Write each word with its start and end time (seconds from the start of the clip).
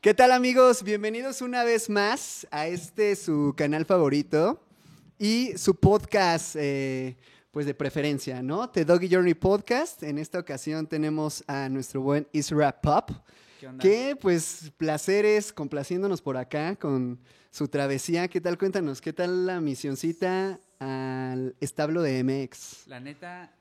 ¿Qué 0.00 0.14
tal 0.14 0.32
amigos? 0.32 0.82
Bienvenidos 0.82 1.42
una 1.42 1.62
vez 1.62 1.90
más 1.90 2.46
a 2.50 2.68
este 2.68 3.16
su 3.16 3.54
canal 3.56 3.84
favorito 3.84 4.62
y 5.18 5.52
su 5.58 5.74
podcast 5.74 6.56
eh, 6.56 7.16
pues 7.50 7.66
de 7.66 7.74
preferencia, 7.74 8.42
¿no? 8.42 8.70
The 8.70 8.84
Doggy 8.84 9.08
Journey 9.10 9.34
Podcast. 9.34 10.02
En 10.02 10.18
esta 10.18 10.38
ocasión 10.38 10.86
tenemos 10.86 11.42
a 11.48 11.68
nuestro 11.68 12.00
buen 12.00 12.28
Isra 12.32 12.80
Pop, 12.80 13.10
que 13.80 14.16
pues 14.20 14.72
placeres 14.76 15.52
complaciéndonos 15.52 16.22
por 16.22 16.36
acá 16.36 16.76
con 16.76 17.18
su 17.50 17.66
travesía. 17.66 18.28
¿Qué 18.28 18.40
tal? 18.40 18.56
Cuéntanos, 18.56 19.00
¿qué 19.00 19.12
tal 19.12 19.46
la 19.46 19.60
misioncita 19.60 20.60
al 20.78 21.56
establo 21.60 22.02
de 22.02 22.22
MX? 22.22 22.86
La 22.86 23.00
neta, 23.00 23.52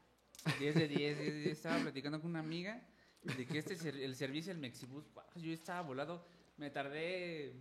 10 0.60 0.76
de 0.76 0.88
10, 0.88 1.18
10 1.18 1.18
de 1.18 1.40
10. 1.42 1.52
Estaba 1.58 1.80
platicando 1.80 2.22
con 2.22 2.30
una 2.30 2.40
amiga 2.40 2.82
de 3.24 3.48
que 3.48 3.58
este 3.58 3.76
el 3.90 4.16
servicio 4.16 4.54
del 4.54 4.62
Mexibus, 4.62 5.06
yo 5.36 5.52
estaba 5.52 5.82
volado. 5.82 6.26
Me 6.58 6.70
tardé 6.70 7.54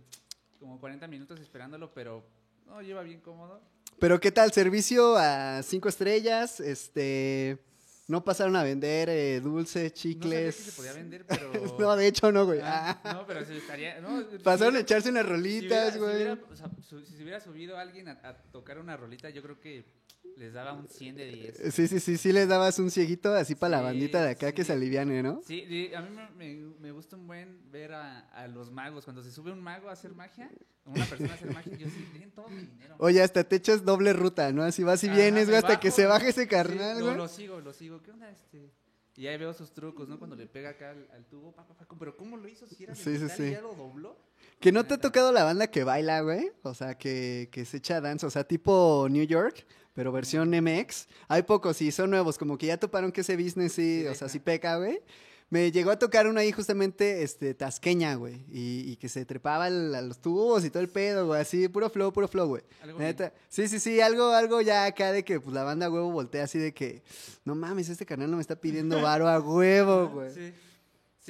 como 0.59 0.79
40 0.79 1.07
minutos 1.07 1.39
esperándolo, 1.39 1.91
pero 1.91 2.23
no, 2.67 2.81
lleva 2.83 3.01
bien 3.01 3.19
cómodo. 3.19 3.63
Pero 3.99 4.19
¿qué 4.19 4.31
tal? 4.31 4.51
Servicio 4.53 5.15
a 5.17 5.61
cinco 5.63 5.89
estrellas, 5.89 6.59
este... 6.59 7.57
No 8.07 8.23
pasaron 8.23 8.55
a 8.55 8.63
vender 8.63 9.07
eh, 9.09 9.39
dulces, 9.39 9.83
No 9.83 9.89
sabía 9.89 9.93
chicles. 9.93 10.55
que 10.55 10.61
se 10.63 10.71
podía 10.71 10.93
vender, 10.93 11.25
pero... 11.27 11.51
no, 11.79 11.95
de 11.95 12.07
hecho 12.07 12.31
no, 12.31 12.43
güey. 12.45 12.59
Ah, 12.63 12.99
Ah. 13.03 13.13
no, 13.13 13.27
pero 13.27 13.45
se 13.45 13.55
estaría... 13.57 14.01
No, 14.01 14.23
Pasaron 14.43 14.77
a 14.77 14.79
echarse 14.79 15.09
unas 15.09 15.25
hubiera- 15.25 15.37
rolitas, 15.37 15.93
si 15.93 15.99
güey. 15.99 16.15
hubiera- 16.15 16.39
o 16.51 16.55
sea, 16.55 16.71
su- 16.87 17.01
si 17.05 17.15
se 17.15 17.21
hubiera 17.21 17.39
subido 17.39 17.77
alguien 17.77 18.07
a, 18.07 18.13
a 18.23 18.33
tocar 18.51 18.79
una 18.79 18.97
rolita, 18.97 19.29
yo 19.29 19.43
creo 19.43 19.59
que 19.59 19.85
les 20.39 20.53
daba 20.53 20.73
un 20.73 20.87
100 20.87 21.15
de 21.17 21.25
10. 21.31 21.73
Sí, 21.73 21.87
sí, 21.89 21.99
sí, 21.99 22.17
sí 22.17 22.31
les 22.31 22.47
dabas 22.47 22.79
un 22.79 22.89
cieguito 22.89 23.33
así 23.33 23.55
para 23.55 23.77
la 23.77 23.81
bandita 23.81 24.23
de 24.23 24.31
acá 24.31 24.53
que 24.53 24.63
se 24.63 24.71
aliviane, 24.73 25.21
¿no? 25.21 25.41
Sí, 25.45 25.91
a 25.93 26.01
mí 26.01 26.09
me, 26.37 26.55
me- 26.79 26.91
gusta 26.91 27.17
un 27.17 27.27
buen 27.27 27.69
ver 27.71 27.91
a, 27.93 28.19
a 28.29 28.47
los 28.47 28.71
magos. 28.71 29.03
Cuando 29.03 29.21
se 29.21 29.31
sube 29.31 29.51
un 29.51 29.59
mago 29.59 29.89
a 29.89 29.91
hacer 29.91 30.13
magia, 30.13 30.49
una 30.85 31.05
persona 31.05 31.33
a 31.33 31.35
hacer 31.35 31.53
magia, 31.53 31.75
yo 31.77 31.87
sí, 31.89 32.07
tienen 32.11 32.31
todo 32.31 32.47
mi 32.49 32.61
dinero. 32.63 32.95
Oye, 32.99 33.21
hasta 33.21 33.43
te 33.43 33.57
echas 33.57 33.83
doble 33.83 34.13
ruta, 34.13 34.51
¿no? 34.53 34.63
Así 34.63 34.83
vas 34.83 35.03
y 35.03 35.07
Ajá, 35.07 35.17
vienes, 35.17 35.45
güey, 35.47 35.57
hasta 35.57 35.69
bajo, 35.73 35.81
que 35.81 35.91
se 35.91 36.03
¿no? 36.03 36.09
baje 36.09 36.29
ese 36.29 36.47
carnal, 36.47 37.03
güey. 37.03 37.15
lo 37.17 37.27
sigo, 37.27 37.59
lo 37.59 37.73
sigo. 37.73 38.01
¿Qué 38.01 38.11
onda 38.11 38.29
este? 38.29 38.71
Y 39.17 39.27
ahí 39.27 39.37
veo 39.37 39.53
sus 39.53 39.73
trucos, 39.73 40.07
¿no? 40.07 40.17
Cuando 40.17 40.37
le 40.37 40.45
pega 40.47 40.69
acá 40.69 40.91
al, 40.91 41.05
al 41.13 41.25
tubo, 41.25 41.51
pa, 41.51 41.67
pa, 41.67 41.73
pa, 41.73 41.85
pero 41.99 42.15
¿cómo 42.15 42.37
lo 42.37 42.47
hizo? 42.47 42.65
Si 42.69 42.83
era 42.85 42.93
de 42.93 43.03
Sí, 43.03 43.09
metal 43.09 43.51
ya 43.51 43.59
lo 43.61 43.73
dobló. 43.75 44.15
Que 44.61 44.71
no 44.71 44.85
te 44.85 44.93
ha 44.93 44.97
tocado 44.97 45.33
la 45.33 45.43
banda 45.43 45.67
que 45.67 45.83
baila, 45.83 46.21
güey. 46.21 46.51
O 46.63 46.73
sea, 46.73 46.97
que, 46.97 47.49
que 47.51 47.65
se 47.65 47.77
echa 47.77 47.99
dance, 47.99 48.25
o 48.25 48.29
sea, 48.29 48.45
tipo 48.45 49.07
New 49.09 49.25
York, 49.25 49.65
pero 49.99 50.13
versión 50.13 50.49
MX. 50.49 51.09
Hay 51.27 51.43
pocos 51.43 51.81
y 51.81 51.91
son 51.91 52.11
nuevos, 52.11 52.37
como 52.37 52.57
que 52.57 52.67
ya 52.67 52.77
toparon 52.77 53.11
que 53.11 53.19
ese 53.19 53.35
business 53.35 53.73
sí, 53.73 54.03
Sí, 54.03 54.07
o 54.07 54.15
sea, 54.15 54.29
sí 54.29 54.39
peca, 54.39 54.77
güey. 54.77 55.01
Me 55.49 55.73
llegó 55.73 55.91
a 55.91 55.99
tocar 55.99 56.25
uno 56.25 56.39
ahí 56.39 56.53
justamente, 56.53 57.21
este, 57.21 57.53
tasqueña, 57.53 58.15
güey. 58.15 58.45
Y, 58.49 58.89
y 58.89 58.95
que 58.95 59.09
se 59.09 59.25
trepaba 59.25 59.65
a 59.65 59.69
los 59.69 60.21
tubos 60.21 60.63
y 60.63 60.69
todo 60.69 60.81
el 60.81 60.87
pedo, 60.87 61.27
güey. 61.27 61.41
Así, 61.41 61.67
puro 61.67 61.89
flow, 61.89 62.13
puro 62.13 62.29
flow, 62.29 62.47
güey. 62.47 62.61
Neta. 62.97 63.33
Sí, 63.49 63.67
sí, 63.67 63.77
sí, 63.77 63.99
algo, 63.99 64.29
algo 64.29 64.61
ya 64.61 64.85
acá 64.85 65.11
de 65.11 65.25
que 65.25 65.41
pues 65.41 65.53
la 65.53 65.63
banda 65.63 65.89
huevo 65.89 66.09
voltea 66.13 66.45
así 66.45 66.59
de 66.59 66.73
que, 66.73 67.03
no 67.43 67.53
mames, 67.53 67.89
este 67.89 68.05
canal 68.05 68.31
no 68.31 68.37
me 68.37 68.41
está 68.41 68.55
pidiendo 68.55 69.01
varo 69.01 69.27
a 69.27 69.41
huevo, 69.41 70.07
güey. 70.13 70.33
Sí. 70.33 70.53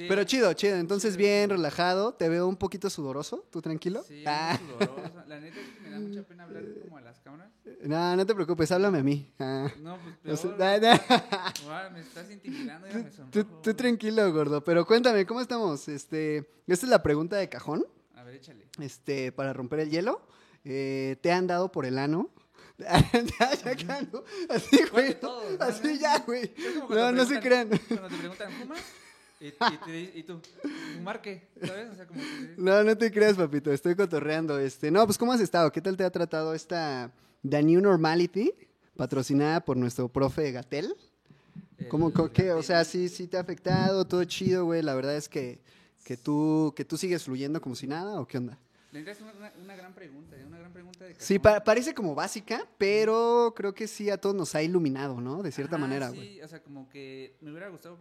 Sí. 0.02 0.06
Pero 0.08 0.24
chido, 0.24 0.52
chido. 0.54 0.76
Entonces, 0.76 1.16
bien, 1.16 1.50
relajado. 1.50 2.14
Te 2.14 2.28
veo 2.28 2.46
un 2.48 2.56
poquito 2.56 2.88
sudoroso. 2.90 3.46
¿Tú 3.50 3.60
tranquilo? 3.62 4.02
Sí, 4.06 4.24
Ah, 4.26 4.58
sudoroso. 4.58 5.12
La 5.26 5.40
neta 5.40 5.60
es 5.60 5.68
que 5.68 5.80
me 5.80 5.90
da 5.90 5.98
mucha 6.00 6.22
pena 6.22 6.44
hablar 6.44 6.62
como 6.84 6.96
a 6.98 7.00
las 7.00 7.18
cámaras. 7.20 7.50
no, 7.82 8.16
no 8.16 8.26
te 8.26 8.34
preocupes, 8.34 8.70
háblame 8.72 8.98
a 8.98 9.02
mí. 9.02 9.32
Ah. 9.38 9.70
No, 9.80 9.98
pues 10.22 10.40
peor. 10.42 10.56
da- 10.58 10.78
da- 10.80 11.52
Guau, 11.64 11.90
me 11.92 12.00
estás 12.00 12.30
intimidando, 12.30 12.86
me 12.88 13.02
Tú, 13.04 13.16
sonrojo. 13.16 13.60
tú 13.62 13.74
tranquilo, 13.74 14.32
gordo. 14.32 14.62
Pero 14.64 14.86
cuéntame, 14.86 15.24
¿cómo 15.26 15.40
estamos? 15.40 15.88
Este, 15.88 16.38
esta 16.66 16.86
es 16.86 16.90
la 16.90 17.02
pregunta 17.02 17.36
de 17.36 17.48
cajón. 17.48 17.86
A 18.14 18.22
ver, 18.24 18.34
échale. 18.36 18.68
Este, 18.80 19.32
para 19.32 19.52
romper 19.52 19.80
el 19.80 19.90
hielo. 19.90 20.26
Eh, 20.64 21.16
¿Te 21.22 21.32
han 21.32 21.46
dado 21.46 21.72
por 21.72 21.86
el 21.86 21.98
ano? 21.98 22.30
ya, 22.80 23.74
ya, 23.76 24.02
¿no? 24.12 24.24
Así, 24.48 24.78
¿Cuál 24.90 24.90
güey. 24.90 25.16
No, 25.22 25.40
Así 25.60 25.82
no, 25.88 26.00
ya, 26.00 26.18
no. 26.18 26.24
güey. 26.24 26.54
No, 26.88 27.12
no 27.12 27.24
se 27.26 27.38
crean. 27.40 27.68
Cuando 27.68 28.08
te 28.08 28.16
preguntan, 28.16 28.52
¿fumas? 28.52 28.78
Y, 29.40 29.46
y, 29.48 29.52
te 29.86 29.90
di- 29.92 30.10
y 30.16 30.22
tú, 30.22 30.40
¿fumar 30.96 31.22
qué? 31.22 31.48
¿Sabes? 31.64 31.90
O 31.90 31.94
sea, 31.94 32.06
como 32.06 32.20
que... 32.20 32.54
No, 32.58 32.82
no 32.84 32.96
te 32.96 33.10
creas, 33.10 33.36
papito. 33.36 33.72
Estoy 33.72 33.94
cotorreando. 33.94 34.58
Este, 34.58 34.90
no, 34.90 35.04
pues, 35.06 35.16
¿cómo 35.16 35.32
has 35.32 35.40
estado? 35.40 35.72
¿Qué 35.72 35.80
tal 35.80 35.96
te 35.96 36.04
ha 36.04 36.10
tratado 36.10 36.52
esta 36.54 37.10
The 37.48 37.62
New 37.62 37.80
Normality? 37.80 38.52
Patrocinada 38.96 39.60
por 39.64 39.76
nuestro 39.78 40.08
profe 40.08 40.52
Gatel. 40.52 40.94
¿Cómo, 41.88 42.12
qué? 42.32 42.52
O 42.52 42.62
sea, 42.62 42.84
sí, 42.84 43.08
sí 43.08 43.26
te 43.26 43.38
ha 43.38 43.40
afectado, 43.40 44.04
todo 44.04 44.22
chido, 44.24 44.66
güey. 44.66 44.82
La 44.82 44.94
verdad 44.94 45.16
es 45.16 45.30
que, 45.30 45.58
que, 46.04 46.18
tú, 46.18 46.74
que 46.76 46.84
tú 46.84 46.98
sigues 46.98 47.24
fluyendo 47.24 47.62
como 47.62 47.74
si 47.74 47.86
nada, 47.86 48.20
¿o 48.20 48.26
qué 48.26 48.36
onda? 48.36 48.58
Es 48.92 49.20
una, 49.22 49.32
una- 49.32 49.52
una 49.62 49.76
gran 49.76 49.94
pregunta, 49.94 50.36
¿eh? 50.36 50.44
una 50.44 50.58
gran 50.58 50.72
pregunta 50.72 51.04
de 51.06 51.14
Sí, 51.16 51.38
pa- 51.38 51.62
parece 51.64 51.94
como 51.94 52.14
básica, 52.14 52.66
pero 52.76 53.54
creo 53.56 53.72
que 53.72 53.86
sí 53.86 54.10
a 54.10 54.18
todos 54.18 54.34
nos 54.34 54.54
ha 54.54 54.62
iluminado, 54.62 55.20
¿no? 55.20 55.42
De 55.42 55.52
cierta 55.52 55.76
Ajá, 55.76 55.86
manera, 55.86 56.10
sí, 56.10 56.16
güey. 56.16 56.42
o 56.42 56.48
sea, 56.48 56.60
como 56.62 56.88
que 56.90 57.36
me 57.40 57.50
hubiera 57.52 57.68
gustado 57.68 57.96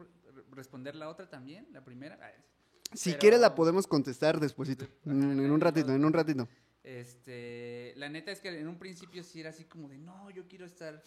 responder 0.60 0.96
la 0.96 1.10
otra 1.10 1.28
también, 1.30 1.68
la 1.72 1.84
primera. 1.84 2.20
Ay, 2.22 2.34
Si 2.94 3.10
pero- 3.12 3.20
quieres 3.20 3.40
la 3.40 3.56
podemos 3.56 3.88
contestar 3.88 4.40
despuesito, 4.40 4.86
Ajá, 4.86 5.12
en, 5.12 5.52
un 5.52 5.60
ratito, 5.62 5.92
en 5.94 6.06
un 6.06 6.14
ratito. 6.14 6.48
Este, 6.84 7.94
la 7.98 8.10
neta 8.10 8.32
es 8.32 8.40
que 8.40 8.50
en 8.50 8.68
un 8.68 8.78
principio 8.78 9.24
sí 9.24 9.40
era 9.40 9.50
así 9.50 9.64
como 9.66 9.90
de, 9.90 9.98
no, 9.98 10.30
yo 10.32 10.48
quiero 10.48 10.66
estar 10.66 11.02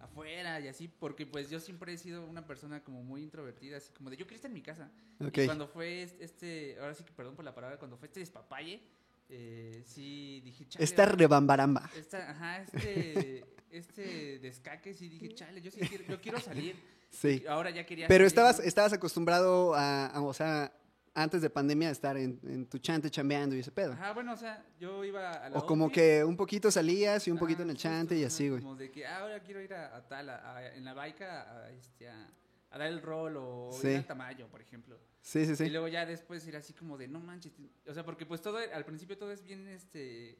afuera 0.00 0.60
y 0.60 0.68
así, 0.68 0.86
porque 0.88 1.26
pues 1.26 1.50
yo 1.50 1.58
siempre 1.58 1.92
he 1.92 1.98
sido 1.98 2.24
una 2.24 2.46
persona 2.46 2.82
como 2.84 3.02
muy 3.02 3.22
introvertida, 3.22 3.76
así 3.78 3.90
como 3.92 4.10
de, 4.10 4.16
yo 4.16 4.26
quiero 4.26 4.36
estar 4.36 4.50
en 4.50 4.54
mi 4.54 4.62
casa. 4.62 4.90
Y 5.20 5.46
cuando 5.46 5.66
fue 5.68 6.02
es- 6.02 6.14
este, 6.20 6.76
ahora 6.80 6.94
sí 6.94 7.02
que 7.04 7.12
perdón 7.12 7.34
por 7.34 7.44
la 7.44 7.54
palabra, 7.54 7.78
cuando 7.78 7.96
fue 7.96 8.06
este 8.08 8.20
despapalle, 8.20 8.80
eh, 9.28 9.82
sí 9.86 10.40
dije, 10.44 10.66
chale. 10.68 10.84
Esta 10.84 11.06
rebambaramba. 11.06 11.90
esta- 11.96 12.30
ajá, 12.30 12.62
este, 12.62 13.44
este 13.70 14.38
descaque, 14.38 14.94
sí 14.94 15.08
dije, 15.08 15.34
chale, 15.34 15.60
yo 15.60 15.70
sí 15.70 15.80
quiero, 15.80 16.04
yo 16.04 16.20
quiero 16.20 16.40
salir. 16.40 16.74
Sí. 17.10 17.42
Y 17.44 17.46
Ahora 17.46 17.70
ya 17.70 17.84
quería 17.86 18.06
Pero 18.08 18.26
estabas, 18.26 18.60
estabas 18.60 18.92
acostumbrado 18.92 19.74
a, 19.74 20.06
a, 20.06 20.20
o 20.22 20.32
sea, 20.34 20.72
antes 21.14 21.42
de 21.42 21.50
pandemia 21.50 21.88
a 21.88 21.92
estar 21.92 22.16
en, 22.16 22.38
en 22.44 22.66
tu 22.66 22.78
chante 22.78 23.10
chambeando 23.10 23.56
y 23.56 23.60
ese 23.60 23.72
pedo. 23.72 23.92
Ajá, 23.92 24.12
bueno, 24.12 24.32
o 24.32 24.36
sea, 24.36 24.64
yo 24.78 25.04
iba 25.04 25.32
a 25.32 25.48
la 25.50 25.58
O 25.58 25.66
como 25.66 25.90
que 25.90 26.22
un 26.22 26.36
poquito 26.36 26.70
salías 26.70 27.26
y 27.26 27.30
un 27.30 27.36
Ajá, 27.38 27.44
poquito 27.46 27.62
en 27.62 27.70
el 27.70 27.74
justo, 27.76 27.88
chante 27.88 28.14
y 28.16 28.20
ajá, 28.20 28.28
así, 28.28 28.48
güey. 28.48 28.60
Como 28.62 28.76
de 28.76 28.90
que 28.90 29.06
ah, 29.06 29.18
ahora 29.20 29.40
quiero 29.42 29.60
ir 29.60 29.74
a, 29.74 29.96
a 29.96 30.06
tal, 30.06 30.28
a- 30.30 30.74
en 30.74 30.84
la 30.84 30.94
baica, 30.94 31.42
a, 31.64 31.70
este, 31.72 32.08
a, 32.08 32.28
a 32.70 32.78
dar 32.78 32.86
el 32.88 33.02
rol 33.02 33.36
o 33.38 33.70
Sí. 33.72 33.88
ir 33.88 33.96
al 33.96 34.06
Tamayo, 34.06 34.46
por 34.48 34.60
ejemplo. 34.60 34.98
Sí, 35.22 35.44
sí, 35.44 35.52
Y 35.52 35.56
sí. 35.56 35.70
luego 35.70 35.88
ya 35.88 36.06
después 36.06 36.46
ir 36.46 36.56
así 36.56 36.72
como 36.72 36.96
de, 36.96 37.08
no 37.08 37.18
manches, 37.20 37.52
o 37.86 37.92
sea, 37.94 38.04
porque 38.04 38.24
pues 38.24 38.40
todo, 38.40 38.58
al 38.58 38.84
principio 38.84 39.18
todo 39.18 39.32
es 39.32 39.42
bien, 39.42 39.66
este, 39.68 40.38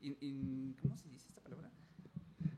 in- 0.00 0.16
in- 0.20 0.76
¿cómo 0.80 0.96
se 0.96 1.08
dice 1.08 1.28
esta 1.28 1.40
palabra? 1.42 1.70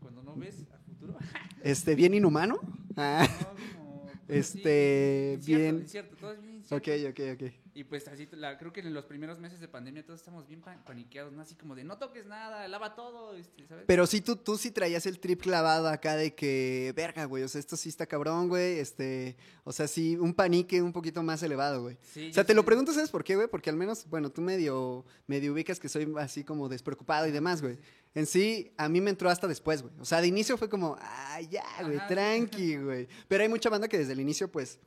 Cuando 0.01 0.23
no 0.23 0.37
ves 0.37 0.65
a 0.73 0.79
futuro. 0.99 1.19
Este, 1.63 1.95
bien 1.95 2.15
inhumano. 2.15 2.59
Ah, 2.99 3.29
No, 3.29 3.49
como, 3.79 4.09
sí, 4.09 4.23
Este, 4.29 5.39
bien. 5.45 5.81
incierto, 5.81 6.17
todo 6.17 6.33
es 6.33 6.41
bien 6.41 6.56
ok, 6.71 6.89
ok, 7.11 7.21
ok. 7.35 7.53
Y 7.75 7.85
pues 7.85 8.09
así, 8.09 8.27
la, 8.33 8.57
creo 8.57 8.73
que 8.73 8.81
en 8.81 8.95
los 8.95 9.05
primeros 9.05 9.39
meses 9.39 9.61
de 9.61 9.69
pandemia 9.69 10.05
todos 10.05 10.21
estamos 10.21 10.47
bien 10.47 10.63
pa- 10.63 10.83
paniqueados, 10.85 11.33
¿no? 11.33 11.43
Así 11.43 11.55
como 11.55 11.75
de, 11.75 11.85
no 11.85 11.99
toques 11.99 12.25
nada, 12.27 12.67
lava 12.69 12.95
todo, 12.95 13.37
este, 13.37 13.67
¿sabes? 13.67 13.85
Pero 13.87 14.07
sí, 14.07 14.21
tú, 14.23 14.37
tú 14.37 14.57
sí 14.57 14.71
traías 14.71 15.05
el 15.07 15.19
trip 15.21 15.43
clavado 15.43 15.89
acá 15.89 16.17
de 16.17 16.35
que, 16.35 16.93
verga, 16.97 17.27
güey, 17.27 17.43
o 17.43 17.49
sea, 17.49 17.59
esto 17.59 17.77
sí 17.77 17.89
está 17.91 18.07
cabrón, 18.07 18.49
güey, 18.49 18.79
este, 18.79 19.37
o 19.65 19.73
sea, 19.73 19.89
sí, 19.89 20.17
un 20.17 20.33
panique 20.33 20.81
un 20.81 20.93
poquito 20.93 21.23
más 21.23 21.43
elevado, 21.43 21.83
güey. 21.83 21.99
Sí, 22.03 22.31
O 22.31 22.33
sea, 22.33 22.45
te 22.45 22.55
lo 22.55 22.65
pregunto, 22.65 22.93
¿sabes 22.93 23.11
por 23.11 23.23
qué, 23.25 23.37
güey? 23.37 23.49
Porque 23.49 23.69
al 23.69 23.77
menos, 23.77 24.09
bueno, 24.09 24.31
tú 24.31 24.41
medio, 24.41 25.05
medio 25.27 25.53
ubicas 25.53 25.79
que 25.79 25.89
soy 25.91 26.11
así 26.19 26.45
como 26.45 26.69
despreocupado 26.71 27.27
y 27.27 27.31
demás, 27.31 27.61
güey. 27.61 27.79
En 28.15 28.25
sí, 28.25 28.73
a 28.79 28.89
mí 28.89 29.03
me 29.03 29.11
entró 29.11 29.29
hasta 29.29 29.47
después, 29.47 29.83
güey. 29.83 29.93
O 30.01 30.07
sea, 30.07 30.23
de 30.23 30.29
inicio 30.29 30.57
fue 30.57 30.71
como, 30.71 30.97
ah, 30.99 31.39
ya, 31.43 31.63
güey, 31.83 31.99
Ajá, 31.99 32.07
tranqui, 32.07 32.77
güey. 32.79 33.07
Pero 33.29 33.43
hay 33.43 33.49
mucha 33.51 33.69
banda 33.69 33.87
que 33.89 33.99
desde 33.99 34.15
el 34.15 34.21
inicio, 34.21 34.51
pues, 34.51 34.79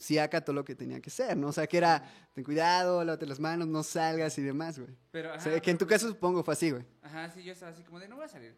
sí 0.00 0.18
acató 0.18 0.52
lo 0.52 0.64
que 0.64 0.74
tenía 0.74 1.00
que 1.00 1.10
ser, 1.10 1.36
¿no? 1.36 1.48
O 1.48 1.52
sea, 1.52 1.66
que 1.66 1.76
era, 1.76 2.02
ten 2.34 2.42
cuidado, 2.44 3.04
lávate 3.04 3.26
las 3.26 3.38
manos, 3.40 3.68
no 3.68 3.82
salgas 3.82 4.36
y 4.38 4.42
demás, 4.42 4.78
güey. 4.78 4.90
Pero, 5.10 5.30
O 5.30 5.32
ajá, 5.34 5.40
sea, 5.44 5.60
que 5.60 5.70
en 5.70 5.78
tu 5.78 5.86
caso 5.86 6.08
supongo 6.08 6.42
fue 6.42 6.54
así, 6.54 6.70
güey. 6.70 6.84
Ajá, 7.02 7.30
sí, 7.30 7.42
yo 7.42 7.52
estaba 7.52 7.70
así 7.72 7.82
como 7.84 8.00
de, 8.00 8.08
no 8.08 8.16
voy 8.16 8.24
a 8.24 8.28
salir. 8.28 8.54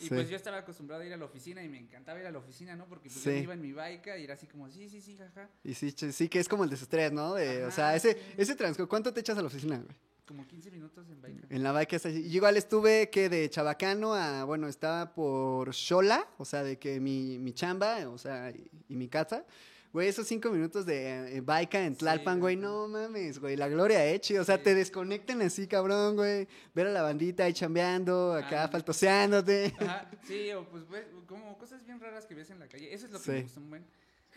Y 0.00 0.04
Sí. 0.04 0.08
pues 0.08 0.28
yo 0.28 0.36
estaba 0.36 0.56
acostumbrado 0.58 1.02
a 1.02 1.06
ir 1.06 1.12
a 1.12 1.16
la 1.16 1.26
oficina 1.26 1.62
y 1.62 1.68
me 1.68 1.78
encantaba 1.78 2.18
ir 2.18 2.26
a 2.26 2.30
la 2.32 2.38
oficina, 2.38 2.74
¿no? 2.74 2.86
Porque 2.88 3.08
pues 3.08 3.22
Sí. 3.22 3.30
yo 3.30 3.36
iba 3.36 3.54
en 3.54 3.60
mi 3.60 3.72
bike 3.72 4.08
y 4.18 4.24
era 4.24 4.34
así 4.34 4.48
como, 4.48 4.68
sí, 4.68 4.88
sí, 4.88 5.00
sí, 5.00 5.16
jaja. 5.16 5.48
Y 5.62 5.74
sí, 5.74 5.92
sí 5.92 6.28
que 6.28 6.40
es 6.40 6.48
como 6.48 6.64
el 6.64 6.70
desestrés, 6.70 7.12
¿no? 7.12 7.34
De, 7.34 7.64
o 7.66 7.70
sea, 7.70 7.88
Ajá, 7.88 7.96
ese, 7.96 8.14
sí. 8.14 8.18
ese 8.36 8.56
transcurso, 8.56 8.88
¿cuánto 8.88 9.12
te 9.12 9.20
echas 9.20 9.38
a 9.38 9.42
la 9.42 9.46
oficina, 9.46 9.76
güey? 9.78 9.96
Como 10.26 10.46
15 10.46 10.70
minutos 10.70 11.06
en 11.10 11.20
bike. 11.20 11.46
En 11.50 11.62
la 11.62 11.72
bike 11.72 11.94
hasta 11.94 12.08
allí. 12.08 12.22
Yo 12.30 12.36
igual 12.36 12.56
estuve 12.56 13.10
que 13.10 13.28
de 13.28 13.50
Chabacano 13.50 14.14
a, 14.14 14.44
bueno, 14.44 14.66
estaba 14.66 15.12
por 15.14 15.74
Xola, 15.74 16.26
o 16.38 16.44
sea, 16.44 16.62
de 16.64 16.78
que 16.78 16.98
mi, 17.00 17.38
mi 17.38 17.52
chamba, 17.52 18.08
o 18.08 18.16
sea, 18.18 18.50
y, 18.50 18.70
y 18.88 18.96
mi 18.96 19.08
casa, 19.08 19.44
Güey, 19.92 20.08
esos 20.08 20.26
cinco 20.26 20.48
minutos 20.50 20.86
de 20.86 21.36
eh, 21.36 21.40
Baika 21.42 21.84
en 21.84 21.92
Sí, 21.92 21.98
Tlalpan, 21.98 22.40
güey, 22.40 22.56
no 22.56 22.88
mames, 22.88 23.38
güey, 23.38 23.56
la 23.56 23.68
gloria 23.68 24.04
hecha. 24.06 24.40
O 24.40 24.44
sea, 24.44 24.56
Sí. 24.56 24.62
te 24.64 24.74
desconectan 24.74 25.42
así, 25.42 25.66
cabrón, 25.66 26.16
güey. 26.16 26.48
Ver 26.74 26.86
a 26.86 26.90
la 26.90 27.02
bandita 27.02 27.44
ahí 27.44 27.52
chambeando, 27.52 28.32
acá 28.32 28.64
Ah. 28.64 28.68
faltoseándote. 28.68 29.74
Ajá, 29.78 30.10
sí, 30.24 30.50
o 30.52 30.64
pues 30.68 30.84
como 31.26 31.58
cosas 31.58 31.84
bien 31.84 32.00
raras 32.00 32.24
que 32.24 32.34
ves 32.34 32.48
en 32.50 32.58
la 32.58 32.68
calle. 32.68 32.92
Eso 32.94 33.04
es 33.06 33.12
lo 33.12 33.18
que 33.18 33.24
Sí. 33.24 33.30
me 33.32 33.42
gustó 33.42 33.60
un 33.60 33.68
buen. 33.70 33.84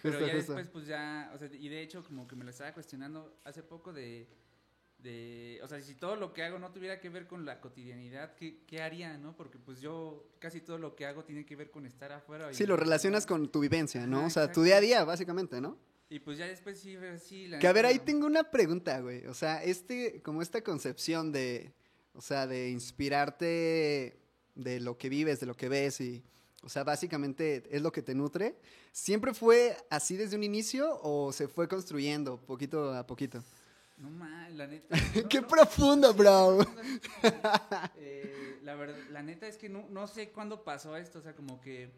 Pero 0.02 0.13
Justo, 0.19 0.28
ya 0.28 0.36
justo. 0.36 0.54
después, 0.56 0.68
pues 0.74 0.88
ya, 0.88 1.31
o 1.34 1.38
sea, 1.38 1.48
y 1.52 1.69
de 1.69 1.81
hecho, 1.81 2.04
como 2.04 2.28
que 2.28 2.36
me 2.36 2.44
lo 2.44 2.50
estaba 2.51 2.74
cuestionando 2.74 3.40
hace 3.46 3.63
poco 3.63 3.94
de, 3.94 4.28
de, 5.06 5.60
o 5.63 5.68
sea, 5.68 5.80
si 5.81 5.94
todo 5.94 6.16
lo 6.16 6.34
que 6.34 6.44
hago 6.44 6.57
no 6.57 6.72
tuviera 6.72 7.00
que 7.00 7.10
ver 7.10 7.28
con 7.28 7.46
la 7.46 7.62
cotidianidad, 7.62 8.34
¿qué, 8.36 8.57
qué 8.66 8.81
haría, 8.81 9.18
no? 9.19 9.36
Porque 9.38 9.60
pues 9.60 9.80
yo, 9.80 10.28
casi 10.40 10.62
todo 10.62 10.80
lo 10.80 10.96
que 10.96 11.06
hago 11.06 11.24
tiene 11.24 11.46
que 11.46 11.56
ver 11.56 11.69
con 11.69 11.86
estar 11.86 12.12
afuera. 12.12 12.52
y- 12.52 12.56
Sí, 12.56 12.66
lo 12.66 12.75
relacionas 12.75 13.28
con 13.28 13.50
tu 13.52 13.60
vivencia, 13.60 14.07
¿no? 14.07 14.25
O 14.25 14.30
sea, 14.31 14.52
tu 14.52 14.63
día 14.63 14.78
a 14.78 14.81
día, 14.81 15.04
básicamente, 15.04 15.62
¿no? 15.62 15.78
Y 16.10 16.19
pues 16.19 16.40
ya 16.40 16.48
después 16.48 16.80
sí, 16.80 16.98
sí, 17.24 17.48
la 17.48 17.60
Que 17.60 17.68
a 17.68 17.74
ver, 17.74 17.86
ahí 17.86 18.00
tengo 18.00 18.25
una 18.25 18.50
pregunta, 18.50 19.00
güey. 19.00 19.25
O 19.28 19.34
sea, 19.36 19.63
este, 19.63 20.22
como 20.24 20.42
esta 20.42 20.62
concepción 20.63 21.31
de, 21.31 21.72
o 22.13 22.22
sea, 22.22 22.48
de 22.48 22.69
inspirarte 22.72 24.18
de 24.56 24.80
lo 24.80 24.98
que 24.98 25.10
vives, 25.10 25.40
de 25.40 25.46
lo 25.46 25.56
que 25.56 25.69
ves 25.69 26.01
y, 26.01 26.24
o 26.63 26.69
sea, 26.69 26.84
básicamente 26.84 27.63
es 27.69 27.81
lo 27.84 27.92
que 27.92 28.01
te 28.01 28.16
nutre. 28.16 28.56
¿Siempre 28.92 29.34
fue 29.36 29.78
así 29.92 30.16
desde 30.18 30.36
un 30.36 30.44
inicio 30.44 31.00
o 31.04 31.31
se 31.31 31.48
fue 31.48 31.68
construyendo 31.68 32.38
poquito 32.42 32.94
a 32.94 33.06
poquito? 33.06 33.44
No 33.97 34.09
mal, 34.09 34.57
la 34.57 34.68
neta. 34.68 34.95
no, 35.24 35.30
¡Qué 35.30 35.42
no, 35.42 35.47
profundo, 35.47 36.13
bro! 36.13 36.59
Eh, 37.97 38.59
la 38.63 38.75
verdad, 38.75 38.97
la 39.12 39.24
neta 39.24 39.47
es 39.47 39.57
que 39.57 39.69
no, 39.69 39.88
no 39.89 40.07
sé 40.07 40.30
cuándo 40.30 40.63
pasó 40.63 40.95
esto, 40.97 41.19
o 41.19 41.21
sea, 41.21 41.36
como 41.36 41.62
que 41.62 41.92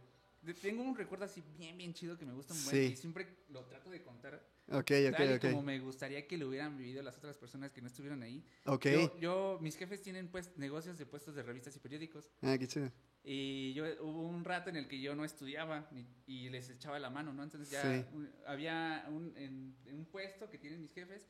tengo 0.61 0.81
un 0.83 0.95
recuerdo 0.95 1.25
así 1.25 1.43
bien, 1.57 1.77
bien 1.77 1.93
chido 1.93 2.17
que 2.17 2.25
me 2.25 2.33
gusta 2.33 2.53
un 2.53 2.63
buen 2.65 2.75
Sí. 2.75 2.93
y 2.93 2.95
siempre 2.95 3.27
lo 3.49 3.65
trato 3.65 3.89
de 3.89 4.01
contar 4.01 4.41
Ok, 4.69 4.85
tal 4.85 5.29
y 5.29 5.33
ok, 5.33 5.41
como 5.41 5.59
ok. 5.59 5.63
me 5.65 5.79
gustaría 5.79 6.27
que 6.27 6.37
lo 6.37 6.47
hubieran 6.49 6.77
vivido 6.77 7.01
las 7.01 7.17
otras 7.17 7.37
personas 7.37 7.71
que 7.71 7.81
no 7.81 7.87
estuvieron 7.87 8.21
ahí. 8.21 8.45
Ok. 8.65 8.85
Yo, 8.85 9.19
yo- 9.19 9.57
mis 9.61 9.75
jefes 9.77 10.01
tienen 10.01 10.27
pues 10.29 10.55
negocios 10.57 10.97
de 10.97 11.05
puestos 11.05 11.35
de 11.35 11.43
revistas 11.43 11.75
y 11.75 11.79
periódicos 11.79 12.29
Ah, 12.41 12.57
qué 12.57 12.67
chido. 12.67 12.91
y 13.23 13.73
yo 13.73 13.85
hubo 14.01 14.27
un 14.27 14.43
rato 14.45 14.69
en 14.69 14.75
el 14.75 14.87
que 14.87 14.99
yo 15.01 15.15
no 15.15 15.25
estudiaba 15.25 15.87
ni- 15.91 16.05
y 16.27 16.49
les 16.49 16.69
echaba 16.69 16.99
la 16.99 17.09
mano, 17.09 17.33
¿no? 17.33 17.43
Entonces 17.43 17.69
ya 17.69 17.81
Sí. 17.81 18.05
un- 18.13 18.29
había 18.45 19.05
un, 19.09 19.33
en, 19.37 19.75
en 19.85 19.95
un 19.95 20.05
puesto 20.05 20.49
que 20.49 20.57
tienen 20.57 20.81
mis 20.81 20.93
jefes, 20.93 21.27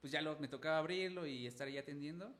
pues 0.00 0.12
ya 0.12 0.20
lo, 0.22 0.38
me 0.38 0.48
tocaba 0.48 0.78
abrirlo 0.78 1.26
y 1.26 1.46
estar 1.46 1.66
ahí 1.68 1.78
atendiendo. 1.78 2.34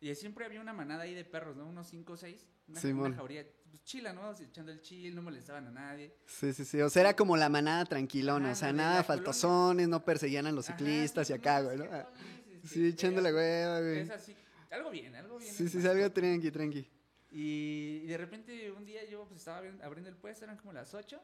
Y 0.00 0.14
siempre 0.14 0.44
había 0.44 0.60
una 0.60 0.72
manada 0.72 1.02
ahí 1.04 1.14
de 1.14 1.24
perros, 1.24 1.56
¿no? 1.56 1.66
Unos 1.66 1.88
cinco 1.88 2.14
o 2.14 2.16
seis. 2.16 2.46
Una, 2.68 2.80
Simón. 2.80 3.06
una 3.06 3.16
jauría, 3.16 3.46
pues 3.70 3.82
chila, 3.84 4.12
¿no? 4.12 4.30
Echando 4.38 4.70
el 4.72 4.80
chill, 4.82 5.14
no 5.14 5.22
molestaban 5.22 5.66
a 5.68 5.70
nadie. 5.70 6.14
Sí, 6.26 6.52
sí, 6.52 6.64
sí. 6.64 6.80
O 6.82 6.90
sea, 6.90 7.00
era 7.02 7.16
como 7.16 7.36
la 7.36 7.48
manada 7.48 7.84
tranquilona. 7.86 8.46
Ajá, 8.46 8.52
o 8.52 8.56
sea, 8.56 8.68
la 8.72 8.74
nada 8.74 8.96
la 8.96 9.04
faltosones, 9.04 9.88
no 9.88 10.04
perseguían 10.04 10.46
a 10.46 10.52
los 10.52 10.68
Ajá, 10.68 10.76
ciclistas 10.78 11.26
sí, 11.28 11.32
y 11.32 11.36
acá, 11.36 11.60
güey, 11.62 11.78
¿no? 11.78 11.84
todo 11.86 12.10
bien, 12.12 12.58
este, 12.62 12.68
Sí, 12.68 12.86
echándole 12.88 13.28
pero 13.30 13.36
hueva, 13.38 13.80
güey. 13.80 13.98
Es 14.00 14.10
así, 14.10 14.36
algo 14.70 14.90
bien, 14.90 15.14
algo 15.14 15.38
bien. 15.38 15.54
Sí, 15.54 15.68
sí, 15.68 15.80
sí, 15.80 15.86
algo 15.86 16.10
tranqui, 16.12 16.50
tranqui. 16.50 16.90
Y, 17.30 18.00
y 18.04 18.06
de 18.06 18.16
repente 18.18 18.70
un 18.72 18.84
día 18.84 19.04
yo 19.08 19.24
pues 19.26 19.40
estaba 19.40 19.62
abri- 19.62 19.82
abriendo 19.82 20.10
el 20.10 20.16
puesto, 20.16 20.44
eran 20.44 20.56
como 20.58 20.72
las 20.72 20.92
8. 20.94 21.20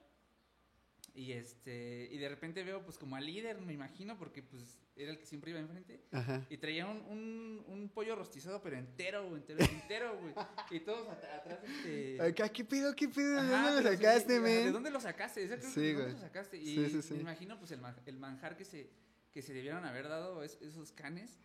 Y 1.15 1.33
este 1.33 2.09
y 2.11 2.17
de 2.17 2.27
repente 2.29 2.65
veo 2.65 2.83
pues 2.83 2.97
como 2.97 3.17
al 3.17 3.27
líder, 3.27 3.61
me 3.61 3.75
imagino, 3.75 4.17
porque 4.19 4.43
pues 4.43 4.79
era 4.97 5.11
el 5.11 5.19
que 5.19 5.27
siempre 5.27 5.51
iba 5.51 5.61
enfrente. 5.61 6.01
Ajá. 6.11 6.47
Y 6.49 6.57
traía 6.57 6.87
un, 6.87 6.99
un, 7.03 7.65
un 7.67 7.89
pollo 7.91 8.17
rostizado, 8.17 8.63
pero 8.63 8.77
entero, 8.79 9.29
güey, 9.29 9.43
entero, 9.43 9.59
entero, 9.83 10.19
güey. 10.21 10.35
Y 10.71 10.81
todos 10.81 11.07
at- 11.09 11.25
atrás, 11.41 11.59
este... 11.65 12.21
Acá, 12.23 12.49
¿qué 12.49 12.65
pido, 12.65 12.95
qué 12.97 13.09
pido? 13.09 13.43
¿De 13.43 13.49
dónde 13.49 13.83
lo 13.83 13.91
sí, 13.91 13.97
sacaste, 13.97 14.41
¿De 14.41 14.71
dónde 14.73 14.91
lo 14.91 15.01
sacaste? 15.01 15.45
Esa 15.45 15.57
creo 15.59 15.69
que 15.69 15.75
Sí, 15.75 15.81
¿de 15.83 15.95
dónde 15.95 16.13
lo 16.15 16.19
sacaste? 16.19 16.57
Y 16.57 16.65
Sí, 16.77 16.89
sí, 16.91 17.03
sí. 17.03 17.15
me 17.15 17.21
imagino 17.21 17.59
pues 17.59 17.71
el, 17.73 17.81
el 18.07 18.19
manjar 18.19 18.57
que 18.57 18.65
se, 18.65 18.89
que 19.33 19.43
se 19.43 19.53
debieron 19.53 19.85
haber 19.85 20.09
dado 20.09 20.43
es- 20.43 20.59
esos 20.63 20.93
canes. 20.93 21.39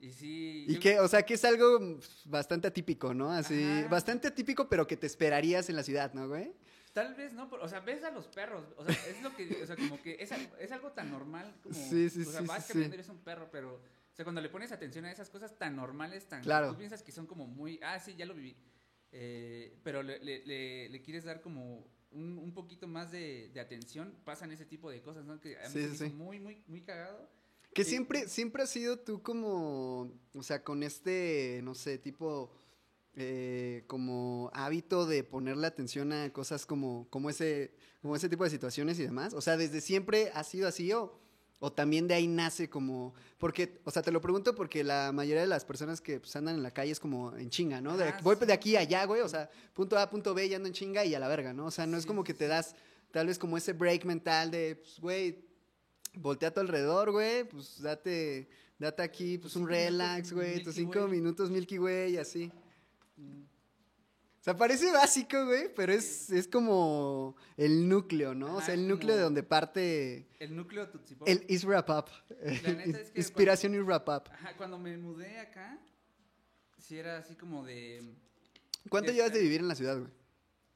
Y 0.00 0.10
sí... 0.10 0.66
Y 0.68 0.78
que, 0.80 0.98
o 0.98 1.06
sea, 1.06 1.22
que 1.22 1.34
es 1.34 1.44
algo 1.44 1.98
bastante 2.24 2.66
atípico, 2.66 3.14
¿no? 3.14 3.30
Así, 3.30 3.62
Ajá. 3.62 3.88
bastante 3.88 4.26
atípico, 4.28 4.68
pero 4.68 4.84
que 4.86 4.96
te 4.96 5.06
esperarías 5.06 5.68
en 5.70 5.76
la 5.76 5.82
ciudad, 5.84 6.12
¿no, 6.12 6.26
güey? 6.28 6.52
Tal 6.96 7.14
vez 7.14 7.34
no, 7.34 7.50
pero, 7.50 7.62
o 7.62 7.68
sea, 7.68 7.80
ves 7.80 8.02
a 8.04 8.10
los 8.10 8.26
perros, 8.26 8.64
o 8.78 8.82
sea, 8.82 8.94
es 9.06 9.20
lo 9.22 9.36
que, 9.36 9.62
o 9.62 9.66
sea, 9.66 9.76
como 9.76 10.00
que 10.00 10.16
es, 10.18 10.30
es 10.58 10.72
algo 10.72 10.92
tan 10.92 11.10
normal 11.10 11.54
como, 11.62 11.74
Sí, 11.74 12.08
sí, 12.08 12.22
o 12.22 12.30
sea, 12.30 12.40
sí, 12.40 12.46
vas 12.46 12.64
caminando 12.66 12.96
ves 12.96 13.08
un 13.10 13.18
perro, 13.18 13.50
pero, 13.52 13.74
o 13.74 14.14
sea, 14.14 14.24
cuando 14.24 14.40
le 14.40 14.48
pones 14.48 14.72
atención 14.72 15.04
a 15.04 15.12
esas 15.12 15.28
cosas 15.28 15.58
tan 15.58 15.76
normales, 15.76 16.26
tan, 16.26 16.42
Claro. 16.42 16.70
tú 16.70 16.78
piensas 16.78 17.02
que 17.02 17.12
son 17.12 17.26
como 17.26 17.46
muy, 17.46 17.78
ah, 17.82 18.00
sí, 18.00 18.14
ya 18.16 18.24
lo 18.24 18.32
viví, 18.32 18.56
eh, 19.12 19.76
pero 19.84 20.02
le, 20.02 20.18
le- 20.20 20.46
le- 20.46 20.88
le 20.88 21.02
quieres 21.02 21.24
dar 21.24 21.42
como 21.42 21.86
un, 22.12 22.38
un 22.38 22.54
poquito 22.54 22.88
más 22.88 23.10
de, 23.12 23.50
de 23.52 23.60
atención, 23.60 24.14
pasan 24.24 24.50
ese 24.52 24.64
tipo 24.64 24.90
de 24.90 25.02
cosas, 25.02 25.26
¿no? 25.26 25.38
Que 25.38 25.58
a 25.58 25.68
mí 25.68 25.74
Sí, 25.74 25.82
se 25.82 25.94
sí, 25.96 26.02
me 26.04 26.06
hizo 26.08 26.16
muy, 26.16 26.40
muy, 26.40 26.62
muy 26.66 26.80
cagado. 26.80 27.28
Que 27.74 27.84
Sí. 27.84 27.90
siempre, 27.90 28.26
siempre 28.28 28.62
has 28.62 28.70
sido 28.70 28.98
tú 29.00 29.20
como, 29.22 30.10
o 30.34 30.42
sea, 30.42 30.64
con 30.64 30.82
este, 30.82 31.60
no 31.62 31.74
sé, 31.74 31.98
tipo, 31.98 32.50
eh, 33.16 33.84
como 33.86 34.50
hábito 34.52 35.06
de 35.06 35.24
ponerle 35.24 35.66
atención 35.66 36.12
a 36.12 36.30
cosas 36.32 36.66
como, 36.66 37.08
como 37.08 37.30
ese, 37.30 37.72
como 38.02 38.14
ese 38.14 38.28
tipo 38.28 38.44
de 38.44 38.50
situaciones 38.50 38.98
y 38.98 39.02
demás. 39.04 39.32
O 39.34 39.40
sea, 39.40 39.56
desde 39.56 39.80
siempre 39.80 40.30
ha 40.34 40.44
sido 40.44 40.68
así 40.68 40.92
o, 40.92 41.18
o 41.58 41.72
también 41.72 42.06
de 42.08 42.14
ahí 42.14 42.26
nace 42.26 42.68
como, 42.68 43.14
porque, 43.38 43.80
o 43.84 43.90
sea, 43.90 44.02
te 44.02 44.12
lo 44.12 44.20
pregunto 44.20 44.54
porque 44.54 44.84
la 44.84 45.12
mayoría 45.12 45.40
de 45.40 45.48
las 45.48 45.64
personas 45.64 46.02
que 46.02 46.20
pues, 46.20 46.36
andan 46.36 46.56
en 46.56 46.62
la 46.62 46.70
calle 46.72 46.92
es 46.92 47.00
como 47.00 47.34
en 47.34 47.48
chinga, 47.48 47.80
¿no? 47.80 47.96
De, 47.96 48.04
Ah, 48.04 48.20
voy 48.22 48.36
sí. 48.38 48.44
de 48.44 48.52
aquí 48.52 48.76
a 48.76 48.80
allá, 48.80 49.06
güey, 49.06 49.22
o 49.22 49.28
sea, 49.28 49.48
punto 49.72 49.98
A, 49.98 50.10
punto 50.10 50.34
B, 50.34 50.44
y 50.46 50.52
ando 50.54 50.68
en 50.68 50.74
chinga 50.74 51.02
y 51.04 51.14
a 51.14 51.18
la 51.18 51.28
verga, 51.28 51.54
¿no? 51.54 51.64
O 51.66 51.70
sea, 51.70 51.86
no 51.86 51.96
es 51.96 52.04
como 52.04 52.22
que 52.22 52.34
te 52.34 52.46
das 52.48 52.74
tal 53.10 53.28
vez 53.28 53.38
como 53.38 53.56
ese 53.56 53.72
break 53.72 54.04
mental 54.04 54.50
de, 54.50 54.76
pues, 54.76 55.00
güey, 55.00 55.42
voltea 56.12 56.50
a 56.50 56.52
tu 56.52 56.60
alrededor, 56.60 57.12
güey, 57.12 57.44
pues 57.48 57.80
date, 57.80 58.46
date 58.78 59.02
aquí, 59.02 59.38
pues 59.38 59.56
un 59.56 59.66
relax, 59.66 60.34
güey, 60.34 60.62
tus 60.62 60.74
cinco 60.74 61.08
minutos 61.08 61.50
Milky 61.50 61.78
Way, 61.78 62.12
y 62.12 62.16
así. 62.18 62.52
O 63.18 64.42
sea, 64.46 64.56
parece 64.56 64.92
básico, 64.92 65.44
güey, 65.44 65.74
pero 65.74 65.92
es, 65.92 66.30
es 66.30 66.46
como 66.46 67.34
el 67.56 67.88
núcleo, 67.88 68.32
¿no? 68.32 68.54
o 68.54 68.60
sea, 68.60 68.74
el 68.74 68.86
núcleo 68.86 69.16
de 69.16 69.22
donde 69.22 69.42
parte 69.42 70.28
El 70.38 70.54
núceo 70.54 70.88
Tootsie 70.88 71.16
Pop. 71.16 71.26
el 71.28 71.44
Is 71.48 71.64
Wrap 71.64 71.90
Up. 71.90 72.04
La 72.62 72.72
neta 72.72 73.00
es 73.00 73.10
que 73.10 73.18
Inspiración 73.20 73.74
y 73.74 73.78
Wrap 73.80 74.08
Up. 74.08 74.30
Ajá, 74.32 74.56
cuando 74.56 74.78
me 74.78 74.96
mudé 74.98 75.40
acá, 75.40 75.80
sí 76.78 76.96
era 76.96 77.18
así 77.18 77.34
como 77.34 77.64
de 77.64 78.14
¿Cuánto 78.88 79.10
llevas 79.10 79.32
de 79.32 79.40
vivir 79.40 79.60
en 79.60 79.68
la 79.68 79.74
ciudad, 79.74 79.98
güey? 79.98 80.12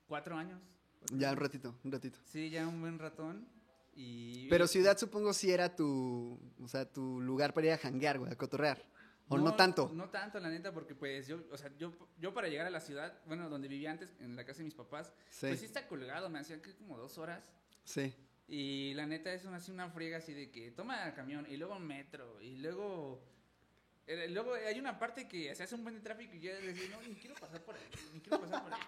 cuatro 0.09 0.37
años. 0.37 0.61
cuatro 0.99 1.19
Ya 1.19 1.31
un 1.31 1.37
ratito, 1.37 1.79
un 1.85 1.93
ratito. 1.93 2.19
Sí, 2.25 2.51
ya 2.51 2.67
un 2.67 2.81
buen 2.81 2.99
ratón. 2.99 3.47
Y, 3.95 4.49
Pero 4.49 4.67
ciudad 4.67 4.99
supongo 4.99 5.33
sí 5.33 5.53
era 5.53 5.77
tu, 5.77 6.41
o 6.61 6.67
sea, 6.67 6.91
tu 6.91 7.21
lugar 7.21 7.55
para 7.55 7.69
ir 7.69 7.73
a 7.75 7.79
janguear, 7.79 8.19
güey, 8.19 8.33
a 8.33 8.37
cotorrear. 8.37 8.85
O 9.31 9.39
no, 9.39 9.55
tanto. 9.55 9.91
No 9.95 10.09
tanto, 10.11 10.39
la 10.41 10.49
neta, 10.51 10.73
porque 10.73 10.95
pues 10.95 11.27
yo, 11.29 11.41
o 11.51 11.57
sea, 11.57 11.71
yo, 11.79 11.93
yo 12.19 12.35
para 12.35 12.49
llegar 12.49 12.67
a 12.67 12.71
la 12.71 12.81
ciudad, 12.81 13.19
bueno, 13.27 13.49
donde 13.49 13.69
vivía 13.69 13.91
antes, 13.91 14.13
en 14.21 14.35
la 14.37 14.45
casa 14.45 14.59
de 14.59 14.65
mis 14.65 14.75
papás, 14.75 15.13
Sí, 15.31 15.47
pues 15.47 15.61
sí 15.61 15.67
está 15.67 15.87
colgado, 15.87 16.29
me 16.29 16.39
hacían 16.41 16.61
que 16.61 16.75
como 16.75 16.97
dos 16.99 17.17
horas. 17.19 17.51
sí. 17.85 18.13
Y 18.53 18.95
la 18.95 19.07
neta 19.07 19.33
es 19.33 19.45
una, 19.45 19.59
así 19.59 19.71
una 19.71 19.89
friega 19.91 20.19
así 20.19 20.35
de 20.35 20.51
que 20.51 20.73
toma 20.73 21.15
camión 21.15 21.47
y 21.49 21.57
luego 21.57 21.79
metro 21.79 22.41
y 22.43 22.57
luego... 22.57 23.23
eh, 24.09 24.27
Luego 24.29 24.55
hay 24.55 24.77
una 24.81 24.99
parte 24.99 25.29
que 25.29 25.55
se 25.55 25.63
hace 25.63 25.77
un 25.77 25.85
buen 25.85 25.95
de 25.95 26.01
tráfico 26.01 26.35
y 26.35 26.41
yo 26.41 26.53
decía, 26.61 26.89
no, 26.91 27.01
ni 27.07 27.15
quiero 27.15 27.37
pasar 27.37 27.63
por 27.63 27.77
ahí, 27.77 27.83
ni 28.13 28.19
quiero 28.21 28.41
pasar 28.41 28.65
por 28.65 28.75
ahí. 28.75 28.81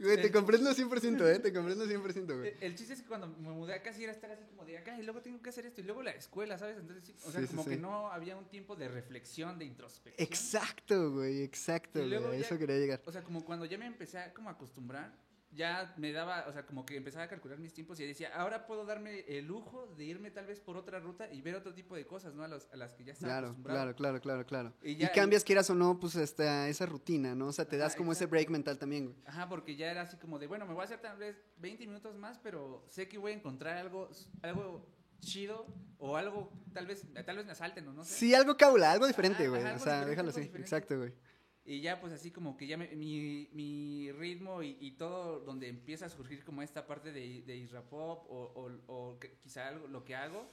Güey, 0.00 0.20
te 0.20 0.30
comprendo 0.30 0.70
100%, 0.72 1.26
¿eh? 1.34 1.38
Te 1.38 1.52
comprendo 1.52 1.86
100%, 1.86 2.36
güey. 2.38 2.54
El, 2.60 2.74
chiste 2.74 2.94
es 2.94 3.02
que 3.02 3.08
cuando 3.08 3.28
me 3.28 3.50
mudé 3.50 3.74
acá 3.74 3.92
sí 3.92 4.02
era 4.04 4.12
estar 4.12 4.30
así 4.30 4.44
como 4.44 4.64
de 4.64 4.78
acá 4.78 4.98
y 4.98 5.02
luego 5.02 5.20
tengo 5.22 5.40
que 5.42 5.50
hacer 5.50 5.66
esto 5.66 5.80
y 5.80 5.84
luego 5.84 6.02
la 6.02 6.12
escuela, 6.12 6.58
¿sabes? 6.58 6.76
Entonces, 6.78 7.04
sí, 7.04 7.14
o 7.24 7.30
sea, 7.30 7.40
Sí, 7.40 7.48
como 7.48 7.64
sí. 7.64 7.70
que 7.70 7.76
no 7.76 8.08
había 8.10 8.36
un 8.36 8.46
tiempo 8.48 8.76
de 8.76 8.88
reflexión, 8.88 9.58
de 9.58 9.64
introspección. 9.64 10.26
Exacto, 10.26 11.12
güey, 11.12 11.42
exacto, 11.42 12.00
Y 12.02 12.16
güey. 12.16 12.40
eso 12.40 12.58
quería 12.58 12.76
llegar. 12.76 13.02
O 13.04 13.12
sea, 13.12 13.22
como 13.22 13.44
cuando 13.44 13.64
ya 13.64 13.78
me 13.78 13.86
empecé 13.86 14.18
a 14.18 14.32
como 14.32 14.50
acostumbrar, 14.50 15.12
ya 15.54 15.94
me 15.98 16.12
daba, 16.12 16.46
o 16.48 16.52
sea, 16.52 16.66
como 16.66 16.84
que 16.84 16.96
empezaba 16.96 17.24
a 17.24 17.28
calcular 17.28 17.58
mis 17.58 17.72
tiempos 17.72 17.98
y 18.00 18.06
decía, 18.06 18.30
ahora 18.34 18.66
puedo 18.66 18.84
darme 18.84 19.20
el 19.28 19.46
lujo 19.46 19.86
de 19.96 20.04
irme 20.04 20.30
tal 20.30 20.46
vez 20.46 20.60
por 20.60 20.76
otra 20.76 20.98
ruta 21.00 21.32
y 21.32 21.40
ver 21.42 21.54
otro 21.54 21.72
tipo 21.74 21.94
de 21.94 22.06
cosas, 22.06 22.34
¿no? 22.34 22.42
A, 22.42 22.48
los- 22.48 22.68
a 22.72 22.76
las 22.76 22.94
que 22.94 23.04
ya 23.04 23.12
estaba 23.12 23.32
Claro, 23.38 23.56
claro, 23.62 23.94
claro, 23.94 24.20
claro, 24.20 24.46
claro. 24.46 24.72
Y 24.82 24.90
Y, 24.92 24.96
ya- 24.96 25.12
cambias, 25.12 25.44
quieras 25.44 25.70
o 25.70 25.74
no, 25.74 25.98
pues 26.00 26.16
hasta 26.16 26.68
esa 26.68 26.86
rutina, 26.86 27.34
¿no? 27.34 27.46
O 27.48 27.52
sea, 27.52 27.66
te 27.66 27.76
das 27.76 27.92
Ajá, 27.92 27.98
como 27.98 28.12
ese 28.12 28.26
break 28.26 28.50
mental 28.50 28.78
también, 28.78 29.04
güey. 29.06 29.16
Ajá, 29.26 29.48
porque 29.48 29.76
ya 29.76 29.90
era 29.90 30.02
así 30.02 30.16
como 30.16 30.38
de, 30.38 30.46
bueno, 30.46 30.66
me 30.66 30.74
voy 30.74 30.82
a 30.82 30.84
hacer 30.84 31.00
tal 31.00 31.16
vez 31.18 31.36
20 31.58 31.86
minutos 31.86 32.16
más, 32.16 32.38
pero 32.38 32.84
sé 32.88 33.08
que 33.08 33.18
voy 33.18 33.32
a 33.32 33.34
encontrar 33.36 33.76
algo, 33.78 34.10
algo 34.42 34.86
chido 35.20 35.66
o 35.98 36.16
algo, 36.16 36.52
tal 36.72 36.86
vez, 36.86 37.06
tal 37.24 37.36
vez 37.36 37.46
me 37.46 37.52
asalten 37.52 37.86
o 37.88 37.92
no 37.92 38.04
sé. 38.04 38.14
Sí, 38.14 38.34
algo 38.34 38.56
cabula, 38.56 38.92
algo 38.92 39.06
diferente, 39.06 39.48
güey. 39.48 39.60
O 39.60 39.64
sea, 39.64 39.74
diferente, 39.76 40.10
déjalo 40.10 40.28
así. 40.30 40.40
diferente. 40.40 40.66
Exacto, 40.66 40.98
güey. 40.98 41.12
Y 41.66 41.80
ya 41.80 41.98
pues 42.00 42.12
así 42.12 42.30
como 42.30 42.56
que 42.58 42.66
ya 42.66 42.76
me- 42.76 42.94
mi, 42.94 43.48
mi 43.52 44.12
ritmo 44.12 44.62
y, 44.62 44.76
y 44.80 44.92
todo 44.92 45.40
donde 45.40 45.68
empieza 45.68 46.06
a 46.06 46.08
surgir 46.10 46.44
como 46.44 46.60
esta 46.62 46.86
parte 46.86 47.10
de, 47.10 47.42
de 47.42 47.56
Isra 47.56 47.82
Pop 47.82 48.26
o, 48.28 48.52
o- 48.54 48.92
o 48.94 49.18
quizá 49.42 49.68
algo, 49.68 49.86
lo 49.88 50.04
que 50.04 50.14
hago, 50.14 50.46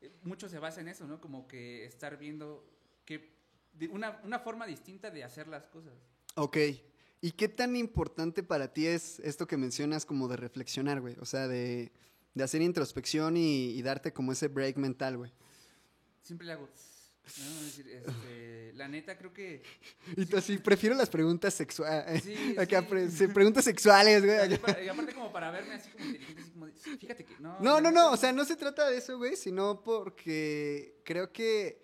eh, 0.00 0.10
mucho 0.24 0.48
se 0.48 0.58
basa 0.58 0.80
en 0.80 0.88
eso, 0.88 1.06
¿no? 1.06 1.20
Como 1.20 1.46
que 1.46 1.84
estar 1.84 2.18
viendo 2.18 2.68
que 3.04 3.30
una, 3.92 4.20
una 4.24 4.40
forma 4.40 4.66
distinta 4.66 5.10
de 5.10 5.22
hacer 5.22 5.46
las 5.46 5.66
cosas. 5.66 5.92
Ok. 6.34 6.56
¿Y 7.20 7.32
qué 7.32 7.48
tan 7.48 7.76
importante 7.76 8.42
para 8.42 8.72
ti 8.72 8.86
es 8.86 9.20
esto 9.20 9.46
que 9.46 9.56
mencionas 9.56 10.04
como 10.04 10.26
de 10.26 10.36
reflexionar, 10.36 11.00
güey? 11.00 11.14
O 11.20 11.26
sea, 11.26 11.46
de, 11.46 11.92
de 12.34 12.42
hacer 12.42 12.60
introspección 12.62 13.36
y, 13.36 13.66
y 13.70 13.82
darte 13.82 14.12
como 14.12 14.32
ese 14.32 14.48
break 14.48 14.78
mental, 14.78 15.16
güey. 15.18 15.32
Siempre 16.22 16.46
le 16.46 16.54
hago. 16.54 16.68
No, 17.38 17.60
es 17.60 17.64
decir, 17.76 17.88
este, 17.88 18.72
la 18.74 18.88
neta 18.88 19.16
creo 19.16 19.32
que. 19.32 19.62
Y 20.16 20.26
tú 20.26 20.36
así, 20.36 20.58
prefiero 20.58 20.94
las 20.94 21.08
preguntas 21.10 21.54
sexuales. 21.54 22.22
Sí, 22.22 22.34
sí, 23.10 23.26
preguntas 23.28 23.64
sexuales, 23.64 24.24
güey. 24.24 24.50
Y 24.50 24.54
aparte- 24.54 24.84
y 24.84 24.88
aparte 24.88 25.14
como 25.14 25.32
para 25.32 25.50
verme 25.50 25.74
así 25.74 25.90
como 25.90 26.04
inteligente, 26.06 26.42
así 26.42 26.50
como 26.50 26.66
de, 26.66 26.72
fíjate 26.72 27.24
que 27.24 27.34
no. 27.40 27.58
No, 27.60 27.80
no, 27.80 27.90
no, 27.90 28.12
o 28.12 28.16
sea, 28.16 28.32
no 28.32 28.44
se 28.44 28.56
trata 28.56 28.88
de 28.88 28.98
eso, 28.98 29.16
güey, 29.18 29.36
sino 29.36 29.82
porque 29.82 31.00
creo 31.04 31.32
que 31.32 31.82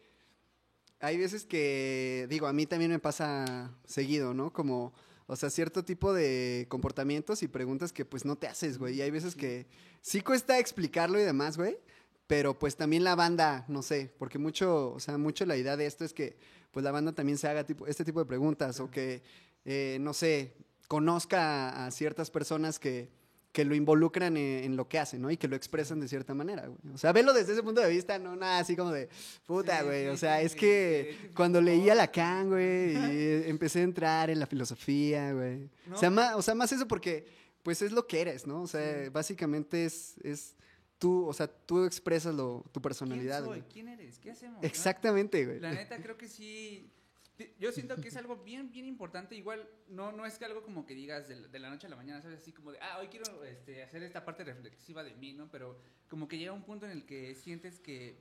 hay 1.00 1.18
veces 1.18 1.44
que, 1.44 2.26
digo, 2.30 2.46
a 2.46 2.52
mí 2.52 2.66
también 2.66 2.90
me 2.90 2.98
pasa 2.98 3.74
seguido, 3.84 4.32
¿no? 4.34 4.52
Como, 4.52 4.94
o 5.26 5.36
sea, 5.36 5.50
cierto 5.50 5.84
tipo 5.84 6.12
de 6.14 6.66
comportamientos 6.68 7.42
y 7.42 7.48
preguntas 7.48 7.92
que 7.92 8.04
pues 8.04 8.24
no 8.24 8.36
te 8.36 8.46
haces, 8.48 8.78
güey. 8.78 8.96
Y 8.96 9.02
hay 9.02 9.10
veces 9.10 9.34
que 9.36 9.66
sí 10.00 10.20
cuesta 10.22 10.58
explicarlo 10.58 11.20
y 11.20 11.22
demás, 11.24 11.56
güey, 11.58 11.78
pero 12.26 12.58
pues 12.58 12.76
también 12.76 13.04
la 13.04 13.14
banda, 13.14 13.64
no 13.68 13.82
sé, 13.82 14.12
porque 14.18 14.38
mucho, 14.38 14.92
o 14.92 15.00
sea, 15.00 15.16
mucho 15.18 15.46
la 15.46 15.56
idea 15.56 15.76
de 15.76 15.86
esto 15.86 16.04
es 16.04 16.12
que 16.12 16.36
pues 16.70 16.84
la 16.84 16.90
banda 16.90 17.12
también 17.12 17.38
se 17.38 17.48
haga 17.48 17.64
tipo, 17.64 17.86
este 17.86 18.04
tipo 18.04 18.20
de 18.20 18.26
preguntas 18.26 18.80
o 18.80 18.90
que, 18.90 19.22
eh, 19.64 19.96
no 20.00 20.12
sé, 20.12 20.54
conozca 20.88 21.86
a, 21.86 21.90
ciertas 21.90 22.30
personas 22.30 22.78
que, 22.78 23.08
que 23.50 23.64
lo 23.64 23.74
involucran 23.74 24.36
en, 24.36 24.64
en 24.64 24.76
lo 24.76 24.86
que 24.88 24.98
hacen, 24.98 25.22
¿no? 25.22 25.30
Y 25.30 25.38
que 25.38 25.48
lo 25.48 25.56
expresan 25.56 26.00
de 26.00 26.08
cierta 26.08 26.34
manera, 26.34 26.66
güey. 26.66 26.94
O 26.94 26.98
sea, 26.98 27.12
velo 27.12 27.32
desde 27.32 27.54
ese 27.54 27.62
punto 27.62 27.80
de 27.80 27.88
vista, 27.88 28.18
no 28.18 28.36
nada 28.36 28.58
así 28.58 28.76
como 28.76 28.92
de, 28.92 29.08
puta, 29.46 29.82
güey. 29.84 30.08
o 30.08 30.16
sea, 30.18 30.42
es 30.42 30.54
que 30.54 31.30
cuando 31.34 31.62
leía. 31.62 31.94
Lacan, 31.94 32.50
güey, 32.50 32.92
y 32.92 33.48
empecé 33.48 33.80
a 33.80 33.84
entrar 33.84 34.28
en 34.28 34.38
la 34.38 34.46
filosofía, 34.46 35.32
güey. 35.32 35.70
O, 35.90 35.96
sea, 35.96 36.10
más, 36.10 36.34
o 36.34 36.42
sea, 36.42 36.54
más 36.54 36.70
eso 36.72 36.86
porque, 36.86 37.26
pues, 37.62 37.80
es 37.80 37.92
lo 37.92 38.06
que 38.06 38.20
eres, 38.20 38.46
¿no? 38.46 38.60
O 38.60 38.66
sea, 38.66 39.08
básicamente 39.10 39.86
es, 39.86 40.16
es 40.22 40.56
tú, 40.98 41.26
o 41.26 41.32
sea, 41.32 41.46
tú 41.46 41.84
expresas 41.84 42.34
lo, 42.34 42.62
tu 42.72 42.72
¿Quién 42.72 42.82
personalidad, 42.82 43.38
soy? 43.40 43.60
güey. 43.60 43.62
¿Quién 43.72 43.88
eres? 43.88 44.18
¿Qué 44.18 44.30
hacemos? 44.30 44.62
Exactamente, 44.64 45.44
güey. 45.44 45.60
La 45.60 45.72
neta 45.72 46.00
creo 46.02 46.16
que 46.16 46.28
sí. 46.28 46.90
Yo 47.60 47.70
siento 47.70 47.96
que 47.96 48.08
es 48.08 48.16
algo 48.16 48.36
bien, 48.38 48.70
bien 48.72 48.86
importante. 48.86 49.34
Igual 49.36 49.68
no, 49.88 50.10
no 50.10 50.24
es 50.24 50.38
que 50.38 50.46
algo 50.46 50.62
como 50.62 50.86
que 50.86 50.94
digas 50.94 51.28
de, 51.28 51.36
la- 51.36 51.48
de 51.48 51.58
la 51.58 51.68
noche 51.68 51.86
a 51.86 51.90
la 51.90 51.96
mañana, 51.96 52.22
¿sabes? 52.22 52.38
Así 52.40 52.50
como 52.52 52.72
de, 52.72 52.78
ah, 52.80 52.96
hoy 52.98 53.08
quiero 53.08 53.44
este, 53.44 53.82
hacer 53.82 54.02
esta 54.02 54.24
parte 54.24 54.42
reflexiva 54.42 55.04
de 55.04 55.14
mí, 55.16 55.34
¿no? 55.34 55.50
Pero 55.50 55.78
como 56.08 56.28
que 56.28 56.38
llega 56.38 56.52
un 56.52 56.62
punto 56.64 56.86
en 56.86 56.92
el 56.92 57.04
que 57.04 57.34
sientes 57.34 57.78
que 57.78 58.16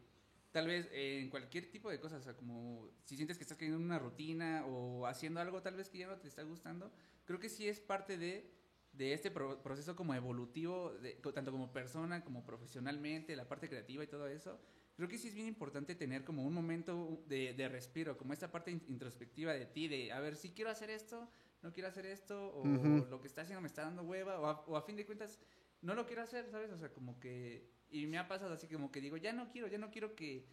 tal 0.51 0.67
vez 0.67 0.89
eh, 0.91 1.20
en 1.22 1.29
cualquier 1.29 1.72
tipo 1.72 1.89
de 1.89 2.00
cosas, 2.01 2.20
o 2.22 2.24
sea, 2.25 2.34
como 2.36 2.89
si 3.05 3.15
sientes 3.15 3.38
que 3.38 3.44
estás 3.46 3.58
cayendo 3.58 3.77
en 3.77 3.86
una 3.86 4.00
rutina 4.00 4.65
o 4.65 5.05
haciendo 5.08 5.39
algo 5.39 5.62
tal 5.62 5.75
vez 5.77 5.88
que 5.89 6.00
ya 6.00 6.08
no 6.08 6.17
te 6.17 6.27
está 6.27 6.44
gustando, 6.44 6.91
creo 7.25 7.39
que 7.39 7.48
sí 7.48 7.70
es 7.70 7.79
parte 7.79 8.17
de, 8.17 8.51
de 8.97 9.13
este 9.13 9.31
pro- 9.31 9.61
proceso 9.61 9.95
como 9.95 10.13
evolutivo, 10.13 10.91
de- 11.01 11.15
tanto 11.33 11.51
como 11.51 11.71
persona, 11.71 12.23
como 12.23 12.45
profesionalmente, 12.45 13.35
la 13.35 13.47
parte 13.47 13.67
creativa 13.69 14.03
y 14.03 14.07
todo 14.07 14.27
eso. 14.27 14.59
Creo 14.95 15.09
que 15.09 15.17
sí 15.17 15.27
es 15.27 15.35
bien 15.35 15.47
importante 15.47 15.93
tener 15.95 16.23
como 16.23 16.45
un 16.45 16.53
momento 16.53 17.21
de, 17.27 17.53
de 17.53 17.67
respiro, 17.67 18.17
como 18.17 18.31
esta 18.33 18.51
parte 18.51 18.71
in- 18.71 18.83
introspectiva 18.87 19.53
de 19.53 19.65
ti, 19.65 19.87
de 19.87 20.11
a 20.11 20.19
ver 20.19 20.35
si 20.35 20.51
quiero 20.51 20.71
hacer 20.71 20.89
esto, 20.89 21.29
no 21.61 21.73
quiero 21.73 21.89
hacer 21.89 22.05
esto, 22.05 22.47
o 22.53 22.61
Ujú. 22.61 23.05
lo 23.09 23.19
que 23.21 23.27
está 23.27 23.41
haciendo 23.41 23.61
me 23.61 23.67
está 23.67 23.81
dando 23.83 24.03
hueva, 24.03 24.39
o 24.39 24.45
a, 24.45 24.51
o 24.67 24.77
a 24.77 24.81
fin 24.83 24.95
de 24.95 25.05
cuentas 25.05 25.39
no 25.81 25.93
lo 25.95 26.05
quiero 26.05 26.21
hacer, 26.21 26.47
¿sabes? 26.49 26.71
O 26.71 26.77
sea, 26.77 26.93
como 26.93 27.19
que, 27.19 27.69
y 27.91 28.07
me 28.07 28.17
ha 28.17 28.27
pasado 28.27 28.53
así 28.53 28.67
como 28.67 28.91
que 28.91 29.01
digo, 29.01 29.17
ya 29.17 29.33
no 29.33 29.49
quiero, 29.49 29.67
ya 29.67 29.77
no 29.77 29.91
quiero 29.91 30.15
que, 30.15 30.45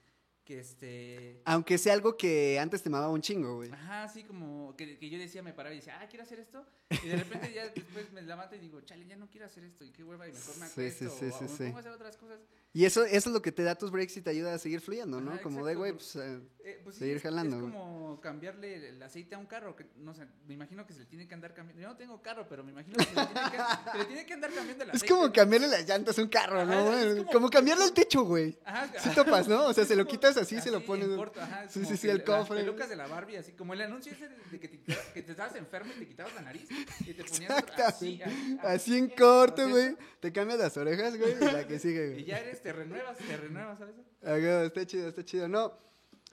que 0.44 0.58
este... 0.58 1.40
Aunque 1.44 1.78
sea 1.78 1.92
algo 1.92 2.16
que 2.16 2.58
antes 2.58 2.82
te 2.82 2.90
mamaba 2.90 3.12
un 3.12 3.20
chingo, 3.22 3.56
güey. 3.56 3.70
Ajá, 3.70 4.02
así 4.04 4.24
como 4.24 4.74
que, 4.76 4.98
que 4.98 5.08
yo 5.08 5.18
decía, 5.18 5.42
me 5.42 5.52
paraba 5.52 5.72
y 5.72 5.78
decía, 5.78 6.00
ah, 6.00 6.08
quiero 6.08 6.24
hacer 6.24 6.40
esto. 6.40 6.66
Y 7.04 7.08
de 7.08 7.16
repente 7.16 7.52
ya 7.52 7.68
después 7.68 8.12
me 8.12 8.22
levanto 8.22 8.54
y 8.56 8.58
digo, 8.58 8.80
chale, 8.82 9.06
ya 9.06 9.16
no 9.16 9.28
quiero 9.30 9.46
hacer 9.46 9.64
esto. 9.64 9.84
Y 9.84 9.90
qué 9.90 10.04
hueva, 10.04 10.28
y 10.28 10.32
mejor 10.32 10.56
me 10.58 10.66
Sí, 10.68 10.90
sí, 10.90 11.08
sí, 11.08 11.26
o, 11.26 11.32
sí, 11.32 11.46
me 11.62 11.66
pongo 11.66 11.76
a 11.76 11.80
hacer 11.80 11.92
otras 11.92 12.16
cosas. 12.16 12.40
Y 12.74 12.86
eso, 12.86 13.04
eso 13.04 13.28
es 13.28 13.34
lo 13.34 13.42
que 13.42 13.52
te 13.52 13.62
da 13.64 13.74
tus 13.74 13.90
breaks 13.90 14.16
y 14.16 14.22
te 14.22 14.30
ayuda 14.30 14.54
a 14.54 14.58
seguir 14.58 14.80
fluyendo, 14.80 15.20
¿no? 15.20 15.32
Ajá, 15.32 15.42
Como 15.42 15.58
exacto, 15.60 15.68
de, 15.68 15.74
güey, 15.74 15.92
pues... 15.92 16.16
eh, 16.16 16.40
Eh, 16.64 16.80
pues 16.84 16.96
Seguir 16.96 17.16
es, 17.16 17.22
jalando, 17.22 17.56
es 17.56 17.62
como 17.62 18.18
cambiarle 18.22 18.88
el 18.90 19.02
aceite 19.02 19.34
a 19.34 19.38
un 19.38 19.46
carro. 19.46 19.76
Que, 19.76 19.84
no 19.96 20.14
sé, 20.14 20.26
me 20.46 20.54
imagino 20.54 20.86
que 20.86 20.92
se 20.94 21.00
le 21.00 21.06
tiene 21.06 21.26
que 21.28 21.34
andar 21.34 21.52
cambiando. 21.52 21.82
Yo 21.82 21.88
no 21.88 21.96
tengo 21.96 22.22
carro, 22.22 22.46
pero 22.48 22.62
me 22.64 22.70
imagino 22.70 22.96
que 22.96 23.04
se 23.04 23.14
le 23.14 23.26
tiene 23.26 23.50
que, 23.50 23.58
se 23.92 23.98
le 23.98 24.04
tiene 24.06 24.26
que 24.26 24.32
andar 24.34 24.52
cambiando 24.54 24.84
el 24.84 24.90
Es 24.90 24.96
aceite. 24.96 25.12
como 25.14 25.26
¿no? 25.26 25.32
cambiarle 25.32 25.68
las 25.68 25.86
llantas 25.88 26.18
a 26.18 26.22
un 26.22 26.28
carro, 26.28 26.64
¿no? 26.64 26.72
Ajá, 26.72 27.02
es 27.02 27.16
como- 27.16 27.30
como... 27.32 27.50
cambiarle 27.50 27.84
el 27.84 27.92
techo, 27.92 28.22
güey. 28.22 28.56
Ajá, 28.64 28.90
Sí 29.02 29.10
topas, 29.14 29.48
¿no? 29.48 29.66
O 29.66 29.74
sea, 29.74 29.84
se 29.84 29.94
lo 29.96 30.04
como- 30.06 30.12
quitas 30.12 30.36
así, 30.38 30.58
se 30.60 30.70
lo 30.70 30.82
pones... 30.84 31.08
corto, 31.08 31.40
ajá, 31.42 31.64
es 31.64 31.72
Sí, 31.72 31.80
como 31.80 31.90
sí, 31.90 31.96
sí, 31.98 32.08
el 32.08 32.18
las 32.18 32.26
cofre. 32.26 32.56
pelucas 32.60 32.88
de 32.88 32.96
la 32.96 33.06
Barbie, 33.06 33.36
así 33.36 33.52
como 33.52 33.74
el 33.74 33.80
anuncio 33.82 34.12
ese 34.12 34.28
de 34.50 34.60
que 34.60 34.68
te, 34.68 34.78
que 35.12 35.22
te 35.22 35.30
estabas 35.32 35.54
enfermo 35.56 35.92
y 35.96 35.98
te 35.98 36.06
quitabas 36.08 36.32
la 36.36 36.40
nariz 36.42 36.68
y 37.00 37.14
te 37.14 37.24
ponías 37.24 37.64
así, 37.86 38.20
Así 38.62 38.96
en 38.98 39.08
corto, 39.08 39.68
güey. 39.68 39.96
Te 40.20 40.32
cambias 40.32 40.58
las 40.58 40.76
orejas, 40.76 41.16
güey, 41.18 41.32
y 41.40 41.44
la 41.44 41.66
que 41.66 41.78
sigue, 41.78 42.08
Y 42.08 42.12
güey. 42.12 42.24
ya 42.24 42.38
eres, 42.38 42.62
te 42.62 42.72
renuevas, 42.72 43.18
te 43.18 43.36
renuevas, 43.36 43.78
¿sabes? 43.78 43.94
Ah, 44.24 44.36
está 44.64 44.86
chido, 44.86 45.08
está 45.08 45.24
chido. 45.24 45.48
No, 45.48 45.72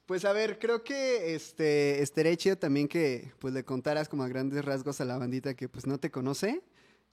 pues 0.05 0.25
a 0.25 0.33
ver, 0.33 0.59
creo 0.59 0.83
que 0.83 1.35
este 1.35 2.01
estaría 2.01 2.35
chido 2.35 2.57
también 2.57 2.87
que 2.87 3.31
pues 3.39 3.53
le 3.53 3.63
contaras 3.63 4.09
como 4.09 4.23
a 4.23 4.27
grandes 4.27 4.63
rasgos 4.65 4.99
a 5.01 5.05
la 5.05 5.17
bandita 5.17 5.53
que 5.55 5.69
pues 5.69 5.85
no 5.85 5.99
te 5.99 6.11
conoce. 6.11 6.61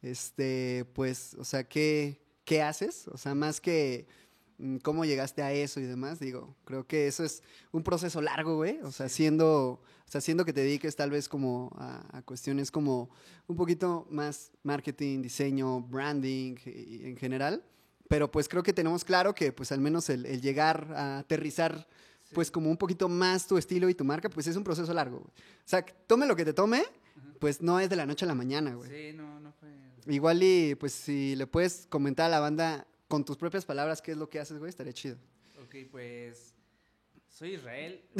Este, 0.02 0.84
pues, 0.94 1.34
o 1.34 1.44
sea, 1.44 1.64
¿qué, 1.64 2.20
qué 2.44 2.62
haces? 2.62 3.08
O 3.08 3.16
sea, 3.18 3.34
más 3.34 3.60
que 3.60 4.06
cómo 4.82 5.04
llegaste 5.04 5.42
a 5.42 5.52
eso 5.52 5.80
y 5.80 5.84
demás, 5.84 6.18
digo, 6.20 6.54
creo 6.64 6.86
que 6.86 7.06
eso 7.06 7.24
es 7.24 7.42
un 7.72 7.82
proceso 7.82 8.20
largo, 8.20 8.56
güey. 8.56 8.78
O 8.82 8.90
sea, 8.92 9.08
siendo, 9.08 9.48
o 9.72 9.80
sea, 10.06 10.20
siendo 10.20 10.44
que 10.44 10.52
te 10.52 10.60
dediques 10.62 10.96
tal 10.96 11.10
vez 11.10 11.28
como 11.28 11.70
a, 11.78 12.18
a 12.18 12.22
cuestiones 12.22 12.70
como 12.70 13.10
un 13.46 13.56
poquito 13.56 14.06
más 14.10 14.52
marketing, 14.62 15.22
diseño, 15.22 15.80
branding 15.82 16.56
y- 16.64 16.70
y 16.70 17.04
en 17.06 17.16
general. 17.16 17.62
Pero 18.08 18.30
pues 18.30 18.48
creo 18.48 18.62
que 18.62 18.72
tenemos 18.72 19.04
claro 19.04 19.34
que 19.34 19.52
pues 19.52 19.72
al 19.72 19.80
menos 19.80 20.08
el, 20.10 20.26
el 20.26 20.40
llegar 20.40 20.92
a 20.96 21.18
aterrizar 21.18 21.86
Sí. 22.26 22.34
pues 22.34 22.50
como 22.50 22.68
un 22.68 22.76
poquito 22.76 23.08
más 23.08 23.46
tu 23.46 23.56
estilo 23.56 23.88
y 23.88 23.94
tu 23.94 24.04
marca, 24.04 24.28
pues 24.28 24.48
es 24.48 24.56
un 24.56 24.64
proceso 24.64 24.92
largo. 24.92 25.18
güey. 25.20 25.30
O 25.30 25.62
sea, 25.68 25.84
tome 26.08 26.26
lo 26.26 26.34
que 26.34 26.44
te 26.44 26.52
tome, 26.52 26.82
pues 27.38 27.62
no 27.62 27.78
es 27.78 27.88
de 27.88 27.94
la 27.94 28.04
noche 28.04 28.24
a 28.24 28.28
la 28.28 28.34
mañana, 28.34 28.74
güey. 28.74 28.90
Sí, 28.90 29.16
no, 29.16 29.38
no 29.38 29.52
fue. 29.52 29.68
Igual 30.12 30.42
y 30.42 30.74
pues 30.74 30.92
si 30.92 31.36
le 31.36 31.46
puedes 31.46 31.86
comentar 31.88 32.26
a 32.26 32.28
la 32.28 32.40
banda 32.40 32.84
con 33.08 33.24
tus 33.24 33.36
propias 33.36 33.64
palabras 33.64 34.02
qué 34.02 34.12
es 34.12 34.16
lo 34.18 34.28
que 34.28 34.40
haces, 34.40 34.58
güey, 34.58 34.68
estaría 34.70 34.92
chido. 34.92 35.16
Ok, 35.62 35.74
pues. 35.90 36.52
Soy 37.28 37.52
Israel 37.54 38.02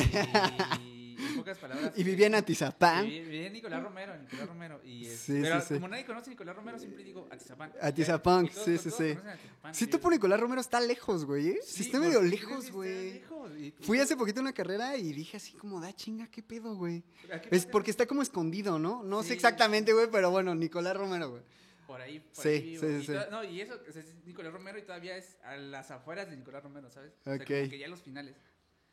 y, 0.83 1.17
en 1.19 1.37
pocas 1.37 1.57
palabras. 1.57 1.93
Y 1.97 2.05
vivía 2.05 2.27
en 2.27 2.35
Atizapán. 2.35 3.07
Viví, 3.07 3.21
viví 3.21 3.47
en 3.47 3.53
Nicolás 3.55 3.83
Romero, 3.83 4.15
en 4.15 4.23
Nicolás 4.25 4.47
Romero. 4.47 4.81
Y 4.85 5.07
es- 5.07 5.21
Sí, 5.21 5.39
pero 5.41 5.59
sí, 5.63 5.67
sí. 5.69 5.75
como 5.75 5.89
nadie 5.89 6.05
conoce 6.05 6.29
a 6.29 6.31
Nicolás 6.33 6.55
Romero, 6.55 6.79
siempre 6.79 7.03
digo 7.03 7.27
Atizapán. 7.31 7.73
Atizapán, 7.81 8.45
Y 8.45 8.49
todos- 8.51 8.65
sí, 8.67 8.77
sí, 8.77 8.91
sí. 8.91 9.11
Atizapán, 9.13 9.75
Sí, 9.75 9.85
y 9.85 9.87
tú 9.89 10.01
por 10.01 10.13
Nicolás 10.13 10.39
Romero 10.39 10.61
está 10.61 10.81
lejos, 10.83 11.25
güey, 11.25 11.49
¿eh? 11.49 11.61
Sí, 11.65 11.85
está 11.85 11.99
medio 11.99 12.21
lejos, 12.21 12.71
güey. 12.71 13.23
y- 13.59 13.71
Fui 13.81 13.99
hace 14.01 14.17
poquito 14.19 14.41
a 14.41 14.43
una 14.43 14.53
carrera 14.53 14.99
y 14.99 15.15
dije 15.15 15.39
así 15.39 15.53
como, 15.55 15.81
da 15.81 15.95
chinga, 15.95 16.27
qué 16.31 16.43
pedo, 16.43 16.75
güey. 16.77 17.03
¿A 17.33 17.41
qué 17.41 17.57
Es 17.57 17.65
porque 17.65 17.91
está 17.91 18.05
como 18.05 18.21
escondido, 18.21 18.79
¿no? 18.79 19.03
No 19.03 19.23
sé 19.23 19.33
exactamente, 19.33 19.95
güey, 19.95 20.09
pero 20.13 20.31
bueno, 20.31 20.55
Nicolás 20.55 20.95
Romero, 20.95 21.31
güey. 21.31 21.43
Por 21.87 22.01
ahí, 22.01 22.21
por 22.21 22.43
Sí, 22.43 22.49
ahí 22.49 22.77
sí, 22.79 22.87
Y 22.87 23.05
sí. 23.07 23.13
No, 23.31 23.45
y 23.45 23.61
eso 23.61 23.75
es 23.87 24.15
Nicolás 24.25 24.53
Romero 24.53 24.79
y 24.79 24.83
todavía 24.83 25.17
es 25.17 25.39
a 25.43 25.57
las 25.57 25.91
afueras 25.91 26.29
de 26.29 26.37
Nicolás 26.37 26.63
Romero, 26.63 26.91
¿sabes? 26.91 27.13
O 27.21 27.25
sea, 27.25 27.39
como 27.39 27.45
que 27.47 27.79
ya 27.79 27.89
los 27.89 28.03
finales. 28.03 28.37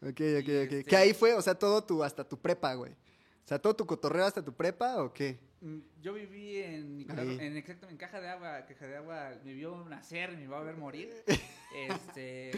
Ok, 0.01 0.09
ok, 0.12 0.19
Y 0.19 0.35
ok. 0.38 0.47
este- 0.50 0.83
Que 0.85 0.95
ahí 0.95 1.13
fue, 1.13 1.33
o 1.33 1.41
sea, 1.41 1.55
todo 1.55 1.83
tu, 1.83 2.03
hasta 2.03 2.27
tu 2.27 2.39
prepa, 2.39 2.73
güey. 2.75 2.91
O 2.91 3.47
sea, 3.47 3.59
todo 3.59 3.75
tu 3.75 3.85
cotorreo 3.85 4.25
hasta 4.25 4.43
tu 4.43 4.53
prepa, 4.53 5.01
¿o 5.03 5.13
qué? 5.13 5.39
Mm, 5.62 5.79
Yo 6.01 6.13
viví 6.13 6.57
en 6.57 6.97
Nicolás, 6.97 7.25
en 7.25 7.57
exacto, 7.57 7.88
en 7.89 7.97
Caja 7.97 8.19
de 8.21 8.29
Agua, 8.29 8.65
Caja 8.65 8.85
de 8.88 8.97
Agua, 8.97 9.31
me 9.43 9.53
vio 9.53 9.83
nacer, 9.89 10.31
me 10.31 10.45
vio 10.47 10.55
a 10.55 10.63
ver 10.63 10.75
morir. 10.77 11.09
este, 12.12 12.51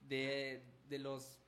de, 0.00 0.62
de 0.88 0.98
los, 0.98 1.38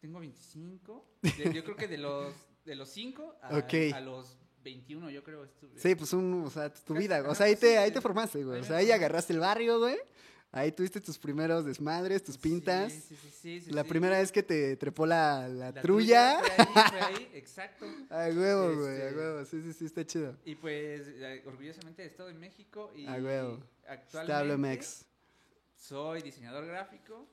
tengo 0.00 0.20
25, 0.20 1.04
de- 1.22 1.52
yo 1.52 1.64
creo 1.64 1.76
que 1.76 1.88
de 1.88 1.98
los, 1.98 2.34
de 2.64 2.74
los 2.76 2.88
5 2.90 3.36
a, 3.42 3.58
Ok. 3.58 3.74
a 3.94 4.00
los 4.00 4.38
21, 4.64 5.10
yo 5.10 5.22
creo 5.22 5.44
estuve. 5.44 5.78
Sí, 5.78 5.94
pues 5.94 6.12
un, 6.14 6.44
o 6.46 6.50
sea, 6.50 6.72
tu 6.72 6.94
vida, 6.94 7.22
o 7.28 7.34
sea, 7.34 7.46
ahí 7.46 7.56
te, 7.56 7.78
ahí 7.78 7.90
te 7.92 8.00
formaste, 8.00 8.42
güey. 8.42 8.60
O 8.60 8.64
sea, 8.64 8.78
ahí 8.78 8.90
agarraste 8.90 9.32
el 9.34 9.38
barrio, 9.40 9.78
güey. 9.78 9.96
Ahí 10.50 10.70
tuviste 10.70 11.00
tus 11.00 11.18
primeros 11.18 11.64
desmadres, 11.64 12.22
tus 12.22 12.38
pintas. 12.38 12.92
Sí, 12.92 13.16
sí, 13.42 13.60
sí, 13.60 13.70
La 13.72 13.82
primera 13.82 14.18
vez 14.18 14.30
que 14.30 14.42
te 14.42 14.76
trepó 14.76 15.04
la, 15.04 15.48
la, 15.48 15.72
La 15.72 15.82
trulla. 15.82 16.38
Fue 16.40 16.52
ahí, 16.64 16.90
fue 16.90 17.00
ahí, 17.00 17.30
exacto. 17.34 17.86
A 18.08 18.28
huevo, 18.28 18.76
güey, 18.76 19.00
a 19.02 19.08
Este- 19.08 19.16
huevo. 19.18 19.44
Sí, 19.44 19.62
sí, 19.62 19.72
sí, 19.72 19.84
está 19.86 20.06
chido. 20.06 20.36
Y 20.44 20.54
pues, 20.54 21.02
eh, 21.08 21.42
orgullosamente 21.44 22.04
he 22.04 22.06
estado 22.06 22.28
en 22.30 22.38
México 22.38 22.92
y 22.94 23.04
A 23.06 23.14
huevo. 23.14 23.60
actualmente 23.88 24.86
soy 25.76 26.22
diseñador 26.22 26.64
gráfico 26.66 27.26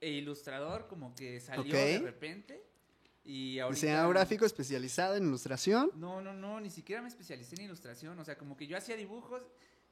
e 0.00 0.08
ilustrador, 0.10 0.86
como 0.88 1.14
que 1.14 1.38
salió 1.40 1.74
de 1.76 1.98
repente. 1.98 2.65
Y 3.26 3.58
ahorita, 3.58 3.74
Diseñador 3.80 4.14
gráfico 4.14 4.46
especializado 4.46 5.16
en 5.16 5.24
ilustración. 5.26 5.90
No, 5.96 6.20
no, 6.20 6.32
no, 6.32 6.60
ni 6.60 6.70
siquiera 6.70 7.02
me 7.02 7.08
especialicé 7.08 7.56
en 7.56 7.62
ilustración. 7.62 8.18
O 8.18 8.24
sea, 8.24 8.38
como 8.38 8.56
que 8.56 8.66
yo 8.68 8.76
hacía 8.76 8.96
dibujos 8.96 9.42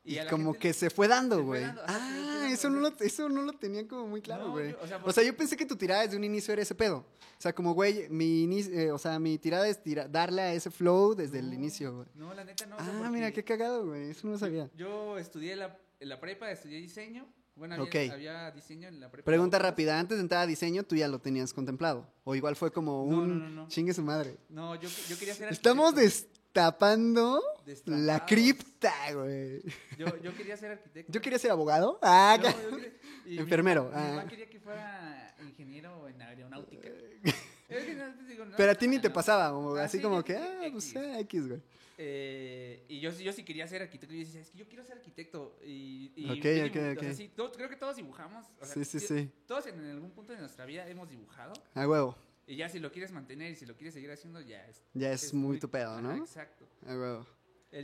y, 0.04 0.18
Y, 0.20 0.26
como 0.28 0.54
que 0.54 0.68
le- 0.68 0.74
se 0.74 0.90
fue 0.90 1.08
dando, 1.08 1.42
güey. 1.42 1.62
dando, 1.62 1.82
ajá, 1.82 1.94
se 1.98 2.14
fue 2.14 2.30
Ah, 2.44 2.50
eso 2.52 2.68
o 2.68 2.70
no, 2.70 2.80
sea- 2.82 2.90
lo, 3.00 3.04
eso 3.06 3.28
no 3.30 3.42
lo 3.42 3.52
tenía 3.54 3.88
como 3.88 4.06
muy 4.06 4.20
claro, 4.22 4.44
No, 4.48 4.52
güey. 4.52 4.70
yo- 4.72 4.78
o 4.82 4.86
sea, 4.86 4.98
O 4.98 5.02
por- 5.02 5.12
sea, 5.14 5.24
yo 5.24 5.36
pensé 5.36 5.56
que 5.56 5.64
tu 5.66 5.76
tirada 5.76 6.02
desde 6.02 6.16
un 6.16 6.22
inicio 6.24 6.52
era 6.52 6.62
ese 6.62 6.74
pedo. 6.74 6.98
O 6.98 7.40
sea, 7.40 7.52
como, 7.54 7.72
güey, 7.74 8.08
mi, 8.10 8.46
eh, 8.70 8.92
o 8.92 8.98
sea, 8.98 9.18
mi 9.18 9.38
tirada 9.38 9.66
es 9.66 9.82
tira- 9.82 10.06
darle 10.06 10.42
a 10.42 10.52
ese 10.54 10.70
flow 10.70 11.14
desde 11.14 11.38
el 11.40 11.48
No, 11.48 11.54
inicio, 11.54 11.94
güey. 11.96 12.06
No, 12.14 12.34
la 12.34 12.44
neta 12.44 12.66
no. 12.66 12.76
o 12.76 12.78
sea, 12.78 12.88
Ah, 13.04 13.10
mira, 13.10 13.26
porque 13.28 13.32
qué 13.32 13.44
cagado, 13.44 13.86
güey. 13.86 14.10
Eso 14.10 14.28
no 14.28 14.38
sabía. 14.38 14.70
Yo 14.76 15.18
estudié 15.18 15.56
la 15.56 15.76
la 16.00 16.20
prepa 16.20 16.50
estudié 16.50 16.78
diseño. 16.80 17.26
Bueno, 17.56 17.74
había, 17.76 17.84
Ok. 17.86 18.12
había 18.12 18.50
diseño 18.50 18.88
en 18.88 18.98
la 19.00 19.10
prepa. 19.10 19.24
Pregunta 19.26 19.58
rápida, 19.60 19.98
antes 20.00 20.18
de 20.18 20.22
entrar 20.22 20.40
a 20.42 20.46
diseño, 20.46 20.82
tú 20.82 20.96
ya 20.96 21.06
lo 21.08 21.20
tenías 21.20 21.52
contemplado. 21.54 22.06
O 22.24 22.34
igual 22.34 22.56
fue 22.56 22.72
como 22.72 23.06
No, 23.08 23.18
un 23.18 23.28
no, 23.38 23.44
no, 23.48 23.50
no. 23.62 23.68
chingue 23.68 23.94
su 23.94 24.02
madre. 24.02 24.36
No, 24.48 24.74
yo, 24.74 24.88
yo 25.08 25.16
quería 25.18 25.34
ser 25.34 25.52
Estamos 25.52 25.90
arquitecto. 25.94 26.28
destapando 26.32 27.40
la 27.56 27.64
Destapados. 27.64 28.22
cripta, 28.26 28.92
güey. 29.14 29.62
Yo, 29.98 30.06
yo 30.22 30.34
quería 30.36 30.56
ser 30.56 30.72
arquitecto. 30.72 31.12
Yo 31.12 31.20
quería 31.20 31.38
ser 31.38 31.50
abogado. 31.52 31.98
Ah, 32.02 32.36
quería- 32.40 32.92
y 33.26 33.30
mi 33.30 33.38
Enfermero, 33.38 33.84
Mi, 33.84 33.90
ah. 33.94 34.08
mamá 34.16 34.26
quería 34.26 34.48
que 34.50 34.58
fuera 34.60 35.34
ingeniero 35.46 36.08
en 36.08 36.20
aeronáutica. 36.22 36.88
Pero 38.56 38.70
a 38.72 38.74
ti 38.74 38.86
ni 38.88 38.98
te 39.00 39.10
pasaba, 39.10 39.46
Ah, 39.48 39.84
así 39.84 39.96
sí, 39.98 40.02
como 40.02 40.22
que, 40.22 40.36
ah, 40.36 40.58
pues 40.70 40.88
X. 40.92 40.96
ah, 40.96 41.18
X, 41.20 41.48
güey. 41.48 41.60
Eh, 41.96 42.84
y 42.88 43.00
yo, 43.00 43.12
sí- 43.12 43.22
yo 43.24 43.32
sí 43.32 43.44
quería 43.44 43.66
ser 43.68 43.82
arquitecto. 43.82 44.14
Y 44.14 44.20
yo 44.20 44.26
decía, 44.26 44.40
es 44.40 44.50
que 44.50 44.58
yo 44.58 44.66
quiero 44.68 44.84
ser 44.84 44.96
arquitecto. 44.98 45.56
Y, 45.64 46.12
y 46.16 46.24
Ok, 46.26 46.38
ok, 46.38 46.44
dibu- 46.44 46.96
o 46.96 47.00
sea, 47.00 47.10
ok. 47.10 47.16
sí, 47.16 47.28
to- 47.34 47.52
creo 47.52 47.68
que 47.68 47.76
todos 47.76 47.96
dibujamos. 47.96 48.46
o 48.60 48.64
sea, 48.64 48.74
Sí, 48.74 48.84
sí, 48.84 49.00
sí. 49.00 49.30
Todos 49.46 49.66
en 49.66 49.78
algún 49.84 50.10
punto 50.10 50.32
de 50.32 50.40
nuestra 50.40 50.64
vida 50.66 50.88
hemos 50.88 51.08
dibujado. 51.08 51.52
A 51.74 51.86
huevo. 51.88 52.16
Y 52.46 52.56
ya 52.56 52.68
si 52.68 52.78
lo 52.78 52.92
quieres 52.92 53.10
mantener 53.12 53.52
y 53.52 53.56
si 53.56 53.64
lo 53.64 53.74
quieres 53.74 53.94
seguir 53.94 54.10
haciendo, 54.10 54.40
ya 54.40 54.66
es. 54.66 54.82
Ya 54.92 55.12
es 55.12 55.32
muy 55.32 55.58
tu 55.58 55.70
pedo, 55.70 55.92
Ajá, 55.92 56.00
¿no? 56.02 56.16
Exacto. 56.16 56.66
A 56.86 56.94
huevo. 56.96 57.26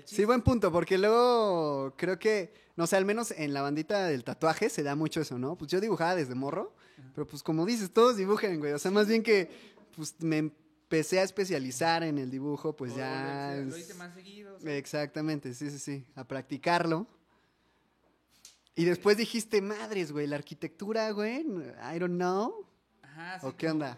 Sí, 0.05 0.25
buen 0.25 0.43
punto, 0.43 0.71
porque 0.71 0.99
luego 0.99 1.95
creo 1.97 2.17
que, 2.19 2.53
no 2.77 2.87
sé, 2.87 2.97
al 2.97 3.05
menos 3.05 3.33
en 3.33 3.53
la 3.53 3.61
bandita 3.63 4.07
del 4.07 4.23
tatuaje 4.23 4.69
se 4.69 4.85
da 4.85 4.95
mucho 4.95 5.21
eso, 5.21 5.37
¿no? 5.39 5.57
Pues 5.57 5.69
yo 5.71 5.81
dibujaba 5.81 6.15
desde 6.15 6.35
morro, 6.37 6.75
pero 7.15 7.27
pues 7.27 7.43
como 7.43 7.67
dices, 7.67 7.91
todos 7.93 8.17
dibujan, 8.17 8.59
güey. 8.61 8.73
O 8.73 8.79
sea, 8.79 8.91
más 8.93 9.09
bien 9.09 9.23
que, 9.25 9.51
pues 9.97 10.15
me 10.21 10.53
empecé 10.91 11.21
a 11.21 11.23
especializar 11.23 12.03
en 12.03 12.19
el 12.19 12.33
dibujo, 12.33 12.75
pues 12.75 12.97
ya... 12.97 13.55
Lo, 13.65 13.77
hice 13.77 13.95
más 13.95 14.13
seguido. 14.13 14.57
o 14.57 14.59
sea, 14.59 14.77
Exactamente, 14.77 15.55
sí, 15.55 15.71
sí, 15.71 15.79
sí. 15.79 16.05
A 16.17 16.27
practicarlo. 16.27 17.07
Y 18.75 18.87
después 18.87 19.17
dijiste, 19.17 19.63
madres, 19.63 20.11
güey, 20.11 20.27
la 20.27 20.35
arquitectura, 20.35 21.13
güey, 21.13 21.43
I 21.43 21.99
don't 22.01 22.17
know. 22.17 22.67
Ajá, 23.03 23.39
sí, 23.39 23.47
¿O 23.47 23.57
qué 23.57 23.71
onda? 23.71 23.97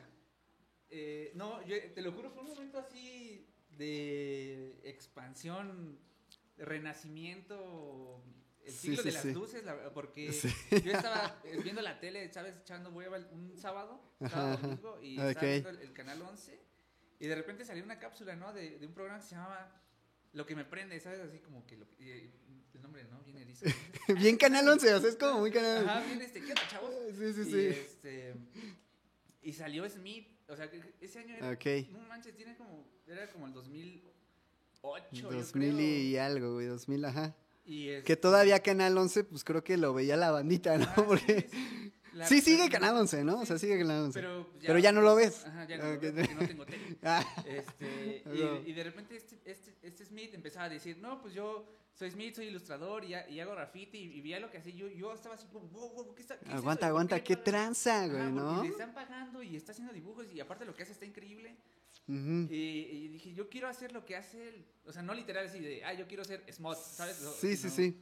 Eh, 0.91 1.33
no, 1.35 1.67
yo 1.67 1.77
te 1.95 2.03
lo 2.03 2.13
juro, 2.13 2.31
fue 2.31 2.43
un 2.43 2.49
momento 2.51 2.79
así 2.79 3.49
de 3.71 4.79
expansión, 4.85 5.99
renacimiento, 6.59 8.23
el 8.67 8.73
ciclo 8.75 8.99
sí, 9.03 9.09
de 9.09 9.13
las 9.15 9.23
sí. 9.23 9.33
luces, 9.33 9.65
la- 9.65 9.95
porque 9.95 10.31
yo 10.31 10.93
estaba 10.93 11.41
viendo 11.63 11.81
la 11.81 11.99
tele, 11.99 12.31
¿sabes? 12.31 12.55
Echando 12.61 12.91
hueva 12.91 13.17
un 13.33 13.57
sábado, 13.57 13.99
sábado, 14.29 14.55
ajá. 14.55 14.67
domingo, 14.67 15.01
y 15.01 15.19
estaba 15.19 15.47
viendo 15.47 15.71
el, 15.71 15.79
el 15.79 15.93
canal 15.95 16.21
11, 16.21 16.72
y 17.23 17.27
de 17.29 17.35
repente 17.37 17.65
salió 17.65 17.85
una 17.85 17.99
cápsula, 17.99 18.35
¿no? 18.37 18.53
De, 18.53 18.79
de 18.79 18.87
un 18.87 18.93
programa 18.93 19.21
que 19.21 19.27
se 19.29 19.35
llamaba 19.37 19.81
Lo 20.33 20.45
que 20.45 20.57
me 20.57 20.65
prende, 20.65 20.99
¿sabes? 21.01 21.21
Así 21.21 21.39
como 21.39 21.65
que 21.67 21.77
lo 21.77 21.87
eh, 22.01 22.31
el 22.75 22.83
nombre, 22.83 23.05
¿no? 23.05 23.21
Bien 23.23 23.37
erizo. 23.39 23.65
Bien 24.19 24.37
Canal 24.37 24.69
11, 24.69 24.95
o 24.95 25.01
sea, 25.01 25.09
es 25.09 25.17
como 25.17 25.39
muy 25.41 25.51
Canal 25.53 25.89
Ajá, 25.89 26.05
bien 26.07 26.21
este, 26.21 26.41
¿qué 26.41 26.49
onda, 26.51 26.63
chavos? 26.69 26.91
Sí, 27.17 27.33
sí, 27.33 27.41
y, 27.41 27.45
sí. 27.45 27.67
este, 27.67 28.35
y 29.43 29.53
salió 29.53 29.89
Smith, 29.89 30.27
o 30.49 30.57
sea, 30.57 30.69
ese 31.01 31.19
año 31.21 31.37
era, 31.37 31.51
Ok. 31.51 31.65
no 31.93 32.01
manches, 32.09 32.35
tiene 32.35 32.57
como, 32.57 32.85
era 33.07 33.29
como 33.31 33.47
el 33.47 33.53
2008, 33.53 35.05
yo 35.13 35.31
2000 35.31 35.75
creo. 35.77 35.81
y 35.81 36.17
algo, 36.17 36.55
güey, 36.55 36.67
2000, 36.67 37.05
ajá. 37.05 37.37
Y 37.65 37.89
este- 37.91 38.05
Que 38.05 38.17
todavía 38.17 38.59
Canal 38.61 38.99
11, 38.99 39.23
pues 39.25 39.45
creo 39.45 39.63
que 39.63 39.77
lo 39.77 39.95
veía 39.95 40.17
la 40.17 40.31
bandita, 40.33 40.77
¿no? 40.79 40.87
Ah, 40.89 40.95
sí, 40.97 41.03
Porque... 41.07 41.49
sí. 41.51 41.93
La- 42.15 42.27
Sí, 42.27 42.41
sigue 42.41 42.69
Canal 42.69 42.97
11, 42.97 43.25
¿no? 43.25 43.41
O 43.41 43.47
sea, 43.47 43.59
sigue 43.59 43.79
Canal 43.79 44.05
11. 44.05 44.21
Pero 44.21 44.51
ya, 44.61 44.67
Pero 44.67 44.79
ya 44.79 44.93
no 44.93 45.01
lo 45.01 45.15
ves. 45.15 45.47
Ajá, 45.47 45.65
ya 45.67 45.79
no 45.79 45.85
lo 45.85 45.95
Ok. 45.95 46.01
veo 46.01 46.13
porque 46.15 46.35
no 46.35 46.47
tengo 46.47 46.67
tele. 46.67 46.97
Ah, 47.03 47.25
Este, 47.47 48.23
y, 48.67 48.71
y 48.71 48.73
de 48.75 48.85
repente 48.85 49.17
este, 49.17 49.39
este, 49.45 49.75
este 49.83 50.05
Smith 50.05 50.35
empezaba 50.35 50.67
a 50.67 50.69
decir, 50.69 50.99
no, 50.99 51.21
pues 51.21 51.35
yo 51.35 51.67
soy 51.95 52.11
Smith, 52.11 52.35
soy 52.37 52.47
ilustrador 52.47 53.05
y, 53.05 53.15
ha- 53.15 53.29
y 53.29 53.41
hago 53.41 53.53
graffiti 53.53 53.99
y, 53.99 54.19
y 54.19 54.21
veía 54.21 54.41
lo 54.41 54.51
que 54.51 54.59
hacía. 54.59 54.75
Yo, 54.75 54.89
yo 54.89 55.13
estaba 55.15 55.35
así 55.35 55.47
como, 55.53 55.67
wow, 55.69 55.91
wow, 55.95 56.15
¿qué 56.15 56.23
está? 56.23 56.39
qué 56.39 56.49
es 56.49 56.55
aguanta, 56.55 56.61
¿Y 56.61 56.65
por 56.71 56.79
qué 56.79 56.87
aguanta, 56.87 57.21
qué 57.25 57.37
pagan?" 57.37 57.45
tranza, 57.53 58.07
güey, 58.09 58.33
¿no? 58.33 58.63
Le 58.63 58.69
están 58.69 58.95
pagando 58.95 59.43
y 59.43 59.57
está 59.57 59.73
haciendo 59.73 59.93
dibujos 59.93 60.27
y 60.33 60.41
aparte 60.41 60.65
lo 60.65 60.75
que 60.75 60.83
hace 60.83 60.93
está 60.93 61.05
increíble. 61.07 61.57
Y, 62.09 62.55
y 62.55 63.09
dije, 63.09 63.33
yo 63.33 63.49
quiero 63.49 63.69
hacer 63.69 63.93
lo 63.93 64.05
que 64.05 64.17
hace 64.17 64.49
él. 64.49 64.67
O 64.85 64.93
sea, 64.93 65.03
no 65.03 65.15
literal 65.15 65.47
así 65.47 65.61
de, 65.61 65.85
ah, 65.85 65.95
yo 65.95 66.07
quiero 66.09 66.25
ser 66.25 66.45
Smot, 66.53 66.77
¿sabes? 66.77 67.17
Sí, 67.41 67.57
sí, 67.57 67.71
sí. 67.71 67.97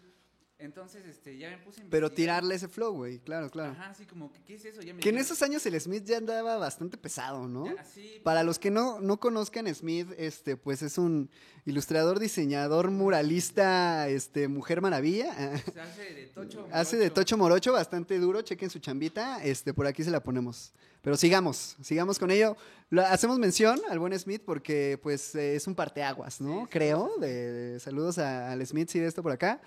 Entonces, 0.61 1.07
este, 1.07 1.39
ya 1.39 1.51
me 1.51 1.59
puse 1.59 1.81
a 1.81 1.85
Pero 1.89 2.11
tirarle 2.13 2.55
ese 2.55 2.69
flow, 2.69 2.93
güey, 2.95 3.19
claro, 3.19 3.49
claro. 3.51 3.73
Ajá, 3.73 3.91
así 3.91 4.05
como, 4.07 4.31
¿qué, 4.33 4.41
qué 4.45 4.55
es 4.55 4.65
eso? 4.67 4.83
Ya 4.83 4.93
me 4.95 5.01
Que 5.01 5.09
en 5.09 5.19
esos 5.19 5.41
años 5.43 5.65
el 5.67 5.81
Smith 5.81 6.05
ya 6.05 6.19
andaba 6.19 6.57
bastante 6.59 6.97
pesado, 6.97 7.49
¿no? 7.49 7.67
ya, 7.67 7.81
así, 7.81 8.21
Para 8.23 8.43
los 8.43 8.59
que 8.59 8.71
no, 8.71 9.01
no 9.01 9.19
conozcan 9.19 9.73
Smith, 9.75 10.09
este, 10.19 10.57
pues 10.57 10.83
es 10.83 10.99
un 10.99 11.31
ilustrador, 11.65 12.19
diseñador, 12.19 12.91
muralista, 12.91 14.09
este, 14.09 14.49
mujer 14.49 14.81
maravilla. 14.81 15.33
se 15.59 15.81
hace 15.81 16.15
de 16.15 16.27
tocho. 16.27 16.67
Hace 16.73 16.97
de 16.97 17.05
morocho. 17.05 17.15
tocho 17.15 17.37
morocho 17.39 17.73
bastante 17.73 18.19
duro, 18.19 18.43
chequen 18.43 18.71
su 18.71 18.79
chambita, 18.79 19.43
este, 19.45 19.73
por 19.75 19.87
aquí 19.87 20.05
se 20.05 20.11
la 20.11 20.23
ponemos. 20.23 20.73
Pero 21.03 21.17
sigamos, 21.17 21.77
sigamos 21.83 22.19
con 22.19 22.31
ello. 22.31 22.57
Lo- 22.91 23.07
hacemos 23.07 23.39
mención 23.39 23.81
al 23.89 23.99
buen 23.99 24.19
Smith 24.19 24.43
porque 24.45 24.99
pues 25.03 25.35
eh, 25.35 25.55
es 25.57 25.67
un 25.67 25.75
parteaguas, 25.75 26.41
¿no? 26.43 26.61
Sí, 26.61 26.61
sí, 26.65 26.69
Creo. 26.71 27.07
sí, 27.07 27.13
sí. 27.15 27.21
De, 27.23 27.53
de- 27.53 27.81
saludos 27.81 28.19
a- 28.19 28.53
al 28.53 28.67
Smith, 28.67 28.91
si 28.91 29.01
ve 29.01 29.07
esto 29.07 29.23
por 29.23 29.33
acá. 29.33 29.61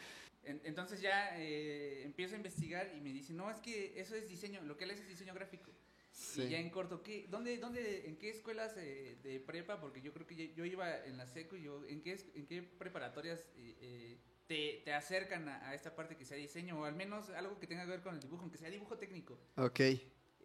En- 0.45 0.61
Entonces 0.63 1.01
ya 1.01 1.39
eh, 1.39 2.03
empiezo 2.03 2.33
a 2.35 2.37
investigar 2.37 2.91
y 2.95 3.01
me 3.01 3.11
dice, 3.13 3.33
no, 3.33 3.49
es 3.49 3.59
que 3.59 3.99
eso 3.99 4.15
es 4.15 4.27
diseño, 4.29 4.61
lo 4.63 4.75
que 4.77 4.83
él 4.85 4.91
hace 4.91 5.01
es 5.03 5.07
diseño 5.09 5.33
gráfico. 5.33 5.71
Y 6.35 6.47
ya 6.49 6.59
en 6.59 6.69
corto, 6.69 7.01
¿qué, 7.01 7.25
dónde, 7.29 7.57
dónde, 7.57 8.07
¿en 8.07 8.17
qué 8.17 8.29
escuelas 8.29 8.73
eh, 8.77 9.17
de 9.23 9.39
prepa? 9.39 9.79
Porque 9.81 9.99
yo 10.01 10.13
creo 10.13 10.27
que 10.27 10.53
yo, 10.53 10.63
iba 10.63 11.03
en 11.05 11.17
la 11.17 11.25
seco 11.27 11.55
y 11.55 11.63
yo, 11.63 11.83
¿en 11.87 12.01
qué, 12.01 12.17
en 12.35 12.45
qué 12.45 12.61
preparatorias 12.61 13.39
eh, 13.55 13.75
eh, 13.81 14.17
te, 14.45 14.81
te 14.85 14.93
acercan 14.93 15.49
a, 15.49 15.67
a 15.69 15.73
esta 15.73 15.95
parte 15.95 16.15
que 16.15 16.23
sea 16.25 16.37
diseño? 16.37 16.79
O 16.79 16.85
al 16.85 16.93
menos 16.95 17.29
algo 17.31 17.57
que 17.59 17.65
tenga 17.65 17.83
que 17.85 17.89
ver 17.89 18.01
con 18.01 18.13
el 18.13 18.19
dibujo, 18.21 18.43
aunque 18.43 18.59
sea 18.59 18.69
dibujo 18.69 18.95
técnico. 18.97 19.39
Ok. 19.57 19.79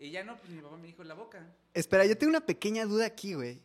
Y 0.00 0.10
ya 0.10 0.24
no, 0.24 0.38
pues 0.38 0.48
mi 0.50 0.62
papá 0.62 0.76
me 0.78 0.86
dijo 0.86 1.04
la 1.04 1.14
boca. 1.14 1.54
Espera, 1.74 2.06
yo 2.06 2.16
tengo 2.16 2.30
una 2.30 2.46
pequeña 2.46 2.86
duda 2.86 3.04
aquí, 3.04 3.34
güey. 3.34 3.60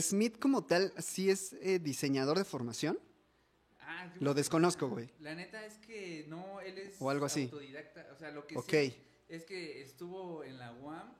¿Smith 0.00 0.38
como 0.38 0.64
tal 0.64 0.92
sí 1.02 1.28
es 1.28 1.54
eh, 1.54 1.78
diseñador 1.80 2.38
de 2.38 2.44
formación? 2.44 3.00
Lo 4.20 4.34
desconozco, 4.34 4.88
güey. 4.88 5.08
La 5.20 5.34
neta 5.34 5.64
es 5.64 5.74
que 5.78 6.24
no, 6.28 6.60
él 6.60 6.78
es 6.78 6.96
O 7.00 7.10
algo 7.10 7.26
así. 7.26 7.44
autodidacta. 7.44 8.06
O 8.12 8.16
sea, 8.16 8.30
lo 8.30 8.46
que 8.46 8.56
Ok. 8.56 8.70
sí 8.70 8.96
es 9.28 9.44
que 9.44 9.82
estuvo 9.82 10.44
en 10.44 10.58
la 10.58 10.72
UAM, 10.74 11.12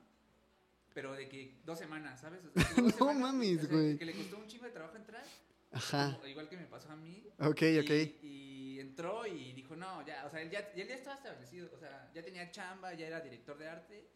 pero 0.93 1.13
de 1.13 1.27
que 1.27 1.59
dos 1.65 1.79
semanas, 1.79 2.21
¿sabes? 2.21 2.41
O 2.45 2.51
sea, 2.59 2.63
No 2.81 2.89
semanas, 2.91 3.21
mames, 3.21 3.57
o 3.63 3.67
sea, 3.67 3.69
güey. 3.75 3.97
Que 3.97 4.05
le 4.05 4.13
costó 4.13 4.37
un 4.37 4.47
chingo 4.47 4.65
de 4.65 4.71
trabajo 4.71 4.95
entrar, 4.97 5.23
Ajá. 5.71 6.13
como- 6.15 6.27
igual 6.27 6.47
que 6.49 6.57
me 6.57 6.65
pasó 6.65 6.91
a 6.91 6.95
mí. 6.95 7.23
Ok, 7.39 7.61
y, 7.63 7.79
ok. 7.79 7.89
Y 8.23 8.79
entró 8.79 9.25
y 9.25 9.53
dijo, 9.53 9.75
no, 9.75 10.05
ya, 10.05 10.25
o 10.25 10.29
sea, 10.29 10.41
él 10.41 10.51
ya, 10.51 10.59
él 10.75 10.87
ya 10.87 10.93
estaba 10.95 11.15
establecido, 11.15 11.69
o 11.73 11.77
sea, 11.79 12.11
ya 12.13 12.21
tenía 12.21 12.51
chamba, 12.51 12.93
ya 12.93 13.07
era 13.07 13.21
director 13.21 13.57
de 13.57 13.67
arte. 13.67 14.07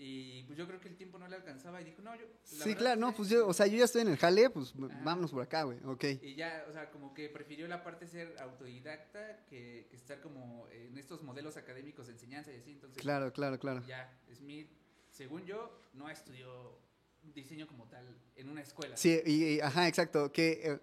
Y 0.00 0.44
pues 0.44 0.56
yo 0.56 0.66
creo 0.68 0.78
que 0.80 0.86
el 0.88 0.96
tiempo 0.96 1.18
no 1.18 1.26
le 1.26 1.34
alcanzaba 1.34 1.80
y 1.80 1.84
dijo, 1.84 2.00
no, 2.02 2.14
yo. 2.14 2.24
la 2.58 2.64
Sí, 2.64 2.74
claro, 2.76 3.00
no, 3.00 3.12
pues 3.12 3.28
yo, 3.28 3.48
o 3.48 3.52
sea, 3.52 3.66
yo 3.66 3.76
ya 3.78 3.84
estoy 3.84 4.02
en 4.02 4.08
el 4.08 4.16
jale, 4.16 4.48
pues 4.48 4.72
vámonos 5.04 5.32
por 5.32 5.42
acá, 5.42 5.64
güey. 5.64 5.78
Ok. 5.84 6.04
Y 6.22 6.36
ya, 6.36 6.64
o 6.68 6.72
sea, 6.72 6.88
como 6.90 7.12
que 7.12 7.28
prefirió 7.28 7.66
la 7.66 7.82
parte 7.82 8.04
de 8.04 8.10
ser 8.12 8.36
autodidacta 8.40 9.44
que, 9.46 9.88
que 9.90 9.96
estar 9.96 10.20
como 10.20 10.68
en 10.70 10.96
estos 10.96 11.22
modelos 11.24 11.56
académicos 11.56 12.06
de 12.06 12.12
enseñanza 12.12 12.52
y 12.52 12.56
así. 12.58 12.70
Entonces, 12.72 12.96
Claro, 13.02 13.32
claro, 13.32 13.58
claro. 13.58 13.84
ya, 13.86 14.16
Smith, 14.32 14.70
según 15.10 15.44
yo, 15.44 15.80
no 15.94 16.08
estudió 16.08 16.78
diseño 17.34 17.66
como 17.66 17.86
tal 17.88 18.06
en 18.36 18.48
una 18.48 18.60
escuela. 18.62 18.96
Sí, 18.96 19.20
y, 19.26 19.44
y- 19.56 19.60
ajá, 19.60 19.88
exacto. 19.88 20.30
Que, 20.30 20.60
eh, 20.64 20.80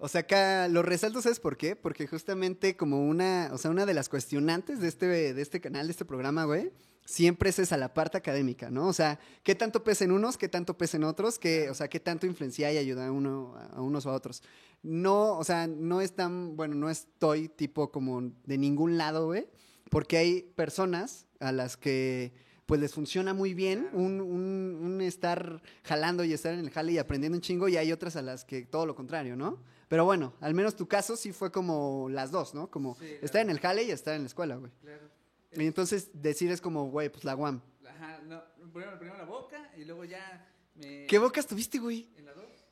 o 0.00 0.08
sea, 0.08 0.22
acá 0.22 0.68
lo 0.68 0.82
resalto, 0.82 1.20
¿sabes 1.22 1.40
por 1.40 1.56
qué? 1.56 1.76
Porque 1.76 2.06
justamente 2.06 2.76
como 2.76 3.06
una, 3.06 3.50
o 3.52 3.58
sea, 3.58 3.70
una 3.70 3.86
de 3.86 3.94
las 3.94 4.08
cuestionantes 4.08 4.80
de 4.80 4.88
este, 4.88 5.06
de 5.06 5.42
este 5.42 5.60
canal, 5.60 5.86
de 5.86 5.92
este 5.92 6.04
programa, 6.04 6.44
güey, 6.44 6.72
siempre 7.04 7.50
es 7.50 7.58
esa 7.58 7.76
la 7.76 7.92
parte 7.94 8.18
académica, 8.18 8.70
¿no? 8.70 8.86
O 8.86 8.92
sea, 8.92 9.18
¿qué 9.42 9.54
tanto 9.54 9.82
pesa 9.84 10.04
en 10.04 10.12
unos, 10.12 10.36
qué 10.36 10.48
tanto 10.48 10.76
pesa 10.78 10.96
en 10.96 11.04
otros? 11.04 11.38
¿Qué, 11.38 11.68
o 11.70 11.74
sea, 11.74 11.88
qué 11.88 12.00
tanto 12.00 12.26
influencia 12.26 12.72
y 12.72 12.78
ayuda 12.78 13.06
a, 13.08 13.12
uno, 13.12 13.54
a 13.72 13.80
unos 13.80 14.06
o 14.06 14.10
a 14.10 14.14
otros? 14.14 14.42
No, 14.82 15.36
o 15.36 15.44
sea, 15.44 15.66
no 15.66 16.00
es 16.00 16.12
tan, 16.14 16.56
bueno, 16.56 16.74
no 16.74 16.88
estoy 16.88 17.48
tipo 17.48 17.90
como 17.90 18.22
de 18.44 18.58
ningún 18.58 18.96
lado, 18.96 19.26
güey, 19.26 19.48
porque 19.90 20.16
hay 20.18 20.42
personas 20.54 21.26
a 21.40 21.52
las 21.52 21.76
que 21.76 22.32
pues 22.66 22.80
les 22.80 22.94
funciona 22.94 23.34
muy 23.34 23.52
bien 23.52 23.88
un- 23.92 24.20
un 24.20 25.00
estar 25.00 25.60
jalando 25.82 26.22
y 26.22 26.32
estar 26.32 26.54
en 26.54 26.60
el 26.60 26.70
jale 26.70 26.92
y 26.92 26.98
aprendiendo 26.98 27.36
un 27.36 27.42
chingo 27.42 27.68
y 27.68 27.76
hay 27.76 27.90
otras 27.90 28.14
a 28.14 28.22
las 28.22 28.44
que 28.44 28.62
todo 28.62 28.86
lo 28.86 28.94
contrario, 28.94 29.34
¿no? 29.34 29.58
Pero 29.90 30.04
bueno, 30.04 30.34
al 30.40 30.54
menos 30.54 30.76
tu 30.76 30.86
caso 30.86 31.16
sí 31.16 31.32
fue 31.32 31.50
como 31.50 32.08
las 32.10 32.30
dos, 32.30 32.54
¿no? 32.54 32.70
Como 32.70 32.94
Sí, 32.94 33.06
estar 33.14 33.30
claro. 33.30 33.44
en 33.46 33.50
el 33.50 33.58
jale 33.60 33.82
y 33.82 33.90
estar 33.90 34.14
en 34.14 34.22
la 34.22 34.26
escuela, 34.28 34.54
güey. 34.54 34.70
Claro. 34.80 35.10
Y 35.52 35.66
entonces 35.66 36.10
decir 36.14 36.48
es 36.52 36.60
como, 36.60 36.88
güey, 36.90 37.08
pues 37.08 37.24
la 37.24 37.34
UAM. 37.34 37.60
Ajá, 37.84 38.20
no, 38.22 38.40
primero, 38.72 38.96
primero 39.00 39.18
la 39.18 39.24
boca 39.24 39.68
y 39.76 39.84
luego 39.84 40.04
ya 40.04 40.48
me... 40.76 41.06
¿Qué 41.08 41.18
bocas 41.18 41.44
tuviste, 41.44 41.78
güey? 41.80 42.08
En 42.16 42.24
la 42.24 42.34
dos. 42.34 42.64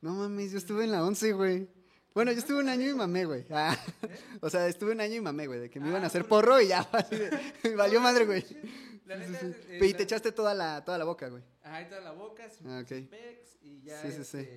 No 0.00 0.12
mames, 0.14 0.52
yo 0.52 0.58
estuve 0.58 0.84
en 0.84 0.92
la 0.92 1.04
11, 1.04 1.32
güey. 1.32 1.68
Bueno, 2.14 2.30
yo 2.30 2.38
estuve 2.38 2.60
un 2.60 2.68
año 2.68 2.88
y 2.88 2.94
mamé, 2.94 3.24
güey. 3.24 3.44
Ah, 3.50 3.76
o 4.40 4.48
sea, 4.48 4.68
estuve 4.68 4.92
un 4.92 5.00
año 5.00 5.16
y 5.16 5.20
mamé, 5.20 5.48
güey, 5.48 5.58
de 5.58 5.68
que 5.70 5.80
me 5.80 5.88
iban 5.88 6.02
a 6.02 6.04
Ah, 6.04 6.06
hacer 6.06 6.24
porro 6.28 6.60
y 6.60 6.68
ya, 6.68 6.88
valió 7.76 8.00
madre, 8.00 8.26
güey. 8.26 8.44
La 9.06 9.16
neta 9.16 9.40
sí, 9.40 9.46
eh, 9.70 9.78
Y 9.82 9.90
la- 9.90 9.96
te 9.96 10.02
echaste 10.04 10.30
toda 10.30 10.54
la, 10.54 10.84
toda 10.84 10.98
la 10.98 11.04
boca, 11.04 11.28
güey. 11.28 11.42
Ajá, 11.64 11.76
ahí 11.78 11.88
toda 11.88 12.00
la 12.00 12.12
boca, 12.12 12.48
sin 12.48 12.68
Ah, 12.68 12.78
ok. 12.80 12.86
sin 12.88 13.08
pecs 13.08 13.58
y 13.60 13.82
ya. 13.82 14.00
Sí, 14.02 14.12
sí, 14.12 14.24
sí. 14.24 14.48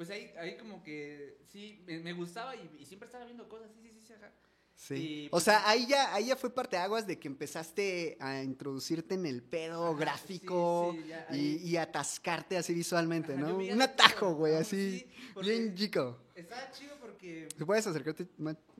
Pues 0.00 0.08
ahí, 0.08 0.32
ahí 0.38 0.56
como 0.56 0.82
que 0.82 1.36
sí, 1.52 1.82
me, 1.86 1.98
me 1.98 2.14
gustaba 2.14 2.56
y, 2.56 2.70
y 2.78 2.86
siempre 2.86 3.04
estaba 3.04 3.26
viendo 3.26 3.46
cosas, 3.50 3.70
sí, 3.70 3.82
sí, 3.82 3.90
sí, 3.92 4.06
sí, 4.06 4.12
ajá. 4.14 4.32
Sí. 4.74 4.94
Y, 4.94 5.28
o 5.30 5.38
sea, 5.40 5.68
ahí 5.68 5.86
ya, 5.86 6.14
ahí 6.14 6.28
ya 6.28 6.36
fue 6.36 6.48
parteaguas 6.54 7.06
de 7.06 7.18
que 7.18 7.28
empezaste 7.28 8.16
a 8.18 8.42
introducirte 8.42 9.14
en 9.16 9.26
el 9.26 9.42
pedo 9.42 9.88
Ajá, 9.88 9.98
gráfico 10.00 10.92
sí, 10.96 11.02
sí, 11.02 11.08
ya 11.08 11.26
y, 11.32 11.56
y 11.68 11.76
atascarte 11.76 12.56
así 12.56 12.72
visualmente, 12.72 13.34
Ajá, 13.34 13.42
¿no? 13.42 13.58
Un 13.58 13.82
atajo, 13.82 14.32
güey, 14.36 14.54
así, 14.54 15.06
bien 15.42 15.74
chico. 15.74 16.16
Estaba 16.34 16.70
chido 16.72 16.96
porque... 16.98 17.48
¿Te 17.58 17.66
puedes 17.66 17.86
acercarte 17.86 18.26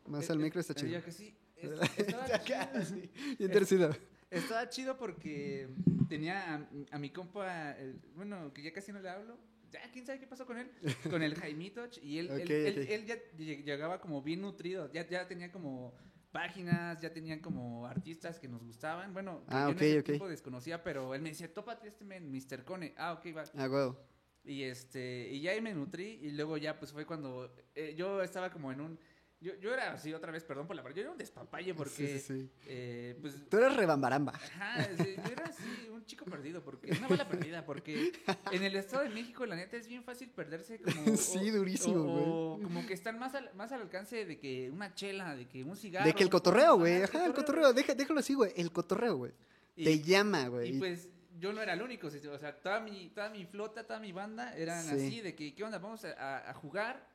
más 0.06 0.30
al 0.30 0.38
micro? 0.38 0.58
Está 0.58 0.72
chido. 0.74 0.92
ya 0.92 1.04
que 1.04 1.12
sí. 1.12 1.34
Es- 1.58 1.70
Estaba 1.98 2.24
Acá, 2.34 2.70
chido. 2.72 2.84
sí, 2.86 3.10
bien 3.38 3.52
torcido. 3.52 3.94
Estaba 4.30 4.70
chido 4.70 4.96
porque 4.96 5.68
tenía 6.08 6.54
a, 6.54 6.68
a 6.92 6.98
mi 6.98 7.10
compa, 7.10 7.72
el- 7.72 8.00
bueno, 8.16 8.54
que 8.54 8.62
ya 8.62 8.72
casi 8.72 8.90
no 8.90 9.00
le 9.00 9.10
hablo. 9.10 9.49
Ya, 9.72 9.80
quién 9.92 10.04
sabe 10.06 10.18
qué 10.18 10.26
pasó 10.26 10.46
con 10.46 10.58
él. 10.58 10.70
Con 11.10 11.22
el 11.22 11.34
Jaimito. 11.34 11.86
Y 12.02 12.18
él, 12.18 12.30
él- 12.30 12.50
él, 12.50 12.78
él 12.88 13.06
ya 13.06 13.16
lleg- 13.38 13.64
llegaba 13.64 14.00
como 14.00 14.22
bien 14.22 14.40
nutrido. 14.40 14.90
Ya, 14.92 15.06
ya 15.08 15.26
tenía 15.28 15.50
como 15.52 15.94
páginas, 16.32 17.00
ya 17.00 17.12
tenían 17.12 17.40
como 17.40 17.86
artistas 17.86 18.38
que 18.38 18.48
nos 18.48 18.62
gustaban. 18.64 19.12
Bueno, 19.12 19.42
Ah, 19.48 19.64
yo 19.66 19.70
en 19.70 19.76
ese 19.76 20.02
tiempo 20.02 20.28
desconocía, 20.28 20.82
pero 20.82 21.14
él 21.14 21.22
me 21.22 21.30
decía, 21.30 21.52
tópate 21.52 21.88
este 21.88 22.04
men, 22.04 22.30
Mr. 22.30 22.64
Cone. 22.64 22.94
Ah, 22.96 23.12
ok, 23.14 23.36
va. 23.36 23.44
Ah. 23.56 23.94
Y 24.42 24.62
este, 24.62 25.28
y 25.30 25.40
ya 25.42 25.50
ahí 25.50 25.60
me 25.60 25.74
nutrí 25.74 26.18
y 26.22 26.30
luego 26.30 26.56
ya 26.56 26.78
pues 26.78 26.92
fue 26.92 27.04
cuando 27.04 27.54
eh, 27.74 27.94
yo 27.96 28.22
estaba 28.22 28.50
como 28.50 28.72
en 28.72 28.80
un, 28.80 28.98
yo, 29.40 29.54
yo 29.56 29.72
era 29.72 29.92
así 29.92 30.12
otra 30.12 30.30
vez, 30.32 30.44
perdón 30.44 30.66
por 30.66 30.76
la 30.76 30.82
palabra, 30.82 30.96
yo 30.96 31.02
era 31.02 31.12
un 31.12 31.18
despapalle 31.18 31.74
porque, 31.74 31.90
Sí, 31.90 32.18
sí, 32.18 32.20
sí. 32.20 32.50
eh, 32.66 33.16
pues, 33.20 33.34
Tú 33.48 33.56
eres 33.56 33.74
rebambaramba. 33.76 34.32
ajá, 34.34 34.84
sí, 34.98 35.14
yo 35.16 35.32
era 35.32 35.44
así 35.46 35.88
un 35.90 36.04
chico 36.04 36.24
perdido, 36.26 36.62
porque, 36.62 36.90
una 36.92 37.08
bala 37.08 37.28
perdida, 37.28 37.64
porque 37.64 38.12
en 38.52 38.62
el 38.62 38.76
Estado 38.76 39.02
de 39.04 39.08
México 39.10 39.46
la 39.46 39.56
neta 39.56 39.76
es 39.76 39.88
bien 39.88 40.04
fácil 40.04 40.28
perderse 40.30 40.78
como... 40.80 40.92
Sí, 41.16 41.50
o- 41.50 41.54
durísimo, 41.56 42.00
o- 42.02 42.54
o 42.56 42.62
como 42.62 42.86
que 42.86 42.92
están 42.94 43.18
más 43.18 43.34
al, 43.34 43.50
más 43.54 43.72
al 43.72 43.80
alcance 43.82 44.24
de 44.26 44.38
que 44.38 44.70
una 44.70 44.94
chela, 44.94 45.34
de 45.34 45.46
que 45.48 45.64
un 45.64 45.76
cigarro. 45.76 46.06
De 46.06 46.14
que 46.14 46.22
el 46.22 46.30
cotorreo, 46.30 46.76
güey. 46.78 47.02
Ajá, 47.02 47.24
el 47.24 47.32
cotorreo. 47.32 47.72
Deja- 47.72 47.94
déjalo 47.94 48.20
así, 48.20 48.34
güey. 48.34 48.52
El 48.56 48.70
cotorreo, 48.72 49.16
güey. 49.16 49.32
Te 49.74 50.00
llama, 50.00 50.48
güey. 50.48 50.76
Y 50.76 50.78
pues 50.78 51.08
yo 51.38 51.52
no 51.54 51.62
era 51.62 51.72
el 51.72 51.80
único, 51.80 52.08
o 52.08 52.10
sea, 52.10 52.54
toda 52.60 52.80
mi, 52.80 53.08
toda 53.14 53.30
mi 53.30 53.46
flota, 53.46 53.86
toda 53.86 53.98
mi 54.00 54.12
banda 54.12 54.54
eran 54.54 54.84
Sí. 54.84 54.90
así 54.94 55.20
de 55.22 55.34
que, 55.34 55.54
¿qué 55.54 55.64
onda? 55.64 55.78
Vamos 55.78 56.04
a, 56.04 56.12
a- 56.12 56.50
a 56.50 56.52
jugar. 56.54 57.08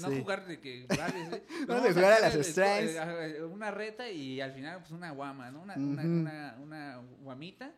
No 0.00 0.08
Sí. 0.10 0.20
jugar 0.20 0.46
de 0.46 0.60
que 0.60 0.86
vale, 0.88 1.26
¿sí? 1.48 1.64
Vamos 1.66 1.86
a 1.86 1.92
jugar 1.92 2.12
a 2.12 2.20
las 2.20 2.34
strikes. 2.46 2.96
eh, 2.98 3.42
Una 3.44 3.70
reta 3.70 4.08
y 4.10 4.40
al 4.40 4.52
final 4.52 4.78
pues 4.80 4.90
una 4.92 5.10
guama, 5.10 5.50
¿no? 5.50 5.62
Una, 5.62 5.74
una, 5.76 6.02
una, 6.02 6.56
una 6.60 6.96
guamita. 7.20 7.72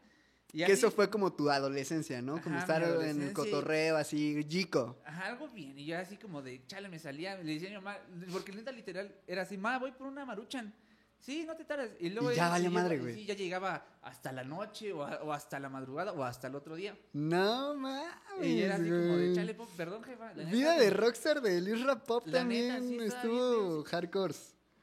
Y 0.53 0.59
Que 0.59 0.65
así- 0.65 0.73
eso 0.75 0.91
fue 0.91 1.11
como 1.11 1.33
tu 1.35 1.51
adolescencia, 1.51 2.23
¿no? 2.23 2.41
Como 2.41 2.59
estar 2.59 2.83
en 2.83 3.21
el 3.23 3.33
cotorreo, 3.33 3.97
así, 3.97 4.43
chico. 4.49 4.97
Ajá, 5.05 5.27
algo 5.27 5.49
bien. 5.49 5.79
Y 5.79 5.85
yo 5.87 5.99
así 5.99 6.17
como 6.17 6.41
de, 6.41 6.65
chale, 6.67 6.89
me 6.89 6.99
salía. 6.99 7.37
Le 7.37 7.55
decía 7.55 7.69
a 7.69 7.71
mi 7.73 7.77
mamá, 7.77 7.99
porque 8.33 8.53
neta 8.53 8.73
literal 8.73 9.15
era 9.27 9.43
así, 9.43 9.59
ma, 9.59 9.79
voy 9.79 9.93
por 9.93 10.07
una 10.07 10.25
maruchan. 10.25 10.73
Sí, 11.19 11.45
no 11.45 11.57
te 11.57 11.65
tardes. 11.65 11.97
Y 11.99 12.11
luego 12.11 12.31
Y 12.31 12.37
ya 12.37 12.57
yo- 12.59 12.71
madre, 12.71 12.99
güey. 12.99 13.15
Sí, 13.15 13.25
ya 13.27 13.35
llegaba 13.35 13.85
hasta 14.03 14.31
la 14.33 14.45
noche 14.45 14.93
o, 14.93 15.03
a- 15.03 15.23
o 15.23 15.33
hasta 15.33 15.59
la 15.59 15.69
madrugada 15.69 16.13
o 16.13 16.23
hasta 16.23 16.47
el 16.47 16.55
otro 16.55 16.77
día. 16.77 16.97
No 17.13 17.75
mames. 17.75 18.15
Y 18.43 18.63
era 18.63 18.77
así 18.77 18.85
como 18.89 19.17
de, 19.17 19.35
chale, 19.35 19.55
pop, 19.55 19.69
perdón, 19.77 20.03
jefa. 20.05 20.27
la 20.35 20.45
neta, 20.45 20.51
Vida 20.51 20.77
de 20.79 20.91
rockstar 20.91 21.41
de 21.41 21.61
Lisra 21.61 22.03
Pop 22.05 22.27
La 22.27 22.39
también 22.41 22.69
neta, 22.69 22.81
sí, 22.87 22.99
estaba 22.99 23.23
estuvo 23.23 23.85
hardcore. 23.85 24.35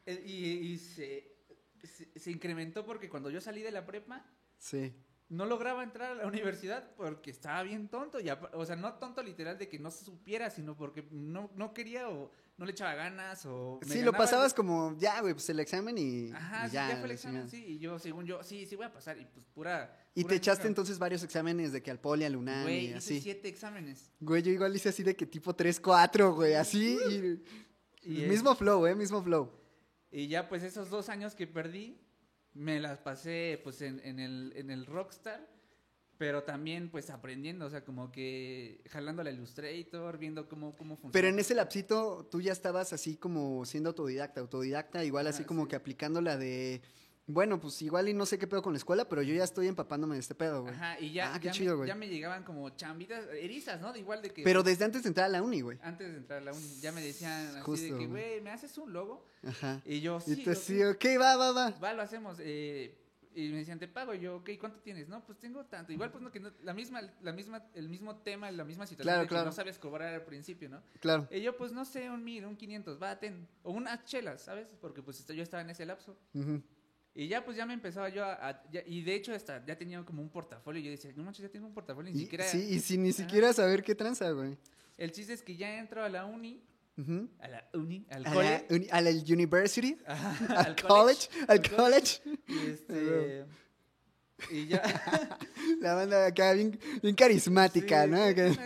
eh, 0.06 0.24
Y, 0.26 0.34
y 0.74 0.78
se, 0.80 1.32
se, 1.84 2.20
se 2.20 2.32
incrementó 2.32 2.86
porque 2.86 3.08
cuando 3.10 3.30
yo 3.30 3.40
salí 3.40 3.62
de 3.62 3.72
la 3.72 3.86
prepa, 3.86 4.26
Sí. 4.58 4.94
No 5.34 5.46
lograba 5.46 5.84
entrar 5.84 6.12
a 6.12 6.16
la 6.16 6.28
universidad 6.28 6.92
porque 6.96 7.32
estaba 7.32 7.64
bien 7.64 7.88
tonto. 7.88 8.20
Y, 8.20 8.30
apa- 8.30 8.52
o 8.54 8.66
sea, 8.66 8.76
no 8.76 8.94
tonto 8.96 9.22
literal 9.24 9.58
de 9.58 9.68
que 9.68 9.80
no 9.80 9.92
se 9.92 10.06
supiera, 10.06 10.50
sino 10.50 10.76
porque 10.76 11.08
no, 11.12 11.50
no 11.56 11.74
quería 11.74 12.10
o 12.10 12.32
no 12.58 12.66
le 12.66 12.72
echaba 12.72 12.94
ganas 12.94 13.46
o... 13.46 13.80
me 13.82 13.88
Sí, 13.88 14.00
lo 14.00 14.12
ganaba 14.12 14.26
pasabas 14.26 14.54
como, 14.54 14.96
ya, 14.98 15.22
güey, 15.22 15.34
pues 15.34 15.50
el 15.50 15.60
examen 15.60 15.98
y, 15.98 16.32
Ajá, 16.32 16.68
y 16.68 16.70
sí, 16.70 16.74
ya, 16.76 16.90
fue 16.98 17.06
el 17.06 17.12
examen, 17.12 17.50
sí. 17.50 17.66
Y 17.66 17.80
yo, 17.80 17.98
según 18.00 18.26
yo, 18.26 18.44
sí, 18.44 18.66
sí 18.66 18.76
voy 18.76 18.86
a 18.86 18.94
pasar. 18.94 19.18
Y 19.18 19.26
pues 19.26 19.46
pura... 19.54 19.98
Y 20.14 20.22
pura 20.22 20.30
te 20.30 20.36
echaste 20.36 20.68
entonces 20.68 21.00
varios 21.00 21.24
exámenes 21.24 21.72
de 21.72 21.82
que 21.82 21.90
al 21.90 22.00
poli, 22.00 22.26
al 22.26 22.36
UNAM 22.36 22.64
Güey, 22.64 22.94
y 22.94 22.98
hice 22.98 23.20
siete 23.20 23.48
exámenes. 23.48 24.12
Güey, 24.20 24.44
yo 24.44 24.52
igual 24.52 24.76
hice 24.76 24.90
así 24.90 25.02
de 25.04 25.16
que 25.16 25.26
tipo 25.26 25.56
3, 25.56 25.80
4, 25.80 26.36
güey, 26.36 26.54
así. 26.54 26.98
Y, 27.10 27.44
Y, 28.06 28.24
el 28.24 28.30
mismo 28.30 28.54
flow, 28.54 28.86
eh, 28.86 28.96
mismo 28.96 29.24
flow. 29.24 29.50
Y 30.12 30.28
ya 30.28 30.48
pues 30.50 30.62
esos 30.64 30.90
dos 30.90 31.10
años 31.10 31.36
que 31.36 31.48
perdí, 31.48 31.98
me 32.54 32.80
las 32.80 33.00
pasé 33.00 33.60
pues 33.64 33.82
en, 33.82 34.00
en 34.04 34.20
el, 34.20 34.54
en 34.56 34.70
el 34.70 34.86
Rockstar, 34.86 35.48
pero 36.18 36.44
también 36.44 36.90
pues 36.90 37.10
aprendiendo, 37.10 37.66
o 37.66 37.70
sea, 37.70 37.84
como 37.84 38.12
que 38.12 38.82
jalando 38.90 39.24
la 39.24 39.32
Illustrator, 39.32 40.18
viendo 40.18 40.48
cómo, 40.48 40.76
cómo 40.76 40.96
funciona. 40.96 41.12
Pero 41.12 41.28
en 41.28 41.40
ese 41.40 41.56
lapsito 41.56 42.28
tú 42.32 42.42
ya 42.42 42.52
estabas 42.52 42.94
así 42.94 43.18
como 43.18 43.66
siendo 43.66 43.90
autodidacta, 43.90 44.40
autodidacta, 44.42 45.04
igual 45.04 45.28
así 45.28 45.40
Ajá, 45.40 45.48
como 45.48 45.64
sí. 45.64 45.70
que 45.70 45.76
aplicando 45.76 46.22
la 46.22 46.38
de, 46.38 46.82
bueno, 47.26 47.60
pues 47.60 47.82
igual 47.82 48.10
y 48.10 48.14
no 48.14 48.26
sé 48.26 48.38
qué 48.38 48.48
pedo 48.48 48.62
con 48.62 48.74
la 48.74 48.78
escuela, 48.78 49.08
pero 49.08 49.22
yo 49.22 49.34
ya 49.34 49.44
estoy 49.46 49.68
empapándome 49.68 50.16
de 50.16 50.20
este 50.20 50.36
pedo, 50.36 50.64
güey. 50.64 50.74
Ajá, 50.74 51.00
y 51.00 51.14
ya, 51.14 51.34
Ah, 51.34 51.40
qué 51.40 51.46
ya, 51.48 51.52
chido, 51.54 51.72
me, 51.72 51.78
güey. 51.78 51.88
ya 51.88 51.96
me 51.96 52.10
llegaban 52.10 52.44
como 52.44 52.70
chambitas, 52.72 53.26
erizas, 53.34 53.80
¿no? 53.80 53.94
De 53.94 54.00
igual 54.00 54.22
de 54.22 54.32
que... 54.32 54.44
Pero 54.44 54.62
desde 54.62 54.84
antes 54.86 55.04
de 55.04 55.08
entrar 55.08 55.28
a 55.28 55.30
la 55.30 55.42
uni, 55.42 55.62
güey. 55.62 55.78
Antes 55.82 56.12
de 56.12 56.18
entrar 56.18 56.40
a 56.40 56.46
la 56.46 56.52
uni, 56.54 56.80
ya 56.82 56.92
me 56.92 57.02
decían 57.02 57.48
así 57.48 57.60
Justo, 57.62 57.94
de 57.94 58.00
que, 58.00 58.08
güey. 58.08 58.42
¿me 58.42 58.50
haces 58.52 58.78
un 58.78 58.92
logo? 58.92 59.26
Ajá. 59.48 59.82
Y 59.86 60.02
yo, 60.02 60.18
Y 60.28 60.36
sí, 60.36 60.44
tú 60.44 60.52
ok". 60.52 60.58
sí, 60.58 60.84
ok, 60.84 61.06
va, 61.22 61.36
va, 61.38 61.52
va. 61.54 61.70
Va, 61.80 61.94
lo 61.94 62.02
hacemos. 62.02 62.38
eh, 62.42 63.00
y 63.36 63.50
me 63.50 63.58
decían, 63.58 63.80
te 63.80 63.88
pago. 63.88 64.14
Y 64.14 64.20
yo, 64.20 64.36
ok, 64.38 64.52
¿cuánto 64.60 64.80
tienes? 64.82 65.08
No, 65.08 65.26
pues 65.26 65.40
tengo 65.40 65.66
tanto. 65.66 65.92
Igual, 65.92 66.12
pues 66.12 66.22
no, 66.24 66.30
que 66.32 66.40
no- 66.40 66.52
la 66.62 66.74
misma, 66.76 67.02
la 67.22 67.32
misma, 67.34 67.66
el 67.74 67.90
mismo 67.90 68.18
tema, 68.18 68.52
la 68.52 68.64
misma 68.64 68.86
situación 68.86 69.06
Claro, 69.12 69.22
de 69.22 69.26
que 69.28 69.30
claro. 69.30 69.46
no 69.48 69.52
sabes 69.52 69.80
cobrar 69.80 70.14
al 70.14 70.24
principio, 70.24 70.70
¿no? 70.70 70.84
Claro. 71.00 71.28
Y 71.32 71.42
yo, 71.42 71.58
pues 71.58 71.72
no 71.72 71.84
sé, 71.84 72.12
un 72.12 72.24
mil, 72.24 72.46
un 72.46 72.56
500, 72.56 73.02
va, 73.02 73.18
ten. 73.18 73.48
O 73.64 73.72
unas 73.72 74.04
chelas, 74.06 74.44
¿sabes? 74.44 74.68
Porque 74.80 75.02
pues 75.02 75.26
yo 75.26 75.42
estaba 75.42 75.62
en 75.64 75.72
ese 75.72 75.84
lapso. 75.86 76.16
Ujú. 76.36 76.62
Y 77.16 77.28
ya, 77.28 77.46
pues 77.46 77.56
ya 77.58 77.66
me 77.66 77.74
empezaba 77.74 78.10
yo 78.10 78.24
a. 78.26 78.34
a- 78.50 78.64
ya- 78.72 78.84
y 78.88 79.04
de 79.04 79.14
hecho, 79.16 79.34
hasta 79.34 79.64
ya 79.66 79.78
tenía 79.78 80.04
como 80.04 80.22
un 80.22 80.30
portafolio. 80.30 80.82
Y 80.82 80.86
yo 80.86 80.92
decía, 80.92 81.12
no 81.16 81.24
manches, 81.24 81.44
ya 81.44 81.50
tengo 81.50 81.68
un 81.68 81.74
portafolio. 81.74 82.12
Ni 82.12 82.18
Y, 82.20 82.24
siquiera. 82.24 82.44
sí, 82.46 82.58
y 82.70 82.80
sin 82.80 83.04
ni 83.04 83.14
siquiera 83.14 83.54
saber 83.54 83.84
qué 83.84 83.94
tranza, 83.94 84.32
güey. 84.32 84.58
El 84.98 85.12
chiste 85.12 85.34
es 85.34 85.44
que 85.44 85.56
ya 85.56 85.78
entro 85.80 86.04
a 86.04 86.10
la 86.10 86.26
uni. 86.26 86.64
A 87.40 87.48
la 87.48 87.68
uni, 87.74 88.06
al 88.10 88.18
A 88.26 88.30
la, 88.30 88.34
cole. 88.34 88.66
uni- 88.70 88.88
a 88.92 89.02
la 89.02 89.10
university, 89.10 89.98
ajá, 90.06 90.60
al 90.66 90.76
college, 90.76 91.28
al 91.48 91.62
college. 91.70 92.22
Y 92.48 92.58
este. 92.70 93.46
Y 94.52 94.68
ya. 94.68 94.82
La 95.80 95.94
banda 95.96 96.26
acá 96.26 96.54
bien, 96.54 96.78
bien 97.02 97.16
carismática, 97.16 98.04
Sí, 98.06 98.10
¿no? 98.12 98.18
eres- 98.18 98.58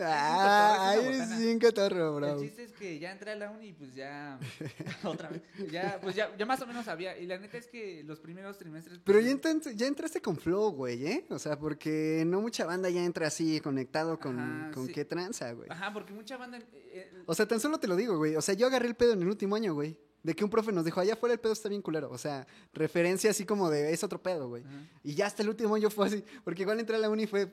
Ah, 0.00 0.94
eres 0.94 1.16
una 1.16 1.24
eres 1.34 1.38
bien 1.40 1.58
cotorro, 1.58 2.18
El 2.18 2.24
bro. 2.24 2.40
chiste 2.40 2.62
es 2.62 2.72
que 2.72 3.00
ya 3.00 3.10
entré 3.10 3.32
a 3.32 3.34
la 3.36 3.50
uni 3.50 3.68
y 3.68 3.72
pues 3.72 3.92
ya 3.92 4.38
otra 5.04 5.30
vez. 5.30 5.42
Ya, 5.70 5.98
pues 6.00 6.14
ya, 6.14 6.30
ya 6.36 6.46
más 6.46 6.60
o 6.62 6.66
menos 6.66 6.84
sabía. 6.84 7.18
Y 7.18 7.26
la 7.26 7.38
neta 7.38 7.58
es 7.58 7.66
que 7.66 8.04
los 8.04 8.20
primeros 8.20 8.56
trimestres. 8.56 9.00
Pero 9.04 9.18
pues, 9.18 9.26
ya, 9.26 9.32
entraste- 9.32 9.74
ya 9.74 9.86
entraste 9.88 10.22
con 10.22 10.36
flow, 10.36 10.70
güey, 10.70 11.06
¿eh? 11.06 11.26
O 11.30 11.40
sea, 11.40 11.58
porque 11.58 12.22
no 12.24 12.40
mucha 12.40 12.64
banda 12.66 12.88
ya 12.88 13.04
entra 13.04 13.26
así 13.26 13.58
conectado 13.60 14.18
con, 14.20 14.38
Ajá, 14.38 14.70
con 14.72 14.86
sí. 14.86 14.92
qué 14.92 15.04
tranza, 15.04 15.52
güey. 15.52 15.68
Ajá, 15.70 15.92
porque 15.92 16.12
mucha 16.12 16.36
banda. 16.36 16.58
eh, 16.58 16.64
eh, 16.92 17.12
O 17.26 17.34
sea, 17.34 17.46
tan 17.46 17.58
solo 17.58 17.78
te 17.80 17.88
lo 17.88 17.96
digo, 17.96 18.16
güey. 18.16 18.36
O 18.36 18.42
sea, 18.42 18.54
yo 18.54 18.68
agarré 18.68 18.86
el 18.86 18.94
pedo 18.94 19.14
en 19.14 19.22
el 19.22 19.28
último 19.28 19.56
año, 19.56 19.74
güey. 19.74 19.98
De 20.22 20.34
que 20.34 20.44
un 20.44 20.50
profe 20.50 20.70
nos 20.72 20.84
dijo, 20.84 21.00
allá 21.00 21.14
afuera 21.14 21.32
el 21.32 21.40
pedo 21.40 21.52
está 21.54 21.68
bien 21.68 21.80
culero. 21.80 22.10
O 22.10 22.18
sea, 22.18 22.46
referencia 22.74 23.30
así 23.30 23.44
como 23.46 23.70
de, 23.70 23.92
es 23.92 24.04
otro 24.04 24.22
pedo, 24.22 24.48
güey. 24.48 24.62
Y 25.02 25.14
ya 25.14 25.26
hasta 25.26 25.42
el 25.42 25.48
último 25.48 25.74
año 25.74 25.88
fue 25.90 26.06
así. 26.08 26.22
Porque 26.44 26.62
igual 26.62 26.78
entré 26.78 26.96
a 26.96 26.98
la 26.98 27.08
uni 27.08 27.22
y 27.22 27.26
fue 27.26 27.50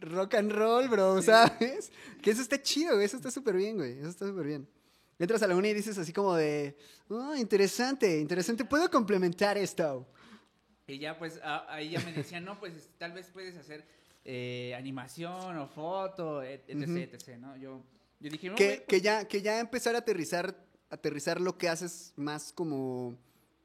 rock 0.00 0.34
and 0.36 0.50
roll, 0.52 0.88
bro, 0.88 1.20
Sí. 1.20 1.26
¿sabes? 1.26 1.92
Que 2.22 2.30
eso 2.30 2.40
está 2.40 2.60
chido, 2.62 2.94
güey. 2.94 3.04
Eso 3.04 3.16
está 3.18 3.30
súper 3.30 3.54
bien, 3.56 3.76
güey. 3.76 3.98
Eso 3.98 4.08
está 4.08 4.26
súper 4.26 4.46
bien. 4.46 4.66
Entras 5.18 5.42
a 5.42 5.46
la 5.46 5.54
uni 5.54 5.68
y 5.68 5.74
dices 5.74 5.98
así 5.98 6.14
como 6.14 6.34
de, 6.34 6.74
oh, 7.10 7.34
interesante, 7.36 8.18
interesante. 8.18 8.64
¿Puedo 8.64 8.90
complementar 8.90 9.58
esto? 9.58 10.08
Y 10.86 10.98
ya 10.98 11.18
pues 11.18 11.38
a- 11.42 11.70
ahí 11.72 11.90
ya 11.90 12.00
me 12.00 12.12
decían, 12.14 12.44
no, 12.46 12.58
pues 12.58 12.88
tal 12.96 13.12
vez 13.12 13.28
puedes 13.30 13.54
hacer 13.58 13.86
eh, 14.24 14.74
animación 14.74 15.58
o 15.58 15.68
foto, 15.68 16.42
et- 16.42 16.64
etc, 16.68 16.88
Ujú. 16.88 16.96
etc, 16.96 17.28
¿no? 17.38 17.56
Yo, 17.58 17.82
yo 18.20 18.30
dije, 18.30 18.48
no, 18.48 18.54
que, 18.54 18.84
que 18.88 19.00
ya, 19.02 19.28
que 19.28 19.42
ya 19.42 19.60
empezar 19.60 19.94
a 19.94 19.98
aterrizar, 19.98 20.56
aterrizar 20.90 21.40
lo 21.40 21.56
que 21.56 21.68
haces 21.68 22.12
más 22.16 22.52
como, 22.52 23.16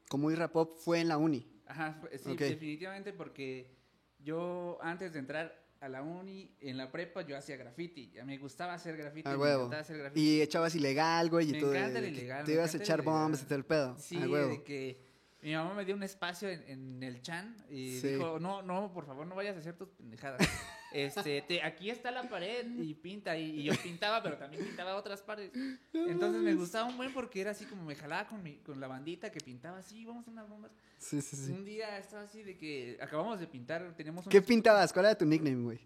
como 0.08 0.30
irra 0.30 0.48
pop 0.52 0.72
fue 0.78 1.00
en 1.00 1.08
la 1.08 1.18
uni. 1.18 1.46
Ajá, 1.66 2.00
sí, 2.22 2.36
definitivamente 2.36 3.12
porque 3.12 3.74
yo 4.20 4.78
antes 4.80 5.12
de 5.12 5.18
entrar 5.18 5.66
a 5.80 5.88
la 5.88 6.02
uni, 6.02 6.50
en 6.60 6.76
la 6.78 6.90
prepa, 6.90 7.22
yo 7.22 7.36
hacía 7.36 7.56
graffiti. 7.56 8.12
Me 8.24 8.38
gustaba 8.38 8.74
hacer 8.74 8.96
graffiti. 8.96 9.28
A 9.28 9.36
me 9.36 9.44
encantaba 9.52 9.80
hacer 9.82 9.98
graffiti. 9.98 10.20
Y 10.20 10.40
echabas 10.40 10.74
ilegal, 10.74 11.28
güey, 11.28 11.50
y 11.50 11.52
Me 11.52 11.60
todo. 11.60 11.74
encanta 11.74 11.98
el 11.98 12.06
ilegal, 12.06 12.44
Te 12.46 12.52
ibas 12.54 12.74
a 12.74 12.78
echar 12.78 13.02
bombas 13.02 13.42
y 13.42 13.44
todo 13.44 13.56
el 13.56 13.64
pedo. 13.64 13.96
Sí, 13.98 14.16
a 14.22 14.28
huevo. 14.28 14.48
de 14.50 14.62
que 14.62 15.00
mi 15.42 15.52
mamá 15.54 15.74
me 15.74 15.84
dio 15.84 15.94
un 15.94 16.02
espacio 16.02 16.48
en, 16.48 16.62
en 16.68 17.02
el 17.02 17.20
chan 17.20 17.54
y 17.68 18.00
Sí. 18.00 18.08
dijo, 18.08 18.38
no, 18.40 18.62
no, 18.62 18.92
por 18.92 19.04
favor, 19.06 19.26
no 19.26 19.34
vayas 19.34 19.54
a 19.56 19.58
hacer 19.58 19.76
tus 19.76 19.88
pendejadas. 19.90 20.38
este, 20.92 21.42
te, 21.42 21.62
aquí 21.62 21.90
está 21.90 22.10
la 22.10 22.28
pared 22.28 22.66
y 22.78 22.94
pinta. 22.94 23.36
Y, 23.36 23.60
y 23.60 23.62
yo 23.64 23.72
pintaba, 23.82 24.22
pero 24.22 24.36
también 24.36 24.64
pintaba 24.64 24.96
otras 24.96 25.22
partes. 25.22 25.50
Entonces 25.92 26.42
me 26.42 26.54
gustaba 26.54 26.88
un 26.88 26.96
buen 26.96 27.12
porque 27.12 27.40
era 27.40 27.50
así 27.50 27.64
como 27.64 27.84
me 27.84 27.94
jalaba 27.94 28.28
con, 28.28 28.42
mi, 28.42 28.56
con 28.58 28.80
la 28.80 28.86
bandita 28.86 29.30
que 29.30 29.40
pintaba 29.40 29.78
así, 29.78 30.04
vamos 30.04 30.26
a 30.28 30.30
unas 30.30 30.48
bombas. 30.48 30.72
Sí, 30.98 31.20
sí, 31.20 31.36
sí. 31.36 31.52
Un 31.52 31.64
día 31.64 31.98
estaba 31.98 32.22
así 32.22 32.42
de 32.42 32.56
que 32.56 32.98
acabamos 33.00 33.38
de 33.40 33.46
pintar, 33.46 33.94
teníamos 33.96 34.26
un 34.26 34.30
¿Qué 34.30 34.40
pintabas? 34.40 34.92
¿Cuál 34.92 35.06
era 35.06 35.14
tu 35.16 35.24
nickname, 35.24 35.62
güey? 35.62 35.80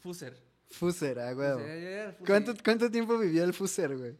fuser. 0.00 0.36
Fuser, 0.70 1.18
a 1.18 1.34
huevo. 1.34 1.60
O 1.60 1.64
sea, 1.64 1.78
yo 1.78 1.88
era 1.88 2.04
el 2.04 2.12
fuser. 2.12 2.26
¿Cuánto, 2.26 2.54
¿Cuánto 2.64 2.90
tiempo 2.90 3.18
vivió 3.18 3.44
el 3.44 3.52
Fuser, 3.52 3.96
güey? 3.96 4.16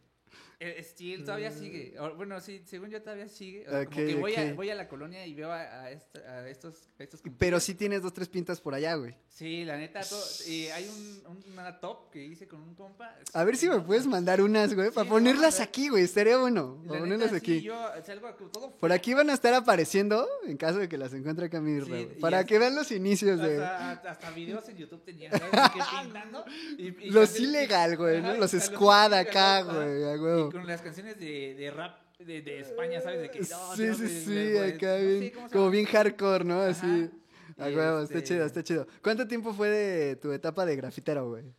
Eh, 0.64 0.80
Steel 0.84 1.24
todavía 1.24 1.50
sigue. 1.50 1.94
O, 1.98 2.14
bueno, 2.14 2.40
sí, 2.40 2.62
según 2.64 2.88
yo 2.88 3.02
todavía 3.02 3.26
sigue. 3.28 3.66
O 3.66 3.70
sea, 3.70 3.80
Ok, 3.80 3.86
como 3.94 4.06
que 4.06 4.14
voy, 4.14 4.34
a, 4.36 4.42
ok. 4.44 4.54
voy 4.54 4.70
a 4.70 4.76
la 4.76 4.86
colonia 4.88 5.26
y 5.26 5.34
veo 5.34 5.50
a, 5.50 5.60
a 5.60 5.90
esta- 5.90 6.20
a 6.20 6.48
estos, 6.48 6.88
a 7.00 7.02
estos 7.02 7.20
Pero 7.36 7.58
sí 7.58 7.74
tienes 7.74 8.00
dos, 8.02 8.12
tres 8.12 8.28
pintas 8.28 8.60
por 8.60 8.72
allá, 8.72 8.94
güey. 8.94 9.16
Sí, 9.28 9.64
la 9.64 9.76
neta, 9.76 10.00
todo- 10.02 10.24
y 10.46 10.66
hay 10.68 10.86
un, 10.88 11.32
un- 11.32 11.52
una 11.52 11.80
top 11.80 12.10
que 12.10 12.22
hice 12.24 12.46
con 12.46 12.60
un 12.62 12.76
compa. 12.76 13.12
A 13.32 13.42
ver 13.42 13.56
si 13.56 13.68
me 13.68 13.80
puedes 13.80 14.06
mandar 14.06 14.40
unas, 14.40 14.72
güey, 14.72 14.90
Sí, 14.90 14.94
para 14.94 15.06
a 15.08 15.10
ponerlas 15.10 15.58
aquí, 15.58 15.88
güey. 15.88 16.04
Estaría 16.04 16.38
bueno. 16.38 16.76
Para 16.86 17.00
neta, 17.00 17.00
ponerlas 17.00 17.30
sí, 17.30 17.36
aquí. 17.36 17.60
yo 17.62 17.74
salgo 18.06 18.28
a- 18.28 18.36
todo 18.36 18.70
Por 18.78 18.92
aquí 18.92 19.14
van 19.14 19.30
a 19.30 19.32
estar 19.34 19.52
apareciendo 19.54 20.28
en 20.46 20.56
caso 20.56 20.78
de 20.78 20.88
que 20.88 20.96
las 20.96 21.12
encuentre 21.12 21.46
acá 21.46 21.60
mi 21.60 21.80
Sí, 21.84 22.08
Para 22.20 22.38
hasta- 22.38 22.46
que 22.46 22.58
vean 22.60 22.76
los 22.76 22.92
inicios 22.92 23.40
de. 23.40 23.64
Hasta, 23.64 24.10
hasta 24.12 24.30
videos 24.30 24.68
en 24.68 24.76
YouTube 24.76 25.02
tenía, 25.02 25.28
¿sabes? 25.32 25.50
De 25.50 25.58
que 25.74 25.84
pintando. 26.02 26.44
Y, 26.78 26.86
y 27.06 27.10
Los 27.10 27.40
ilegal, 27.40 27.96
güey, 27.96 28.22
¿no? 28.22 28.34
Los 28.36 28.54
a 28.54 28.60
squad 28.60 29.12
acá, 29.14 29.62
güey, 29.62 30.04
a. 30.04 30.51
con 30.52 30.66
las 30.66 30.82
canciones 30.82 31.18
de, 31.18 31.54
de 31.54 31.70
rap 31.70 31.98
de, 32.18 32.42
de 32.42 32.60
España, 32.60 33.00
¿sabes? 33.00 33.20
De 33.22 33.30
que, 33.30 33.40
no, 33.40 33.76
Sí, 33.76 33.94
sí, 33.94 34.08
sí, 34.24 34.58
acá 34.58 34.92
no 34.92 34.98
sé 34.98 35.18
bien, 35.18 35.32
como 35.52 35.70
bien 35.70 35.86
hardcore, 35.86 36.44
¿no? 36.44 36.60
Así. 36.60 37.10
A 37.58 37.66
huevo, 37.66 38.00
está 38.02 38.18
este- 38.18 38.28
chido, 38.34 38.46
está 38.46 38.62
chido. 38.62 38.86
¿Cuánto 39.02 39.26
tiempo 39.26 39.52
fue 39.52 39.68
de 39.68 40.16
tu 40.16 40.32
etapa 40.32 40.64
de 40.64 40.76
grafitero, 40.76 41.28
güey? 41.28 41.54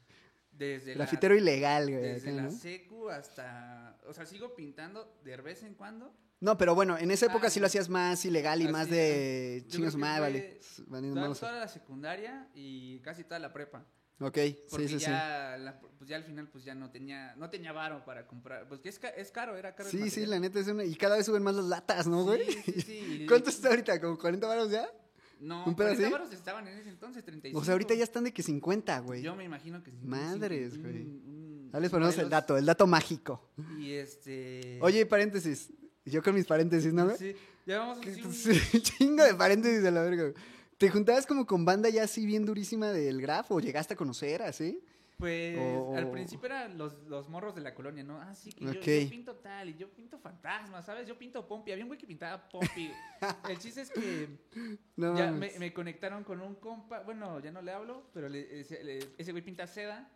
Desde 0.52 0.94
Grafitero 0.94 1.36
ilegal, 1.36 1.90
güey. 1.90 2.02
Desde 2.02 2.30
acá, 2.30 2.36
la 2.36 2.44
¿no? 2.44 2.52
secu 2.52 3.10
hasta... 3.10 3.98
O 4.06 4.14
sea, 4.14 4.26
sigo 4.26 4.56
pintando 4.56 5.18
de 5.24 5.36
vez 5.38 5.64
en 5.64 5.74
cuando. 5.74 6.14
No, 6.40 6.58
pero 6.58 6.76
bueno, 6.76 6.98
en 6.98 7.10
esa 7.10 7.26
época 7.28 7.48
Ah, 7.48 7.50
sí 7.50 7.60
lo 7.60 7.68
hacías 7.68 7.90
más 7.90 8.24
ilegal 8.26 8.62
y 8.62 8.68
más 8.68 8.90
de 8.90 9.66
que 9.72 9.98
madre, 9.98 10.60
vale. 10.88 11.14
Toda, 11.14 11.34
toda 11.34 11.60
la 11.60 11.68
secundaria 11.68 12.50
y 12.54 13.00
casi 13.00 13.24
toda 13.24 13.40
la 13.40 13.52
prepa. 13.54 13.86
Ok, 14.20 14.38
Porque 14.70 14.88
sí, 14.88 14.94
sí, 14.94 15.00
sí. 15.00 15.06
ya, 15.06 15.58
la- 15.60 15.80
pues 15.80 16.10
ya 16.10 16.18
al 16.18 16.24
final 16.24 16.48
pues 16.50 16.64
ya 16.66 16.76
no 16.76 16.90
tenía, 16.92 17.34
no 17.36 17.50
tenía 17.50 17.72
varo 17.72 18.04
para 18.06 18.28
comprar. 18.28 18.68
Pues 18.68 18.80
que 18.82 18.90
es, 18.90 19.00
es 19.18 19.32
caro, 19.32 19.56
era 19.58 19.74
caro. 19.76 19.90
Sí, 19.90 20.10
sí, 20.10 20.26
la 20.26 20.40
neta 20.40 20.60
es 20.60 20.68
una. 20.68 20.84
Y 20.84 20.96
cada 20.96 21.16
vez 21.18 21.26
suben 21.26 21.44
más 21.44 21.56
las 21.56 21.66
latas, 21.66 22.08
¿no, 22.08 22.24
güey? 22.24 22.46
Sí, 22.46 22.62
sí, 22.74 22.82
sí. 22.82 23.26
¿Cuánto 23.28 23.50
está 23.50 23.70
ahorita? 23.70 24.00
¿Como 24.02 24.18
40 24.18 24.46
varos 24.48 24.70
ya? 24.72 24.88
No, 25.40 25.66
¿Un 25.66 25.76
pedo 25.76 25.88
40 25.90 26.04
así? 26.04 26.12
varos 26.12 26.34
estaban 26.34 26.68
en 26.68 26.78
ese 26.78 26.90
entonces, 26.90 27.24
35. 27.24 27.60
O 27.60 27.64
sea, 27.66 27.74
ahorita 27.74 27.94
ya 27.96 28.04
están 28.04 28.24
de 28.24 28.32
que 28.34 28.44
50, 28.44 29.00
güey. 29.00 29.22
Yo 29.22 29.36
me 29.36 29.44
imagino 29.44 29.82
que 29.84 29.92
sí. 29.92 29.98
Madres, 30.04 30.78
güey. 30.82 31.02
un 31.02 31.70
ponemos 31.90 32.18
el 32.18 32.30
dato, 32.30 32.58
el 32.58 32.66
dato 32.66 32.86
mágico. 32.88 33.50
Y 33.80 33.94
este. 33.94 34.80
Oye, 34.82 35.06
paréntesis. 35.06 35.72
Yo 36.06 36.22
con 36.22 36.36
mis 36.36 36.46
paréntesis, 36.46 36.94
¿no, 36.94 37.06
güey? 37.06 37.18
Sí, 37.18 37.36
ya 37.66 37.80
vamos 37.80 38.00
Que- 38.00 38.12
así 38.12 38.22
un- 38.24 38.34
sí, 38.34 38.52
chingo 38.82 39.24
de 39.24 39.34
paréntesis 39.36 39.86
a 39.86 39.92
la 39.92 40.02
verga, 40.04 40.24
güey. 40.24 40.34
¿Te 40.84 40.90
juntabas 40.90 41.26
como 41.26 41.46
con 41.46 41.64
banda 41.64 41.88
ya 41.88 42.04
así 42.04 42.26
bien 42.26 42.46
durísima 42.46 42.92
del 42.92 43.22
graf 43.22 43.50
o 43.52 43.60
llegaste 43.62 43.94
a 43.94 43.98
conocer 43.98 44.42
así? 44.42 44.84
Pues 45.18 45.58
al 45.96 46.12
principio 46.12 46.48
eran 46.48 46.78
los, 46.78 47.02
los 47.08 47.30
morros 47.30 47.56
de 47.56 47.62
la 47.62 47.74
colonia, 47.74 48.04
¿no? 48.04 48.20
Ah, 48.20 48.36
sí, 48.36 48.52
que 48.52 48.66
yo- 49.06 49.10
pinto 49.10 49.36
tal 49.38 49.70
y 49.70 49.76
yo 49.76 49.90
pinto 49.94 50.20
fantasma, 50.20 50.82
¿sabes? 50.82 51.08
Yo 51.08 51.18
pinto 51.18 51.48
Pompi. 51.48 51.72
Había 51.72 51.86
un 51.86 51.88
güey 51.88 51.98
que 51.98 52.06
pintaba 52.06 52.50
Pompi. 52.50 52.92
El 53.50 53.58
chiste 53.60 53.80
es 53.82 53.92
que 53.92 54.28
No, 54.98 55.18
ya 55.18 55.32
me, 55.32 55.58
me 55.58 55.72
conectaron 55.72 56.26
con 56.26 56.42
un 56.42 56.56
compa. 56.56 57.00
Bueno, 57.04 57.40
ya 57.40 57.52
no 57.54 57.62
le 57.62 57.72
hablo, 57.72 58.10
pero 58.14 58.28
le- 58.28 58.60
ese, 58.60 58.84
le- 58.84 59.14
ese 59.18 59.32
güey 59.32 59.42
pinta 59.42 59.66
seda. 59.68 60.12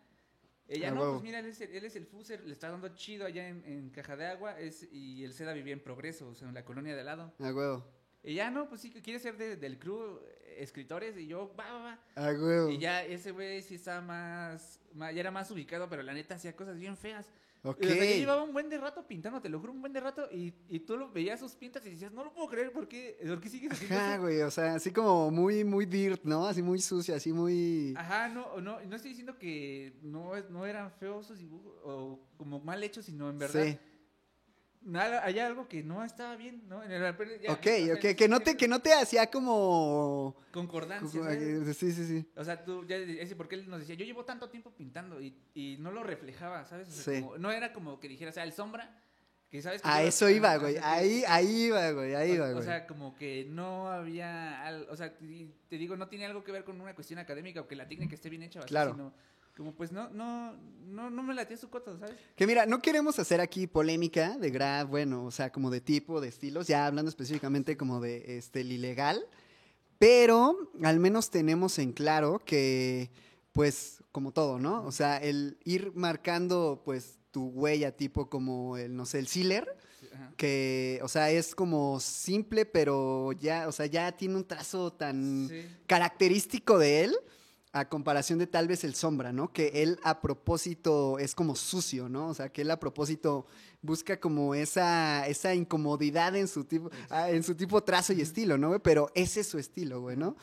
Ella 0.66 0.88
Ah, 0.88 0.90
no, 0.90 1.12
pues 1.12 1.22
mira, 1.22 1.38
él 1.38 1.46
es, 1.46 1.58
el, 1.62 1.70
él 1.70 1.84
es 1.86 1.96
el 1.96 2.04
fuser, 2.04 2.44
le 2.44 2.52
está 2.52 2.68
dando 2.70 2.88
chido 2.94 3.24
allá 3.24 3.48
en, 3.48 3.64
en 3.64 3.88
Caja 3.88 4.16
de 4.16 4.26
Agua. 4.26 4.60
Es, 4.60 4.86
y 4.92 5.24
el 5.24 5.32
seda 5.32 5.54
vivía 5.54 5.72
en 5.72 5.80
progreso, 5.82 6.28
o 6.28 6.34
sea, 6.34 6.46
en 6.48 6.52
la 6.52 6.66
colonia 6.66 6.92
de 6.94 7.00
al 7.00 7.06
lado. 7.06 7.32
A 7.38 7.54
huevo. 7.54 7.86
Ya 8.22 8.50
no, 8.50 8.68
pues 8.68 8.82
sí, 8.82 8.90
que 8.90 9.00
quiere 9.00 9.18
ser 9.20 9.38
de- 9.38 9.56
del 9.56 9.78
crew, 9.78 10.20
escritores. 10.62 11.16
Y 11.16 11.26
yo, 11.26 11.52
va, 11.58 11.72
va, 11.72 11.78
va. 11.82 11.98
A 12.16 12.32
huevo. 12.32 12.70
Y 12.70 12.78
ya 12.78 13.02
ese 13.04 13.30
güey 13.32 13.62
sí 13.62 13.76
estaba 13.76 14.00
más, 14.00 14.80
más- 14.94 15.14
ya 15.14 15.20
era 15.20 15.30
más 15.30 15.50
ubicado, 15.50 15.88
pero 15.88 16.02
la 16.02 16.12
neta 16.12 16.34
hacía 16.34 16.54
cosas 16.56 16.78
bien 16.78 16.96
feas. 16.96 17.26
Ok. 17.64 17.78
Y, 17.82 17.86
o 17.86 17.88
sea, 17.94 18.04
yo 18.04 18.16
llevaba 18.16 18.42
un 18.44 18.52
buen 18.52 18.68
de 18.70 18.78
rato 18.78 19.04
pintando, 19.06 19.40
te 19.42 19.48
lo 19.48 19.58
juro, 19.58 19.72
un 19.72 19.80
buen 19.80 19.92
de 19.92 19.98
rato, 19.98 20.28
y, 20.30 20.54
y 20.68 20.78
tú 20.78 20.96
lo 20.96 21.10
veías 21.10 21.40
sus 21.40 21.56
pintas 21.56 21.84
y 21.86 21.90
decías, 21.90 22.12
no 22.12 22.22
lo 22.22 22.32
puedo 22.32 22.46
creer, 22.48 22.70
¿por 22.70 22.86
qué, 22.86 23.18
¿Por 23.26 23.40
qué 23.40 23.48
sigues 23.48 23.72
haciendo 23.72 23.96
Ajá, 23.96 24.12
eso? 24.14 24.22
güey, 24.22 24.40
o 24.42 24.50
sea, 24.50 24.74
así 24.76 24.92
como 24.92 25.28
muy, 25.32 25.64
muy 25.64 25.84
dirt, 25.84 26.22
¿no? 26.22 26.46
Así 26.46 26.62
muy 26.62 26.78
sucia, 26.78 27.16
así 27.16 27.32
muy... 27.32 27.94
Ajá, 27.96 28.28
no, 28.28 28.60
no, 28.60 28.78
no 28.80 28.96
estoy 28.96 29.10
diciendo 29.10 29.36
que 29.38 29.92
no, 30.02 30.34
no 30.50 30.66
eran 30.66 30.92
feos 30.92 31.26
sus 31.26 31.38
dibujos, 31.40 31.72
o 31.84 32.20
como 32.36 32.60
mal 32.60 32.82
hechos, 32.84 33.06
sino 33.06 33.28
en 33.28 33.38
verdad, 33.38 33.64
Sí. 33.64 33.76
Nada, 34.82 35.24
hay 35.24 35.38
algo 35.38 35.68
que 35.68 35.82
no 35.82 36.04
estaba 36.04 36.36
bien, 36.36 36.62
¿no? 36.68 36.82
En 36.82 36.90
el, 36.92 37.00
ya, 37.40 37.52
ok, 37.52 37.66
o 37.90 37.94
ok, 37.94 38.16
que 38.16 38.28
no 38.28 38.40
te, 38.40 38.56
que 38.56 38.68
no 38.68 38.80
te 38.80 38.92
hacía 38.92 39.30
como... 39.30 40.36
Concordancia, 40.52 41.22
¿sabes? 41.22 41.76
Sí, 41.76 41.92
sí, 41.92 42.04
sí. 42.06 42.26
O 42.36 42.44
sea, 42.44 42.64
tú, 42.64 42.84
ya, 42.86 42.96
ese, 42.96 43.36
porque 43.36 43.54
él 43.56 43.68
nos 43.68 43.80
decía, 43.80 43.94
yo 43.94 44.04
llevo 44.04 44.24
tanto 44.24 44.48
tiempo 44.50 44.70
pintando 44.72 45.20
y, 45.20 45.36
y 45.54 45.76
no 45.78 45.90
lo 45.90 46.02
reflejaba, 46.02 46.64
¿sabes? 46.66 46.88
O 46.88 46.92
sea, 46.92 47.14
Sí. 47.14 47.20
como- 47.22 47.38
no 47.38 47.50
era 47.52 47.72
como 47.72 48.00
que 48.00 48.08
dijera, 48.08 48.30
o 48.30 48.34
sea, 48.34 48.44
el 48.44 48.52
sombra, 48.52 49.02
que 49.50 49.62
sabes 49.62 49.80
que 49.80 49.88
A 49.88 50.02
eso 50.02 50.28
iba, 50.28 50.56
güey, 50.58 50.76
o 50.76 50.84
ahí, 50.84 51.24
ahí 51.26 51.62
iba, 51.66 51.90
güey, 51.92 52.14
ahí 52.14 52.32
o- 52.32 52.34
iba, 52.34 52.48
o, 52.50 52.52
güey. 52.52 52.64
sea, 52.64 52.86
como 52.86 53.14
que 53.16 53.46
no 53.48 53.90
había, 53.90 54.64
al- 54.66 54.86
o 54.90 54.96
sea, 54.96 55.16
te, 55.16 55.48
te 55.68 55.78
digo, 55.78 55.96
no 55.96 56.08
tiene 56.08 56.26
algo 56.26 56.44
que 56.44 56.52
ver 56.52 56.64
con 56.64 56.78
una 56.80 56.94
cuestión 56.94 57.18
académica 57.18 57.60
o 57.62 57.66
que 57.68 57.74
la 57.76 57.88
técnica 57.88 58.14
esté 58.14 58.28
bien 58.28 58.42
hecha, 58.42 58.60
o 58.60 58.64
Claro. 58.64 58.92
sino 58.92 59.12
como 59.58 59.72
pues 59.72 59.90
no, 59.92 60.08
no, 60.10 60.54
no, 60.86 61.10
no 61.10 61.22
me 61.24 61.34
latía 61.34 61.56
su 61.56 61.68
coto, 61.68 61.98
¿sabes? 61.98 62.14
Que 62.36 62.46
mira, 62.46 62.64
no 62.64 62.80
queremos 62.80 63.18
hacer 63.18 63.40
aquí 63.40 63.66
polémica 63.66 64.38
de 64.38 64.50
graf, 64.50 64.88
bueno, 64.88 65.24
o 65.24 65.30
sea, 65.32 65.50
como 65.52 65.68
de 65.68 65.80
tipo, 65.80 66.20
de 66.20 66.28
estilos, 66.28 66.68
ya 66.68 66.86
hablando 66.86 67.08
específicamente 67.10 67.76
como 67.76 68.00
de 68.00 68.38
este, 68.38 68.60
el 68.62 68.70
ilegal, 68.72 69.26
pero 69.98 70.70
al 70.84 71.00
menos 71.00 71.30
tenemos 71.30 71.78
en 71.80 71.92
claro 71.92 72.40
que, 72.44 73.10
pues, 73.52 74.02
como 74.12 74.32
todo, 74.32 74.58
¿no? 74.60 74.84
O 74.84 74.92
sea, 74.92 75.16
el 75.18 75.58
ir 75.64 75.92
marcando, 75.94 76.80
pues, 76.84 77.18
tu 77.32 77.48
huella, 77.48 77.90
tipo 77.96 78.30
como 78.30 78.76
el, 78.76 78.94
no 78.94 79.04
sé, 79.06 79.18
el 79.18 79.26
sealer, 79.26 79.76
Ajá. 80.14 80.32
que, 80.36 81.00
o 81.02 81.08
sea, 81.08 81.30
es 81.32 81.54
como 81.54 81.98
simple, 82.00 82.64
pero 82.64 83.32
ya, 83.32 83.66
o 83.66 83.72
sea, 83.72 83.86
ya 83.86 84.12
tiene 84.12 84.36
un 84.36 84.44
trazo 84.46 84.92
tan 84.92 85.48
Sí. 85.48 85.66
característico 85.88 86.78
de 86.78 87.04
él 87.04 87.16
a 87.80 87.88
comparación 87.88 88.38
de 88.38 88.46
tal 88.46 88.68
vez 88.68 88.84
el 88.84 88.94
sombra, 88.94 89.32
¿no? 89.32 89.52
Que 89.52 89.82
él 89.82 89.98
a 90.02 90.20
propósito 90.20 91.18
es 91.18 91.34
como 91.34 91.54
sucio, 91.56 92.08
¿no? 92.08 92.28
O 92.28 92.34
sea, 92.34 92.50
que 92.50 92.62
él 92.62 92.70
a 92.70 92.78
propósito 92.80 93.46
busca 93.82 94.18
como 94.20 94.54
esa, 94.54 95.26
esa 95.26 95.54
incomodidad 95.54 96.34
en 96.36 96.48
su 96.48 96.64
tipo, 96.64 96.90
ah, 97.10 97.30
en 97.30 97.42
su 97.42 97.54
tipo 97.54 97.82
trazo 97.82 98.12
y 98.12 98.20
estilo, 98.20 98.58
¿no? 98.58 98.68
güey? 98.68 98.80
Pero 98.80 99.10
ese 99.14 99.40
es 99.40 99.46
su 99.48 99.58
estilo, 99.58 100.00
güey, 100.00 100.16
¿no? 100.16 100.36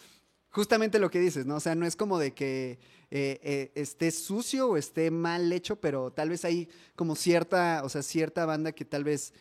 Justamente 0.49 0.99
lo 0.99 1.09
que 1.11 1.19
dices, 1.19 1.45
¿no? 1.45 1.55
O 1.57 1.59
sea, 1.59 1.75
no 1.75 1.85
es 1.85 1.95
como 1.97 2.17
de 2.17 2.33
que 2.33 2.79
eh, 3.11 3.39
eh, 3.43 3.71
esté 3.75 4.09
sucio 4.11 4.69
o 4.69 4.77
esté 4.77 5.11
mal 5.11 5.51
hecho, 5.51 5.75
pero 5.75 6.11
tal 6.11 6.29
vez 6.29 6.45
hay 6.45 6.69
como 6.95 7.15
cierta, 7.15 7.81
o 7.83 7.89
sea, 7.89 8.01
cierta 8.01 8.45
banda 8.45 8.71
que 8.71 8.85
tal 8.85 9.03
vez 9.03 9.33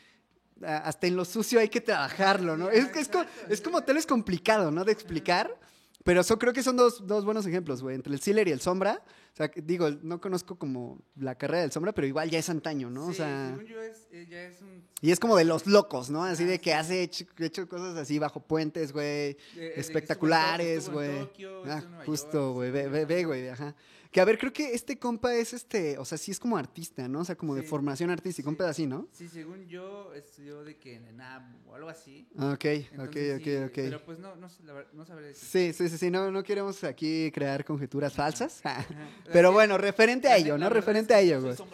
ah, 0.65 0.79
hasta 0.79 1.07
en 1.07 1.15
lo 1.15 1.25
sucio 1.25 1.61
hay 1.61 1.69
que 1.69 1.81
trabajarlo, 1.81 2.57
¿no? 2.57 2.69
Es, 2.69 2.87
es, 2.97 3.09
co- 3.09 3.21
exacto, 3.23 3.53
es 3.53 3.61
como 3.61 3.83
tal 3.85 3.95
vez 3.95 4.07
complicado, 4.07 4.73
¿no? 4.73 4.85
De 4.85 4.91
explicar, 4.91 5.57
pero 6.05 6.21
eso 6.21 6.39
creo 6.39 6.53
que 6.53 6.63
son 6.63 6.77
dos, 6.77 7.07
dos 7.07 7.25
buenos 7.25 7.47
ejemplos, 7.47 7.83
güey, 7.83 7.97
entre 7.97 8.13
el 8.13 8.21
Sealer 8.21 8.47
y 8.47 8.53
el 8.53 8.61
Sombra. 8.61 9.03
O 9.33 9.37
sea, 9.37 9.51
digo, 9.57 9.91
no 10.03 10.21
conozco 10.21 10.57
como 10.57 11.01
la 11.17 11.35
carrera 11.35 11.63
del 11.63 11.73
Sombra, 11.73 11.93
pero 11.93 12.07
igual 12.07 12.31
ya 12.31 12.39
es 12.39 12.49
antaño, 12.51 12.91
¿no? 12.91 13.07
o 13.07 13.13
sea, 13.13 13.49
según 13.49 13.65
yo 13.67 13.83
es, 13.83 14.07
eh, 14.13 14.27
ya 14.31 14.43
es 14.43 14.61
un... 14.61 14.85
y 15.01 15.11
es 15.11 15.19
como 15.19 15.35
de 15.37 15.45
los 15.45 15.67
locos, 15.67 16.11
¿no? 16.11 16.23
Así 16.23 16.45
de 16.45 16.61
que 16.61 16.75
hace 16.75 17.03
hecho, 17.03 17.25
hecho 17.39 17.67
cosas 17.69 17.97
así 17.97 18.19
bajo 18.19 18.41
puentes, 18.41 18.93
güey, 18.93 19.07
de 19.07 19.37
que 19.55 19.81
espectaculares, 19.81 20.91
güey. 20.91 21.29
Ah, 21.67 21.83
justo, 22.05 22.53
güey, 22.53 22.71
ve, 22.71 23.07
ve, 23.07 23.25
güey, 23.25 23.49
ajá. 23.49 23.75
Que 24.15 24.21
a 24.21 24.25
ver, 24.25 24.39
creo 24.39 24.53
que 24.53 24.75
este 24.75 24.97
compa 24.97 25.35
es 25.35 25.53
este, 25.53 25.99
o 25.99 26.05
sea, 26.05 26.17
sí 26.17 26.31
es 26.31 26.39
como 26.39 26.57
artista, 26.57 27.09
¿no? 27.09 27.23
O 27.23 27.25
sea, 27.25 27.35
como 27.35 27.53
de 27.57 27.65
formación 27.65 28.11
artística, 28.11 28.49
un 28.49 28.55
Sí. 28.55 28.59
pedacito, 28.59 28.89
¿no? 28.89 29.09
Sí, 29.11 29.27
según 29.29 29.67
yo 29.67 30.15
estudió 30.15 30.63
de 30.63 30.77
que 30.77 30.95
en 30.95 31.09
ENAM 31.09 31.57
o 31.67 31.75
algo 31.75 31.89
así. 31.89 32.29
Ah, 32.39 32.53
Ok, 32.53 32.65
ok, 32.65 32.65
Entonces, 32.93 33.37
ok, 33.41 33.43
sí, 33.45 33.57
ok. 33.57 33.73
Pero 33.75 34.05
pues 34.05 34.21
no, 34.21 34.37
no, 34.37 34.47
no 34.93 35.05
sabré 35.05 35.27
decir. 35.27 35.49
Sí, 35.49 35.73
sí, 35.73 35.89
sí, 35.89 35.99
sí, 35.99 36.11
no, 36.13 36.31
no 36.31 36.45
queremos 36.45 36.85
aquí 36.85 37.33
crear 37.35 37.65
conjeturas 37.65 38.13
falsas. 38.15 38.61
Ajá. 38.65 38.87
Pero 39.33 39.51
bueno, 39.51 39.79
referente 39.79 40.29
a 40.29 40.37
ello, 40.37 40.57
¿no? 40.59 40.71
Referente 40.71 41.13
a 41.13 41.19
ello, 41.19 41.43
güey. 41.43 41.57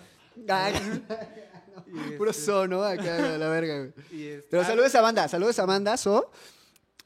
Y, 1.87 2.17
Puro 2.17 2.31
este, 2.31 2.43
so, 2.45 2.67
¿no? 2.67 2.83
Acá, 2.85 3.37
la 3.37 3.49
verga, 3.51 3.79
güey. 3.79 3.93
este- 4.29 4.47
Pero 4.49 4.63
ah, 4.63 4.65
saludos 4.65 4.95
a 4.95 5.01
banda, 5.03 5.29
saludos 5.29 5.59
a 5.59 5.67
banda, 5.67 5.97
so. 5.99 6.31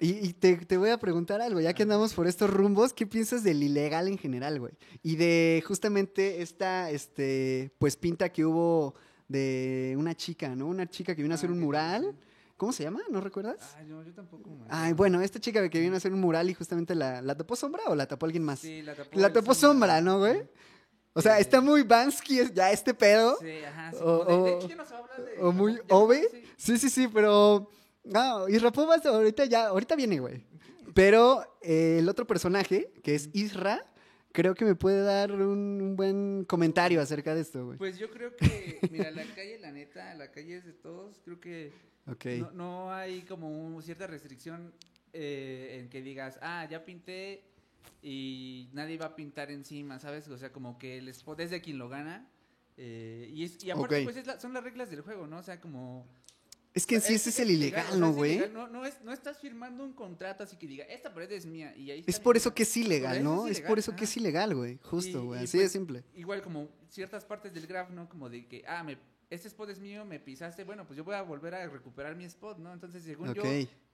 Y, 0.00 0.26
y 0.28 0.32
te, 0.32 0.56
te 0.56 0.76
voy 0.76 0.90
a 0.90 0.98
preguntar 0.98 1.40
algo, 1.40 1.60
ya 1.60 1.72
que 1.72 1.84
andamos 1.84 2.14
por 2.14 2.26
estos 2.26 2.50
rumbos, 2.50 2.92
¿qué 2.92 3.06
piensas 3.06 3.44
del 3.44 3.62
ilegal 3.62 4.08
en 4.08 4.18
general, 4.18 4.58
güey? 4.58 4.72
Y 5.02 5.16
de 5.16 5.62
justamente 5.66 6.42
esta, 6.42 6.90
este, 6.90 7.70
pues 7.78 7.96
pinta 7.96 8.28
que 8.30 8.44
hubo 8.44 8.94
de 9.28 9.94
una 9.96 10.14
chica, 10.16 10.54
¿no? 10.56 10.66
Una 10.66 10.88
chica 10.88 11.14
que 11.14 11.22
vino 11.22 11.34
a 11.34 11.36
hacer 11.36 11.50
ah, 11.50 11.52
un 11.52 11.58
que- 11.60 11.64
mural. 11.64 12.16
¿Cómo 12.56 12.72
se 12.72 12.84
llama? 12.84 13.00
¿No 13.10 13.20
recuerdas? 13.20 13.74
Ay, 13.76 13.84
no, 13.86 14.02
yo 14.04 14.14
tampoco. 14.14 14.48
me 14.48 14.64
Ay, 14.68 14.92
bueno, 14.92 15.20
esta 15.20 15.40
chica 15.40 15.68
que 15.68 15.80
vino 15.80 15.94
a 15.94 15.96
hacer 15.96 16.12
un 16.12 16.20
mural 16.20 16.48
y 16.48 16.54
justamente 16.54 16.94
la, 16.94 17.20
¿la 17.20 17.36
tapó 17.36 17.56
sombra 17.56 17.82
o 17.88 17.94
la 17.96 18.06
tapó 18.06 18.26
alguien 18.26 18.44
más? 18.44 18.60
Sí, 18.60 18.80
la 18.82 18.94
tapó, 18.94 19.18
La 19.18 19.32
tapó 19.32 19.54
sombra, 19.54 20.00
¿no, 20.00 20.18
güey? 20.20 20.42
O 21.14 21.20
sea, 21.22 21.38
está 21.40 21.60
muy 21.60 21.82
Bansky 21.82 22.52
ya 22.52 22.70
este 22.70 22.94
pedo. 22.94 23.36
Sí, 23.40 23.58
ajá. 23.64 23.90
Sí, 23.92 23.98
O- 24.00 24.24
de, 24.24 24.50
de 24.50 24.56
hecho, 24.56 24.68
ya 24.68 24.76
no 24.76 24.84
se 24.84 24.92
va 24.92 24.98
a 24.98 25.02
hablar 25.02 25.24
de. 25.24 25.42
o 25.42 25.52
muy 25.52 25.78
ove. 25.88 26.28
sí. 26.30 26.42
Sí, 26.56 26.78
sí, 26.78 26.90
sí, 26.90 27.08
pero. 27.08 27.68
No, 28.04 28.48
y 28.48 28.58
Rapova 28.58 28.96
ahorita 28.96 29.44
ya, 29.46 29.68
ahorita 29.68 29.96
viene, 29.96 30.20
güey. 30.20 30.44
Pero 30.94 31.42
eh, 31.62 31.96
el 31.98 32.08
otro 32.08 32.26
personaje, 32.26 32.92
que 33.02 33.14
es 33.14 33.30
Isra, 33.32 33.84
creo 34.32 34.54
que 34.54 34.64
me 34.64 34.74
puede 34.74 35.02
dar 35.02 35.32
un, 35.32 35.80
un 35.80 35.96
buen 35.96 36.44
comentario 36.44 37.00
acerca 37.00 37.34
de 37.34 37.40
esto, 37.40 37.64
güey. 37.66 37.78
Pues 37.78 37.98
yo 37.98 38.10
creo 38.10 38.36
que, 38.36 38.78
mira, 38.90 39.10
la 39.10 39.24
calle, 39.34 39.58
la 39.58 39.72
neta, 39.72 40.14
la 40.14 40.30
calle 40.30 40.56
es 40.58 40.64
de 40.64 40.72
todos. 40.72 41.20
Creo 41.24 41.40
que 41.40 41.72
no, 42.38 42.50
no 42.52 42.92
hay 42.92 43.22
como 43.22 43.48
un- 43.50 43.82
cierta 43.82 44.06
restricción 44.06 44.72
eh, 45.12 45.78
en 45.80 45.88
que 45.88 46.02
digas, 46.02 46.38
ah, 46.42 46.66
ya 46.70 46.84
pinté 46.84 47.42
y 48.02 48.68
nadie 48.72 48.98
va 48.98 49.06
a 49.06 49.16
pintar 49.16 49.50
encima, 49.50 49.98
¿sabes? 49.98 50.28
O 50.28 50.36
sea, 50.36 50.52
como 50.52 50.78
que 50.78 50.98
el 50.98 51.08
spot 51.08 51.40
es 51.40 51.50
de 51.50 51.60
quien 51.60 51.78
lo 51.78 51.88
gana. 51.88 52.28
eh, 52.76 53.30
y, 53.32 53.44
es- 53.44 53.62
y 53.64 53.70
aparte, 53.70 53.98
Ok. 53.98 54.04
pues 54.04 54.16
es 54.16 54.26
la- 54.26 54.38
son 54.40 54.52
las 54.52 54.62
reglas 54.64 54.90
del 54.90 55.00
juego, 55.00 55.26
¿no? 55.26 55.38
O 55.38 55.42
sea, 55.42 55.60
como... 55.60 56.06
Es 56.74 56.86
que 56.86 56.96
en 56.96 57.00
sí 57.00 57.14
ese 57.14 57.30
es 57.30 57.38
el 57.38 57.50
ilegal, 57.52 58.00
¿no, 58.00 58.12
güey? 58.12 58.48
No, 58.52 58.66
no, 58.68 58.84
es- 58.84 59.00
no 59.02 59.12
estás 59.12 59.38
firmando 59.38 59.84
un 59.84 59.92
contrato 59.92 60.42
así 60.42 60.56
que 60.56 60.66
diga, 60.66 60.84
esta 60.86 61.14
pared 61.14 61.30
es 61.30 61.46
mía 61.46 61.72
y 61.76 61.90
ahí 61.92 62.02
Es 62.06 62.18
por 62.18 62.36
eso 62.36 62.52
que 62.52 62.64
es 62.64 62.76
ilegal, 62.76 63.22
¿no? 63.22 63.46
es 63.46 63.60
por 63.60 63.78
eso 63.78 63.94
que 63.94 64.04
es 64.04 64.16
ilegal, 64.16 64.54
güey. 64.56 64.78
Justo, 64.82 65.24
güey. 65.24 65.44
Así 65.44 65.56
de 65.58 65.64
pues, 65.64 65.72
simple. 65.72 66.04
Igual 66.14 66.42
como 66.42 66.68
ciertas 66.90 67.24
partes 67.24 67.54
del 67.54 67.66
graph, 67.68 67.90
¿no? 67.90 68.08
Como 68.08 68.28
de 68.28 68.46
que, 68.48 68.64
ah, 68.66 68.82
me, 68.82 68.98
este 69.30 69.46
spot 69.48 69.70
es 69.70 69.78
mío, 69.78 70.04
me 70.04 70.18
pisaste, 70.18 70.64
bueno, 70.64 70.84
pues 70.84 70.96
yo 70.96 71.04
voy 71.04 71.14
a 71.14 71.22
volver 71.22 71.54
a 71.54 71.66
recuperar 71.68 72.16
mi 72.16 72.24
spot, 72.24 72.58
¿no? 72.58 72.72
Entonces, 72.72 73.04
según 73.04 73.32
yo, 73.34 73.42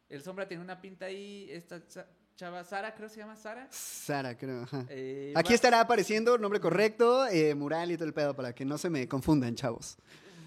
el 0.08 0.22
sombra 0.22 0.48
tiene 0.48 0.62
una 0.62 0.80
pinta 0.80 1.04
ahí, 1.04 1.48
esta 1.50 1.86
cha- 1.86 2.08
chava 2.34 2.64
Sara, 2.64 2.94
creo 2.94 3.08
que 3.08 3.14
se 3.14 3.20
llama 3.20 3.36
Sara. 3.36 3.68
Sara, 3.70 4.36
creo, 4.38 4.62
ajá. 4.62 4.86
eh, 4.88 5.34
Aquí 5.36 5.50
va- 5.50 5.54
estará 5.54 5.80
apareciendo 5.80 6.38
nombre 6.38 6.58
correcto, 6.60 7.26
eh, 7.26 7.54
mural 7.54 7.90
y 7.92 7.96
todo 7.96 8.06
el 8.06 8.14
pedo 8.14 8.34
para 8.34 8.54
que 8.54 8.64
no 8.64 8.78
se 8.78 8.88
me 8.88 9.06
confundan, 9.06 9.54
chavos. 9.54 9.98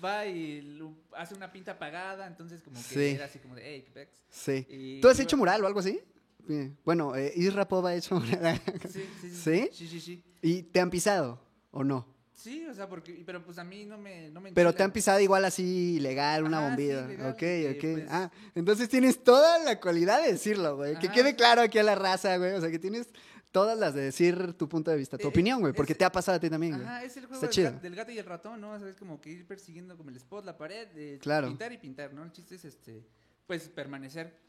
Va 0.04 0.26
y 0.26 0.82
hace 1.16 1.34
una 1.36 1.52
pinta 1.52 1.74
apagada, 1.74 2.28
entonces 2.28 2.62
como 2.62 2.76
que 2.78 2.84
Sí. 2.84 3.06
era 3.16 3.26
así 3.26 3.40
como 3.40 3.56
de, 3.56 3.62
hey, 3.64 3.86
qué. 3.94 4.10
Sí. 4.30 4.66
Y- 4.70 5.02
¿Tú 5.02 5.08
has 5.08 5.20
hecho 5.20 5.38
mural 5.38 5.64
o 5.64 5.68
algo 5.68 5.80
así? 5.80 6.00
Sí. 6.48 6.72
Bueno, 6.84 7.16
eh, 7.16 7.32
Isra 7.36 7.68
Pop 7.68 7.86
ha 7.86 7.96
hecho 7.96 8.16
mural. 8.20 8.62
Sí, 8.90 9.06
sí, 9.22 9.30
sí. 9.30 9.30
¿Sí? 9.44 9.70
Sí, 9.72 9.88
sí, 9.88 10.00
sí. 10.02 10.24
¿Y 10.42 10.64
te 10.64 10.80
han 10.82 10.90
pisado 10.90 11.40
o 11.72 11.84
no? 11.84 12.12
Sí, 12.36 12.66
o 12.66 12.74
sea, 12.74 12.90
porque, 12.90 13.24
pero 13.26 13.42
pues 13.46 13.58
a 13.58 13.64
mí 13.64 13.86
no 13.86 13.98
me, 13.98 14.28
no 14.30 14.42
me 14.42 14.52
Pero 14.52 14.70
enchila. 14.70 14.78
te 14.78 14.84
han 14.84 14.92
pisado 14.92 15.20
igual 15.22 15.46
así, 15.46 15.96
ilegal, 15.96 16.44
una 16.44 16.58
Ajá, 16.58 16.66
sí, 16.76 16.84
bombilla. 16.84 17.06
ilegal, 17.06 17.32
ok, 17.32 17.78
ok. 17.78 17.82
pues- 17.94 18.06
Ah, 18.10 18.32
entonces 18.56 18.90
tienes 18.90 19.24
toda 19.24 19.60
la 19.60 19.80
cualidad 19.80 20.22
de 20.22 20.34
decirlo, 20.34 20.76
güey. 20.76 21.00
Que 21.00 21.08
quede 21.08 21.36
claro 21.38 21.62
aquí 21.62 21.78
a 21.80 21.84
la 21.84 21.96
raza, 21.96 22.36
güey. 22.36 22.52
O 22.54 22.60
sea, 22.60 22.70
que 22.70 22.80
tienes 22.80 23.08
todas 23.54 23.80
las 23.80 23.94
de 23.94 24.02
decir 24.02 24.52
tu 24.54 24.68
punto 24.68 24.92
de 24.92 24.98
vista, 24.98 25.18
tu 25.18 25.28
Eh, 25.28 25.30
opinión, 25.30 25.62
güey. 25.62 25.72
es- 25.72 25.78
Porque 25.78 25.96
te 25.96 26.04
ha 26.04 26.12
pasado 26.12 26.36
a 26.36 26.40
ti 26.42 26.50
también, 26.50 26.74
güey. 26.74 26.84
Ajá, 26.86 27.04
es 27.06 27.16
el 27.16 27.28
juego 27.28 27.46
Está 27.46 27.62
del, 27.62 27.82
del 27.82 27.96
gato 27.96 28.12
y 28.12 28.18
el 28.18 28.26
ratón, 28.26 28.60
¿no? 28.60 28.72
O 28.74 28.80
sea, 28.80 28.90
es 28.90 28.98
como 28.98 29.22
que 29.22 29.30
ir 29.30 29.48
persiguiendo 29.48 29.96
como 29.96 30.10
el 30.10 30.18
spot, 30.18 30.44
la 30.44 30.58
pared, 30.58 30.88
de 30.90 31.20
Claro. 31.20 31.48
pintar 31.48 31.72
y 31.72 31.78
pintar, 31.78 32.14
¿no? 32.14 32.24
El 32.24 32.32
chiste 32.34 32.56
es 32.56 32.66
este, 32.66 33.06
pues 33.48 33.70
permanecer. 33.70 34.42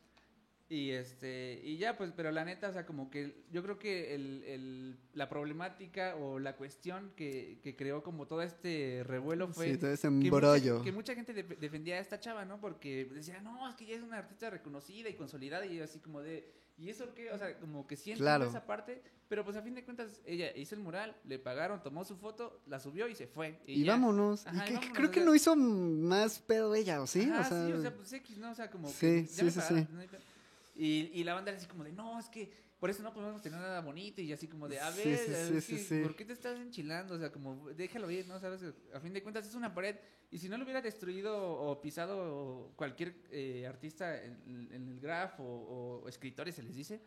Y 0.66 0.92
este, 0.92 1.60
y 1.62 1.76
ya, 1.76 1.98
pues, 1.98 2.10
pero 2.16 2.32
la 2.32 2.42
neta, 2.42 2.70
o 2.70 2.72
sea, 2.72 2.86
como 2.86 3.10
que 3.10 3.44
yo 3.52 3.62
creo 3.62 3.78
que 3.78 4.14
el, 4.14 4.42
el- 4.44 4.98
la 5.12 5.28
problemática 5.28 6.16
o 6.16 6.38
la 6.38 6.56
cuestión 6.56 7.12
que, 7.16 7.60
que 7.62 7.76
creó 7.76 8.02
como 8.02 8.26
todo 8.26 8.40
este 8.40 9.02
revuelo 9.04 9.48
fue 9.52 9.72
Sí, 9.72 9.76
todo 9.78 9.90
ese 9.92 10.08
que 10.08 10.30
mucha, 10.30 10.82
que 10.82 10.92
mucha 10.92 11.14
gente 11.14 11.34
def- 11.34 11.58
defendía 11.60 11.96
a 11.96 11.98
esta 12.00 12.18
chava, 12.18 12.46
¿no? 12.46 12.58
Porque 12.62 13.04
decía, 13.04 13.42
no, 13.42 13.68
es 13.68 13.76
que 13.76 13.84
ya 13.84 13.94
es 13.94 14.02
una 14.02 14.16
artista 14.16 14.48
reconocida 14.48 15.10
y 15.10 15.14
consolidada 15.14 15.66
y 15.66 15.80
así 15.80 15.98
como 16.00 16.22
de, 16.22 16.50
¿y 16.78 16.90
eso 16.90 17.12
qué? 17.14 17.30
O 17.30 17.38
sea, 17.38 17.58
como 17.58 17.87
que 17.87 17.96
sí 17.96 18.10
entiendo 18.10 18.24
Claro. 18.24 18.44
esa 18.48 18.66
parte, 18.66 19.02
pero 19.28 19.44
pues 19.44 19.56
a 19.56 19.62
fin 19.62 19.74
de 19.74 19.84
cuentas 19.84 20.20
ella 20.26 20.54
hizo 20.56 20.74
el 20.74 20.80
mural, 20.82 21.16
le 21.24 21.38
pagaron, 21.38 21.82
tomó 21.82 22.04
su 22.04 22.16
foto, 22.16 22.60
la 22.66 22.78
subió 22.80 23.08
y 23.08 23.14
se 23.14 23.26
fue. 23.26 23.58
Y, 23.66 23.84
vámonos. 23.87 24.46
Ajá, 24.46 24.56
Y 24.56 24.60
y 24.60 24.64
que- 24.68 24.74
vámonos, 24.74 24.96
creo 24.96 25.08
o 25.08 25.12
que 25.12 25.20
no 25.22 25.34
hizo 25.34 25.56
más 25.56 26.38
pedo 26.40 26.74
ella, 26.74 27.00
¿o 27.02 27.06
sí? 27.06 27.22
Ajá, 27.30 27.40
o 27.40 27.44
sea, 27.44 27.66
sí, 27.66 27.72
o 27.72 27.80
sea, 27.80 27.94
pues 27.94 28.12
X, 28.12 28.38
¿no? 28.38 28.50
O 28.50 28.54
sea, 28.54 28.70
como 28.70 28.88
Sí, 28.88 28.94
que 29.00 29.26
sí, 29.26 29.37
ya 29.37 29.44
me 29.44 29.50
sí, 29.50 29.58
pagaron, 29.58 29.87
sí. 29.87 29.92
no 29.92 30.00
hay 30.00 30.08
pedo. 30.08 30.20
Y, 30.76 31.10
y 31.14 31.24
la 31.24 31.34
banda 31.34 31.50
era 31.52 31.58
así 31.58 31.68
como 31.68 31.84
de, 31.84 31.92
no, 31.92 32.18
es 32.18 32.28
que 32.28 32.50
por 32.85 32.90
eso 32.90 33.03
no 33.03 33.14
podemos 33.14 33.40
tener 33.40 33.59
nada 33.59 33.81
bonito 33.81 34.20
y 34.20 34.31
así 34.31 34.47
como 34.47 34.68
de, 34.68 34.79
a 34.79 34.90
ver, 34.90 35.62
sí, 35.62 35.79
sí. 35.79 36.03
¿por 36.03 36.14
qué 36.14 36.27
te 36.27 36.35
estás 36.35 36.61
enchilando? 36.61 37.14
O 37.14 37.18
sea, 37.18 37.33
como 37.33 37.70
déjalo 37.70 38.11
ir, 38.11 38.27
¿no? 38.27 38.38
Sabes, 38.38 38.61
a 38.92 39.01
fin 39.01 39.14
de 39.14 39.23
cuentas 39.23 39.47
es 39.47 39.55
una 39.55 39.73
pared 39.73 39.97
y 40.31 40.37
si 40.37 40.51
no 40.51 40.59
lo 40.59 40.64
hubiera 40.64 40.83
destruido 40.83 41.35
o 41.35 41.81
pisado 41.81 42.75
cualquier 42.77 43.14
eh, 43.31 43.66
artista 43.66 44.23
en, 44.23 44.68
en 44.70 44.87
el 44.90 45.01
graph 45.01 45.40
o, 45.40 46.03
o 46.03 46.09
escritores 46.11 46.57
se 46.57 46.62
les 46.62 46.77
dice, 46.77 47.01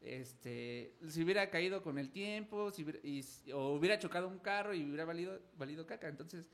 este, 0.00 0.96
si 1.06 1.22
hubiera 1.22 1.50
caído 1.50 1.82
con 1.82 1.98
el 1.98 2.10
tiempo, 2.12 2.70
si 2.70 2.84
hubiera- 2.84 3.00
y 3.02 3.22
o 3.52 3.74
hubiera 3.74 3.98
chocado 3.98 4.26
un 4.26 4.38
carro 4.38 4.72
y 4.72 4.86
hubiera 4.86 5.04
valido, 5.04 5.38
valido 5.58 5.86
caca, 5.86 6.08
entonces 6.08 6.48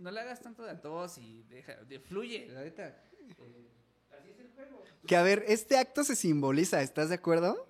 no 0.00 0.10
le 0.10 0.18
hagas 0.18 0.42
tanto 0.42 0.64
de 0.64 0.72
a 0.72 0.80
tos 0.80 1.16
y 1.18 1.44
deja, 1.44 1.76
de, 1.84 2.00
fluye, 2.00 2.48
la 2.48 2.64
neta. 2.64 2.88
Eh, 3.38 3.70
así 4.18 4.30
es 4.30 4.40
el 4.40 4.48
juego. 4.50 4.82
Que 5.06 5.16
a 5.16 5.22
ver, 5.22 5.44
este 5.48 5.76
acto 5.76 6.02
se 6.04 6.16
simboliza, 6.16 6.82
¿estás 6.82 7.08
de 7.10 7.16
acuerdo? 7.16 7.68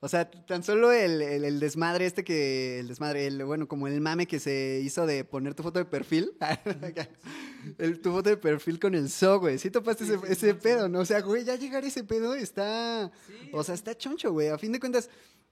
O 0.00 0.08
sea, 0.08 0.30
tan 0.30 0.62
solo 0.62 0.92
el, 0.92 1.22
el- 1.22 1.44
el 1.44 1.58
desmadre 1.58 2.06
este 2.06 2.22
que, 2.22 2.78
el 2.78 2.86
desmadre, 2.88 3.26
el, 3.26 3.42
bueno, 3.44 3.66
como 3.66 3.88
el 3.88 4.00
mame 4.00 4.26
que 4.26 4.38
se 4.38 4.80
hizo 4.84 5.06
de 5.06 5.24
poner 5.24 5.54
tu 5.54 5.62
foto 5.62 5.78
de 5.78 5.84
perfil, 5.86 6.32
el, 7.78 8.00
tu 8.00 8.12
foto 8.12 8.28
de 8.30 8.36
perfil 8.36 8.78
con 8.78 8.94
el 8.94 9.08
so, 9.10 9.40
güey, 9.40 9.58
sí 9.58 9.70
topaste 9.70 10.04
Sí, 10.04 10.12
ese, 10.12 10.26
sí, 10.26 10.32
ese 10.32 10.52
sí. 10.52 10.58
pedo, 10.62 10.88
¿no? 10.88 11.00
O 11.00 11.04
sea, 11.04 11.20
güey, 11.22 11.44
ya 11.44 11.56
llegar 11.56 11.82
a 11.84 11.86
ese 11.86 12.04
pedo 12.04 12.34
está, 12.34 13.10
o 13.52 13.64
sea, 13.64 13.74
está 13.74 13.96
choncho, 13.96 14.32
güey, 14.32 14.48
a 14.48 14.58
fin 14.58 14.72
de 14.72 14.80
cuentas, 14.80 15.08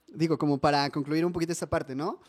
digo, 0.08 0.38
como 0.38 0.58
para 0.58 0.88
concluir 0.90 1.24
un 1.24 1.32
poquito 1.32 1.52
esta 1.52 1.66
parte, 1.68 1.94
¿no? 1.94 2.20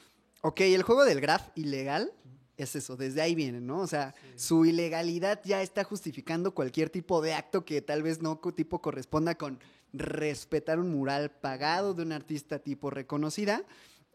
Ok, 0.41 0.61
el 0.61 0.83
juego 0.83 1.05
del 1.05 1.21
graph 1.21 1.49
ilegal 1.55 2.13
es 2.57 2.75
eso, 2.75 2.95
desde 2.95 3.21
ahí 3.21 3.35
viene, 3.35 3.59
¿no? 3.61 3.79
O 3.79 3.87
sea, 3.87 4.13
su 4.35 4.65
ilegalidad 4.65 5.41
ya 5.43 5.61
está 5.61 5.83
justificando 5.83 6.53
cualquier 6.53 6.89
tipo 6.89 7.21
de 7.21 7.33
acto 7.33 7.65
que 7.65 7.81
tal 7.81 8.01
vez 8.03 8.21
no 8.21 8.37
tipo 8.55 8.81
corresponda 8.81 9.35
con 9.35 9.59
respetar 9.93 10.79
un 10.79 10.89
mural 10.91 11.31
pagado 11.31 11.93
de 11.93 12.03
un 12.03 12.11
artista 12.11 12.59
tipo 12.59 12.89
reconocida. 12.89 13.63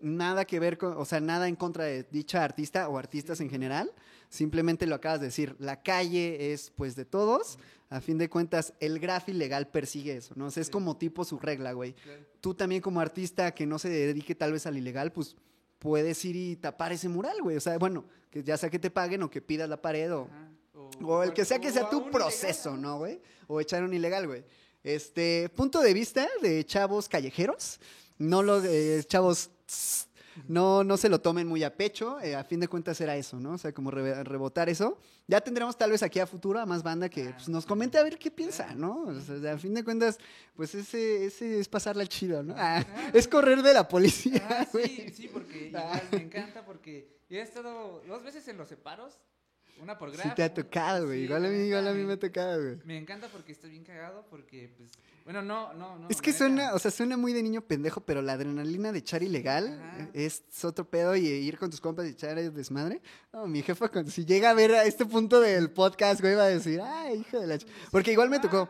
Nada 0.03 0.47
que 0.47 0.59
ver 0.59 0.79
con, 0.79 0.97
o 0.97 1.05
sea, 1.05 1.21
nada 1.21 1.47
en 1.49 1.57
contra 1.57 1.85
de 1.85 2.05
dicha 2.05 2.43
artista 2.43 2.89
o 2.89 2.97
artistas 2.97 3.41
en 3.41 3.51
general. 3.51 3.93
Simplemente 4.31 4.87
lo 4.87 4.95
acabas 4.95 5.21
de 5.21 5.27
decir, 5.27 5.57
la 5.59 5.83
calle 5.83 6.53
es 6.53 6.71
pues 6.75 6.97
de 6.97 7.05
todos. 7.05 7.59
A 7.91 8.01
fin 8.01 8.17
de 8.19 8.31
cuentas, 8.31 8.73
el 8.81 8.99
graf 9.01 9.29
ilegal 9.29 9.67
persigue 9.69 10.17
eso, 10.17 10.33
¿no? 10.37 10.47
O 10.47 10.51
sea, 10.51 10.61
es 10.61 10.69
Sí. 10.69 10.73
como 10.73 10.97
tipo 10.97 11.25
su 11.25 11.39
regla, 11.39 11.73
güey. 11.73 11.95
Tú 12.41 12.55
también 12.55 12.81
como 12.81 13.01
artista 13.01 13.53
que 13.53 13.67
no 13.67 13.79
se 13.79 13.89
dedique 13.91 14.35
tal 14.35 14.53
vez 14.53 14.65
al 14.67 14.79
ilegal, 14.79 15.13
pues 15.13 15.37
puedes 15.81 16.25
ir 16.25 16.37
y 16.37 16.55
tapar 16.55 16.93
ese 16.93 17.09
mural, 17.09 17.43
güey. 17.43 17.57
O 17.57 17.61
sea, 17.61 17.77
bueno, 17.79 18.05
que 18.31 18.45
ya 18.45 18.57
sea 18.57 18.71
que 18.71 18.79
te 18.79 18.91
paguen 18.91 19.25
o 19.25 19.31
que 19.31 19.41
pidas 19.41 19.69
la 19.69 19.83
pared 19.83 20.15
o, 20.15 20.29
Ajá, 20.31 20.51
o 21.03 21.23
el 21.23 21.33
que 21.33 21.45
sea 21.45 21.59
que 21.59 21.73
sea 21.73 21.89
tu 21.89 22.11
proceso, 22.11 22.71
ilegal, 22.71 22.83
¿no, 22.83 22.99
güey? 22.99 23.21
O 23.47 23.61
echar 23.61 23.83
un 23.83 23.93
ilegal, 23.93 24.27
güey. 24.27 24.45
Este, 24.83 25.49
punto 25.51 25.81
de 25.81 25.93
vista 25.93 26.27
de 26.43 26.65
chavos 26.65 27.09
callejeros, 27.09 27.81
no 28.19 28.43
los 28.43 28.65
eh, 28.65 29.03
chavos, 29.07 29.51
tss, 29.67 30.09
no, 30.49 30.85
no 30.85 30.97
se 30.97 31.09
lo 31.09 31.21
tomen 31.21 31.47
muy 31.47 31.63
a 31.65 31.77
pecho, 31.77 32.21
eh, 32.21 32.35
a 32.37 32.45
fin 32.45 32.61
de 32.61 32.69
cuentas 32.69 33.01
era 33.01 33.17
eso, 33.17 33.39
¿no? 33.41 33.53
O 33.53 33.59
sea, 33.59 33.73
como 33.73 33.91
re- 33.91 34.23
rebotar 34.25 34.69
eso. 34.69 34.99
Ya 35.27 35.41
tendremos 35.41 35.77
tal 35.77 35.91
vez 35.91 36.03
aquí 36.03 36.19
a 36.21 36.27
futuro 36.27 36.59
a 36.61 36.67
más 36.67 36.83
banda 36.83 37.09
que 37.09 37.31
pues, 37.31 37.49
nos 37.49 37.65
comente 37.67 37.99
a 37.99 38.03
ver 38.03 38.19
qué 38.19 38.31
piensa, 38.31 38.75
¿no? 38.75 39.03
O 39.03 39.21
sea, 39.21 39.55
a 39.55 39.59
fin 39.59 39.75
de 39.75 39.85
cuentas, 39.85 40.19
pues 40.55 40.75
ese, 40.75 41.25
ese 41.25 41.61
es 41.61 41.69
pasarla 41.69 42.07
chido, 42.07 42.43
¿no? 42.43 42.55
Ah, 42.57 42.85
es 43.13 43.29
correr 43.29 43.63
de 43.63 43.73
la 43.75 43.87
policía, 43.89 44.47
Ah, 44.51 44.67
sí, 44.71 45.07
sí, 45.15 45.29
porque 45.33 45.69
igual 45.69 46.03
me 46.13 46.23
encanta 46.23 46.65
porque 46.65 47.21
he 47.31 47.41
estado 47.41 48.03
dos 48.09 48.23
veces 48.25 48.47
en 48.49 48.57
los 48.57 48.69
separos, 48.69 49.19
una 49.83 49.99
por 49.99 50.11
Sí 50.11 50.17
graph. 50.19 50.35
te 50.35 50.43
ha 50.43 50.53
tocado, 50.55 51.07
güey. 51.07 51.19
sí, 51.21 51.25
igual 51.25 51.47
a 51.47 51.49
mí, 51.49 51.57
igual 51.59 51.89
a 51.89 51.93
mí 51.93 52.05
me 52.05 52.13
ha 52.15 52.19
tocado, 52.19 52.61
güey. 52.63 52.77
Me 52.85 52.97
encanta 52.99 53.29
porque 53.29 53.53
está 53.53 53.67
bien 53.69 53.85
cagado 53.85 54.25
porque 54.31 54.71
pues 54.77 54.91
bueno, 55.25 55.43
no, 55.43 55.73
no, 55.75 55.97
no. 55.99 56.09
Es 56.09 56.21
que 56.23 56.33
suena, 56.33 56.73
o 56.75 56.79
sea, 56.79 56.91
suena 56.91 57.17
muy 57.17 57.33
de 57.33 57.43
niño 57.43 57.61
pendejo, 57.61 58.01
pero 58.01 58.21
la 58.23 58.33
adrenalina 58.33 58.91
de 58.91 58.99
echar 59.01 59.23
ilegal 59.23 59.79
Ajá. 59.81 60.09
es 60.13 60.43
otro 60.65 60.89
pedo 60.89 61.15
y 61.15 61.27
ir 61.27 61.57
con 61.59 61.71
tus 61.71 61.81
compas 61.81 62.07
y 62.07 62.11
echar 62.11 62.37
desmadre. 62.53 63.01
No, 63.33 63.47
mi 63.47 63.63
jefa, 63.63 63.89
cuando, 63.89 64.11
si 64.11 64.25
llega 64.25 64.51
a 64.51 64.55
ver 64.55 64.75
a 64.75 64.85
este 64.85 65.05
punto 65.07 65.41
del 65.41 65.71
podcast, 65.71 66.21
güey, 66.21 66.35
va 66.35 66.45
a 66.45 66.49
decir, 66.49 66.81
ay, 66.83 67.21
hijo 67.21 67.39
de 67.39 67.47
la... 67.47 67.57
ch-". 67.59 67.67
Porque 67.93 68.11
igual 68.13 68.29
me 68.31 68.39
Ah, 68.39 68.41
tocó. 68.41 68.69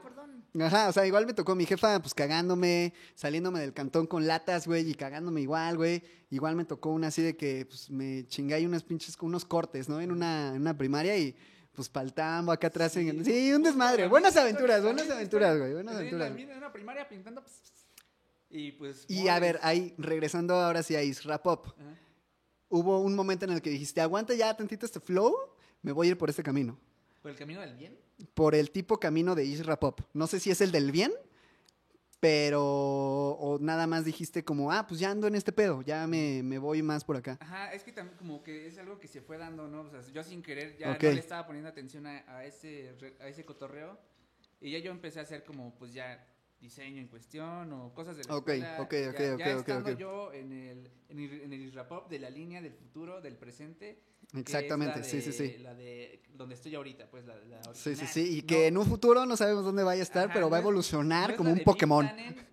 Ajá, 0.58 0.88
o 0.88 0.92
sea, 0.92 1.06
igual 1.06 1.26
me 1.26 1.32
tocó 1.34 1.54
mi 1.54 1.64
jefa, 1.66 2.00
pues 2.00 2.12
cagándome, 2.14 2.92
saliéndome 3.14 3.60
del 3.60 3.72
cantón 3.72 4.06
con 4.06 4.26
latas, 4.26 4.66
güey, 4.66 4.90
y 4.90 4.94
cagándome 4.94 5.42
igual, 5.42 5.76
güey. 5.76 6.02
Igual 6.30 6.56
me 6.56 6.64
tocó 6.64 6.90
una 6.90 7.08
así 7.08 7.22
de 7.22 7.36
que, 7.36 7.66
pues, 7.66 7.88
me 7.90 8.26
chingué 8.26 8.54
ahí 8.54 8.66
unas 8.66 8.82
pinches, 8.82 9.16
unos 9.20 9.44
cortes, 9.44 9.88
¿no? 9.88 10.00
En 10.00 10.10
una, 10.10 10.48
en 10.54 10.60
una 10.62 10.76
primaria 10.76 11.16
y, 11.16 11.36
pues, 11.72 11.88
paltambo 11.88 12.50
acá 12.52 12.66
atrás. 12.66 12.96
en- 12.96 13.24
Sí, 13.24 13.52
un 13.52 13.62
desmadre. 13.62 14.08
Buenas 14.08 14.36
aventuras, 14.36 14.82
buenas 14.82 15.08
aventuras, 15.08 15.56
güey, 15.58 15.72
buenas 15.74 15.94
aventuras. 15.96 16.30
En 16.36 16.56
una 16.58 16.72
primaria 16.72 17.08
pintando 17.08 17.42
pss, 17.44 17.72
y 18.50 18.72
pues 18.72 19.04
Y 19.08 19.28
a 19.28 19.38
ver, 19.38 19.60
ahí, 19.62 19.94
regresando 19.98 20.54
ahora 20.56 20.82
sí 20.82 20.96
a 20.96 21.02
Isra 21.04 21.40
Pop, 21.40 21.68
hubo 22.68 22.98
un 23.00 23.14
momento 23.14 23.44
en 23.44 23.52
el 23.52 23.62
que 23.62 23.70
dijiste, 23.70 24.00
aguanta 24.00 24.34
ya 24.34 24.56
tantito 24.56 24.84
este 24.86 24.98
flow, 24.98 25.32
me 25.82 25.92
voy 25.92 26.08
a 26.08 26.10
ir 26.10 26.18
por 26.18 26.28
este 26.28 26.42
camino. 26.42 26.76
Por 27.20 27.30
el 27.30 27.36
camino 27.36 27.60
del 27.60 27.74
bien. 27.76 27.98
Por 28.34 28.54
el 28.54 28.70
tipo 28.70 28.98
camino 28.98 29.34
de 29.34 29.44
Isra 29.44 29.78
Pop. 29.78 30.00
No 30.12 30.26
sé 30.26 30.40
si 30.40 30.50
es 30.50 30.60
el 30.60 30.72
del 30.72 30.92
bien, 30.92 31.12
pero... 32.20 32.62
O 32.62 33.58
nada 33.60 33.86
más 33.86 34.04
dijiste 34.04 34.44
como, 34.44 34.72
ah, 34.72 34.86
pues 34.86 35.00
ya 35.00 35.10
ando 35.10 35.26
en 35.26 35.34
este 35.34 35.52
pedo, 35.52 35.82
ya 35.82 36.06
me, 36.06 36.42
me 36.42 36.58
voy 36.58 36.82
más 36.82 37.04
por 37.04 37.16
acá. 37.16 37.38
Ajá, 37.40 37.72
es 37.72 37.82
que 37.82 37.92
también 37.92 38.16
como 38.18 38.42
que 38.42 38.66
es 38.66 38.78
algo 38.78 38.98
que 38.98 39.08
se 39.08 39.20
fue 39.20 39.38
dando, 39.38 39.68
¿no? 39.68 39.82
O 39.82 39.90
sea, 39.90 40.00
yo 40.12 40.22
sin 40.22 40.42
querer 40.42 40.76
ya 40.76 40.92
no 40.92 40.98
le 40.98 41.18
estaba 41.18 41.46
poniendo 41.46 41.68
atención 41.70 42.06
a, 42.06 42.24
a 42.28 42.44
ese, 42.44 42.94
a 43.20 43.28
ese 43.28 43.44
cotorreo. 43.44 43.98
Y 44.60 44.72
ya 44.72 44.78
yo 44.78 44.90
empecé 44.90 45.20
a 45.20 45.22
hacer 45.22 45.44
como, 45.44 45.74
pues 45.78 45.94
ya, 45.94 46.22
diseño 46.60 47.00
en 47.00 47.08
cuestión 47.08 47.72
o 47.72 47.92
cosas 47.94 48.16
de 48.16 48.24
la 48.24 48.36
Ok, 48.36 48.48
escuela. 48.50 48.80
ok, 48.82 48.92
ya- 48.92 49.10
ok, 49.10 49.18
ya 49.18 49.34
ok, 49.34 49.40
ok, 49.40 49.46
estando 49.60 49.90
ok. 49.92 49.96
yo 49.98 50.32
en 50.32 50.52
el, 50.52 50.90
en 51.08 51.18
el, 51.18 51.40
en 51.42 51.52
el 51.52 51.60
Israpop 51.62 52.10
de 52.10 52.18
la 52.18 52.30
línea 52.30 52.60
del 52.60 52.72
futuro, 52.74 53.20
del 53.20 53.36
presente. 53.36 54.02
Exactamente, 54.36 55.02
sí, 55.02 55.20
sí, 55.20 55.30
de- 55.30 55.32
sí. 55.32 55.58
La 55.62 55.74
de 55.74 56.22
donde 56.34 56.54
estoy 56.54 56.74
ahorita, 56.74 57.10
pues 57.10 57.24
la, 57.26 57.36
la 57.44 57.62
Sí, 57.74 57.96
sí, 57.96 58.06
sí. 58.06 58.36
Y 58.38 58.40
No- 58.42 58.46
que 58.46 58.66
en 58.68 58.76
un 58.76 58.86
futuro 58.86 59.26
no 59.26 59.36
sabemos 59.36 59.64
dónde 59.64 59.82
vaya 59.82 60.00
a 60.00 60.04
estar, 60.04 60.24
Ajá, 60.26 60.34
pero 60.34 60.48
va 60.50 60.58
a 60.58 60.60
no 60.60 60.64
evolucionar 60.68 61.30
no 61.30 61.36
como 61.36 61.52
un 61.52 61.60
Pokémon. 61.64 62.08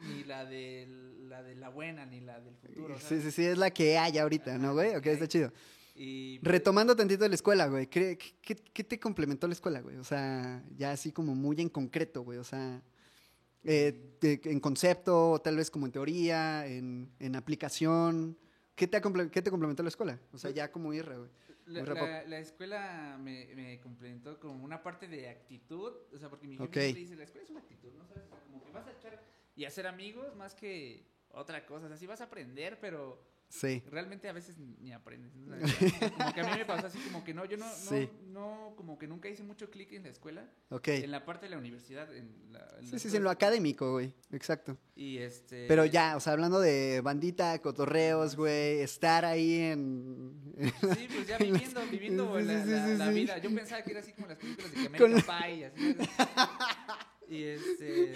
Ni 0.07 0.23
la 0.23 0.45
de 0.45 0.87
la 1.27 1.43
de 1.43 1.55
la 1.55 1.69
buena, 1.69 2.05
ni 2.05 2.21
la 2.21 2.39
del 2.39 2.55
futuro. 2.55 2.95
Sí, 2.97 3.03
¿sabes? 3.09 3.23
sí, 3.25 3.31
sí, 3.31 3.45
es 3.45 3.57
la 3.57 3.69
que 3.71 3.97
hay 3.97 4.17
ahorita, 4.17 4.57
¿no, 4.57 4.67
Ajá, 4.67 4.73
güey? 4.73 4.91
la 4.93 4.97
Ok, 4.97 5.03
que 5.03 5.11
está 5.11 5.27
chido. 5.27 5.51
Y 5.95 6.39
Retomando 6.41 6.95
tantito 6.95 7.23
de 7.23 7.29
la 7.29 7.35
escuela, 7.35 7.67
güey. 7.67 7.87
¿Qué, 7.87 8.17
qué, 8.41 8.55
qué 8.55 8.83
te 8.83 8.99
complementó 8.99 9.47
la 9.47 9.53
escuela, 9.53 9.81
güey? 9.81 9.97
O 9.97 10.03
sea, 10.03 10.63
ya 10.77 10.91
así 10.91 11.11
como 11.11 11.35
muy 11.35 11.59
en 11.59 11.69
concreto, 11.69 12.21
güey. 12.21 12.37
O 12.39 12.43
sea, 12.43 12.81
eh, 13.67 14.15
de- 14.21 14.41
en 14.45 14.59
concepto, 14.59 15.39
tal 15.43 15.57
vez 15.57 15.69
como 15.69 15.85
en 15.85 15.91
teoría, 15.91 16.65
en, 16.65 17.11
en 17.19 17.35
aplicación. 17.35 18.37
¿Qué 18.75 18.87
te, 18.87 19.01
¿Qué 19.31 19.41
te 19.41 19.49
complementó 19.49 19.83
la 19.83 19.89
escuela? 19.89 20.19
O 20.31 20.37
sea, 20.37 20.51
ya 20.51 20.71
como 20.71 20.93
irra, 20.93 21.17
güey. 21.17 21.29
La, 21.65 22.39
escuela 22.39 23.17
me, 23.19 23.53
me 23.55 23.79
complementó 23.81 24.39
como 24.39 24.63
una 24.63 24.81
parte 24.81 25.07
de 25.07 25.27
actitud, 25.29 25.91
o 26.13 26.17
sea, 26.17 26.29
porque 26.29 26.47
mi 26.47 26.55
jefe 26.55 26.67
Ok. 26.69 26.73
siempre 26.73 27.01
dice, 27.01 27.15
la 27.17 27.23
escuela 27.25 27.43
es 27.43 27.49
una 27.49 27.59
actitud, 27.59 27.89
¿no 27.97 28.05
sabes? 28.07 28.23
O 28.25 28.29
sea, 28.29 28.39
como 28.45 28.63
que 28.63 28.71
vas 28.71 28.87
a 28.87 28.91
echar 28.91 29.21
y 29.55 29.65
hacer 29.65 29.85
amigos 29.85 30.33
más 30.35 30.55
que 30.55 31.05
otra 31.31 31.65
cosa, 31.65 31.85
o 31.85 31.89
sea, 31.89 31.97
sí 31.97 32.07
vas 32.07 32.21
a 32.21 32.25
aprender, 32.25 32.79
pero 32.79 33.21
Sí. 33.49 33.81
realmente 33.89 34.27
a 34.27 34.33
veces 34.33 34.57
ni 34.57 34.91
aprendes. 34.91 35.31
como 36.17 36.33
que 36.33 36.41
a 36.41 36.43
mí 36.43 36.57
me 36.59 36.65
pasó 36.65 36.87
así 36.87 36.99
como 36.99 37.23
que 37.23 37.33
no, 37.33 37.45
yo 37.45 37.55
no, 37.57 37.65
Sí. 37.71 38.09
no 38.27 38.73
como 38.75 38.97
que 38.99 39.07
nunca 39.07 39.29
hice 39.29 39.41
mucho 39.43 39.69
clic 39.69 39.93
en 39.93 40.03
la 40.03 40.09
escuela, 40.09 40.49
Ok. 40.69 40.89
en 40.89 41.11
la 41.11 41.23
parte 41.25 41.45
de 41.45 41.51
la 41.51 41.57
universidad, 41.57 42.13
en 42.15 42.51
la, 42.51 42.59
en 42.79 42.85
Sí, 42.85 42.91
la 42.93 42.99
sí, 42.99 43.09
sí, 43.09 43.17
en 43.17 43.23
lo 43.23 43.29
académico, 43.29 43.93
güey. 43.93 44.13
Exacto. 44.31 44.77
Y 44.95 45.19
este... 45.19 45.65
Pero 45.67 45.85
ya, 45.85 46.17
o 46.17 46.19
sea, 46.19 46.33
hablando 46.33 46.59
de 46.59 46.99
bandita, 47.01 47.57
cotorreos, 47.61 48.35
güey, 48.35 48.81
estar 48.81 49.23
ahí 49.23 49.59
en... 49.61 50.33
Sí, 50.59 51.07
pues 51.07 51.27
ya 51.27 51.37
viviendo, 51.39 51.81
viviendo 51.89 52.39
Sí, 52.39 52.45
la, 52.45 52.63
sí, 52.63 52.97
la- 52.97 53.09
vida. 53.09 53.37
Yo 53.37 53.55
pensaba 53.55 53.81
que 53.81 53.91
era 53.91 53.99
así 54.01 54.11
como 54.11 54.27
las 54.27 54.37
películas 54.37 54.71
de 54.71 54.77
que 54.89 54.97
Con 54.97 55.11
American 55.13 55.41
Pie, 55.43 55.65
así. 55.67 55.95
Y 57.29 57.43
este... 57.43 58.13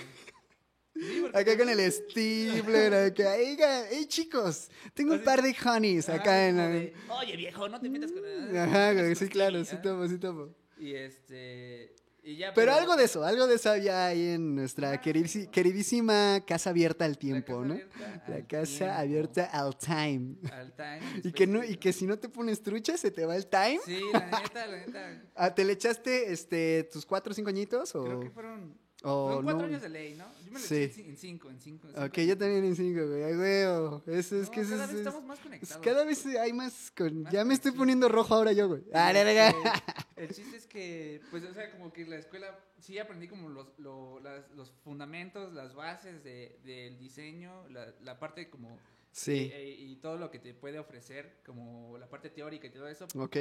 Sí, 1.01 1.23
Acá 1.33 1.57
con 1.57 1.67
el 1.67 1.91
Stifler, 1.91 2.93
acá. 2.93 3.33
Oiga, 3.33 3.85
hey 3.89 4.05
chicos, 4.05 4.69
tengo 4.93 5.13
un 5.13 5.23
par 5.23 5.41
de 5.41 5.55
honeys 5.65 6.07
Ajá, 6.07 6.19
acá 6.19 6.47
en... 6.47 6.57
la- 6.57 6.67
de, 6.67 6.93
Oye, 7.09 7.35
viejo, 7.37 7.67
no 7.67 7.79
te 7.81 7.89
metas 7.89 8.11
con... 8.11 8.23
Ajá, 8.57 8.93
güey, 8.93 9.15
sí, 9.15 9.27
claro, 9.27 9.63
Stevie", 9.65 9.65
sí 9.65 9.81
tomo, 9.81 10.07
sí 10.07 10.17
tomo. 10.19 10.49
Y 10.77 10.93
este... 10.93 11.95
Y 12.23 12.35
ya, 12.37 12.53
Pero 12.53 12.71
algo 12.73 12.95
de 12.97 13.05
eso, 13.05 13.23
algo 13.23 13.47
de 13.47 13.55
eso 13.55 13.71
había 13.71 14.05
ahí 14.05 14.27
en 14.35 14.53
nuestra 14.53 14.91
Ah, 14.91 15.01
queridísima 15.01 16.43
casa 16.45 16.69
abierta 16.69 17.03
al 17.05 17.13
la 17.13 17.17
tiempo, 17.17 17.61
casa 17.61 17.65
¿no? 17.67 17.73
abierta 17.73 18.23
La 18.27 18.41
casa 18.47 18.77
tiempo, 18.77 18.93
abierta 18.95 19.45
al 19.45 19.77
time. 19.77 20.35
Al 20.51 20.71
time. 20.75 20.99
Y 21.23 21.31
que, 21.31 21.47
no, 21.47 21.63
y 21.63 21.77
que 21.77 21.91
si 21.91 22.05
no 22.05 22.19
te 22.19 22.29
pones 22.29 22.61
trucha, 22.61 22.95
se 22.95 23.09
te 23.09 23.25
va 23.25 23.35
el 23.35 23.47
time. 23.47 23.79
Sí, 23.83 23.99
la 24.13 24.19
neta, 24.39 24.67
la 24.67 24.77
neta. 24.85 25.23
Ah, 25.35 25.55
¿Te 25.55 25.65
le 25.65 25.73
echaste 25.73 26.31
este, 26.31 26.83
tus 26.93 27.07
cuatro 27.07 27.31
o 27.31 27.33
cinco 27.33 27.49
añitos? 27.49 27.95
O, 27.95 28.03
Creo 28.03 28.19
que 28.19 28.29
fueron... 28.29 28.77
o 29.03 29.25
fueron 29.27 29.43
cuatro 29.43 29.61
no? 29.61 29.67
años 29.67 29.81
de 29.81 29.89
ley, 29.89 30.15
¿no? 30.15 30.25
Yo 30.45 30.51
me 30.51 30.59
lo 30.59 30.65
Sí. 30.65 30.75
eché 30.75 31.01
en 31.07 31.17
cinco, 31.17 31.49
en 31.49 31.59
cinco. 31.59 31.87
en 31.87 31.93
cinco 31.93 32.05
Ok, 32.05 32.17
yo 32.19 32.37
también 32.37 32.63
en 32.65 32.75
cinco, 32.75 33.07
güey. 33.07 33.23
Ay, 33.23 33.35
güey. 33.35 34.17
Eso 34.19 34.35
es 34.37 34.45
No, 34.47 34.51
que 34.51 34.61
cada 34.61 34.73
es- 34.75 34.79
vez 34.81 34.89
es- 34.91 34.95
estamos 34.97 35.23
más 35.23 35.37
es- 35.39 35.43
conectados. 35.43 35.83
cada 35.85 36.03
vez 36.05 36.25
hay 36.25 36.53
más. 36.53 36.91
Con, 36.95 37.23
Más 37.23 37.33
ya 37.33 37.43
me 37.45 37.53
estoy 37.53 37.71
poniendo 37.71 38.09
rojo 38.09 38.35
ahora 38.35 38.51
yo, 38.51 38.67
güey. 38.67 38.83
Ah, 38.93 39.11
Y, 39.13 39.17
este, 39.17 39.55
El 40.17 40.29
chiste 40.35 40.55
es 40.57 40.67
que, 40.67 41.21
pues, 41.31 41.43
o 41.45 41.53
sea, 41.53 41.71
como 41.71 41.91
que 41.91 42.05
la 42.05 42.17
escuela 42.17 42.59
sí 42.79 42.99
aprendí 42.99 43.27
como 43.27 43.49
los, 43.49 43.67
lo- 43.79 44.19
las- 44.19 44.49
los 44.51 44.71
fundamentos, 44.83 45.51
las 45.53 45.73
bases 45.73 46.23
de- 46.23 46.59
del 46.63 46.99
diseño, 46.99 47.67
la, 47.69 47.93
la 48.01 48.19
parte 48.19 48.49
como... 48.49 48.77
Sí, 49.13 49.49
eh, 49.51 49.75
y 49.79 49.95
todo 49.97 50.17
lo 50.17 50.29
que 50.31 50.39
te 50.39 50.53
puede 50.53 50.79
ofrecer, 50.79 51.39
como 51.45 51.97
la 51.97 52.07
parte 52.07 52.29
teórica 52.29 52.67
y 52.67 52.69
todo 52.69 52.87
eso, 52.87 53.07
ok. 53.15 53.35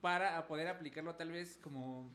para 0.00 0.46
poder 0.48 0.68
aplicarlo 0.68 1.14
tal 1.16 1.30
vez 1.32 1.58
como... 1.62 2.10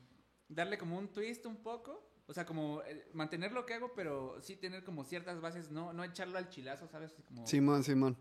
Darle 0.50 0.78
como 0.78 0.98
un 0.98 1.08
twist 1.08 1.46
un 1.46 1.58
poco. 1.58 2.04
O 2.28 2.34
sea, 2.34 2.46
como 2.46 2.82
eh, 2.84 3.08
mantener 3.14 3.52
lo 3.52 3.66
que 3.66 3.76
hago, 3.76 3.94
pero 3.96 4.42
sí 4.42 4.56
tener 4.56 4.84
como 4.84 5.04
ciertas 5.04 5.40
bases, 5.42 5.70
no, 5.72 5.94
no 5.94 6.04
echarlo 6.04 6.38
al 6.38 6.50
chilazo, 6.50 6.88
¿sabes? 6.88 7.14
Como, 7.28 7.46
Simón, 7.46 7.84
Simón. 7.84 8.18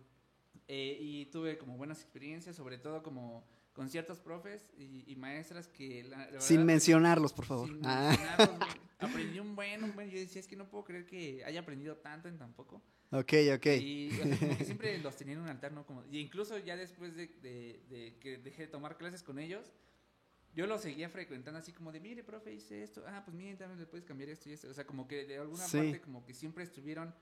eh, 0.69 0.99
y 1.01 1.27
tuve 1.27 1.57
como 1.59 1.77
buenas 1.77 2.01
experiencias, 2.03 2.57
sobre 2.57 2.79
todo 2.79 3.03
como 3.03 3.47
con 3.73 3.89
ciertos 3.89 4.21
profes 4.21 4.71
y, 4.79 5.05
y 5.11 5.17
maestras 5.17 5.67
que 5.69 6.05
la, 6.05 6.31
la 6.31 6.41
Sin 6.41 6.59
verdad, 6.59 6.67
mencionarlos, 6.67 7.33
por 7.33 7.45
favor. 7.47 7.69
sin 7.69 7.81
Ah, 7.85 8.09
mencionarlos, 8.11 8.59
aprendí 9.01 9.41
un 9.41 9.57
buen, 9.57 9.83
un 9.83 9.95
buen. 9.95 10.11
Yo 10.11 10.19
decía, 10.19 10.41
es 10.41 10.47
que 10.47 10.55
no 10.57 10.69
puedo 10.69 10.85
creer 10.85 11.07
que 11.07 11.43
haya 11.45 11.61
aprendido 11.61 11.97
tanto 11.97 12.29
en 12.29 12.39
tan 12.39 12.53
poco. 12.53 12.83
ok, 13.11 13.33
ok. 13.57 13.67
Y 13.81 14.11
como 14.19 14.39
que 14.39 14.65
siempre 14.65 14.99
los 14.99 15.17
tenía 15.17 15.35
en 15.35 15.41
un 15.41 15.49
altar, 15.49 15.73
¿no? 15.73 15.85
Como, 15.87 16.05
y 16.11 16.19
incluso 16.21 16.57
ya 16.59 16.77
después 16.77 17.17
de, 17.17 17.27
de- 17.27 17.83
de 17.89 18.17
que 18.21 18.37
dejé 18.39 18.63
de 18.63 18.69
tomar 18.69 18.97
clases 18.97 19.23
con 19.23 19.39
ellos, 19.39 19.73
yo 20.55 20.67
los 20.67 20.81
seguía 20.83 21.09
frecuentando 21.09 21.59
así 21.59 21.73
como 21.73 21.91
de, 21.93 22.01
mire, 22.01 22.23
profe, 22.23 22.53
hice 22.53 22.83
esto. 22.83 23.03
Ah, 23.07 23.23
pues 23.25 23.37
mire, 23.37 23.57
también 23.57 23.79
le 23.81 23.87
puedes 23.87 24.05
cambiar 24.05 24.31
esto 24.31 24.49
y 24.49 24.53
esto. 24.53 24.69
O 24.69 24.75
sea, 24.75 24.87
como 24.87 25.07
que 25.09 25.25
de 25.25 25.39
alguna 25.39 25.65
Sí. 25.67 25.77
parte 25.79 26.01
como 26.01 26.25
que 26.25 26.33
siempre 26.35 26.63
estuvieron, 26.65 27.15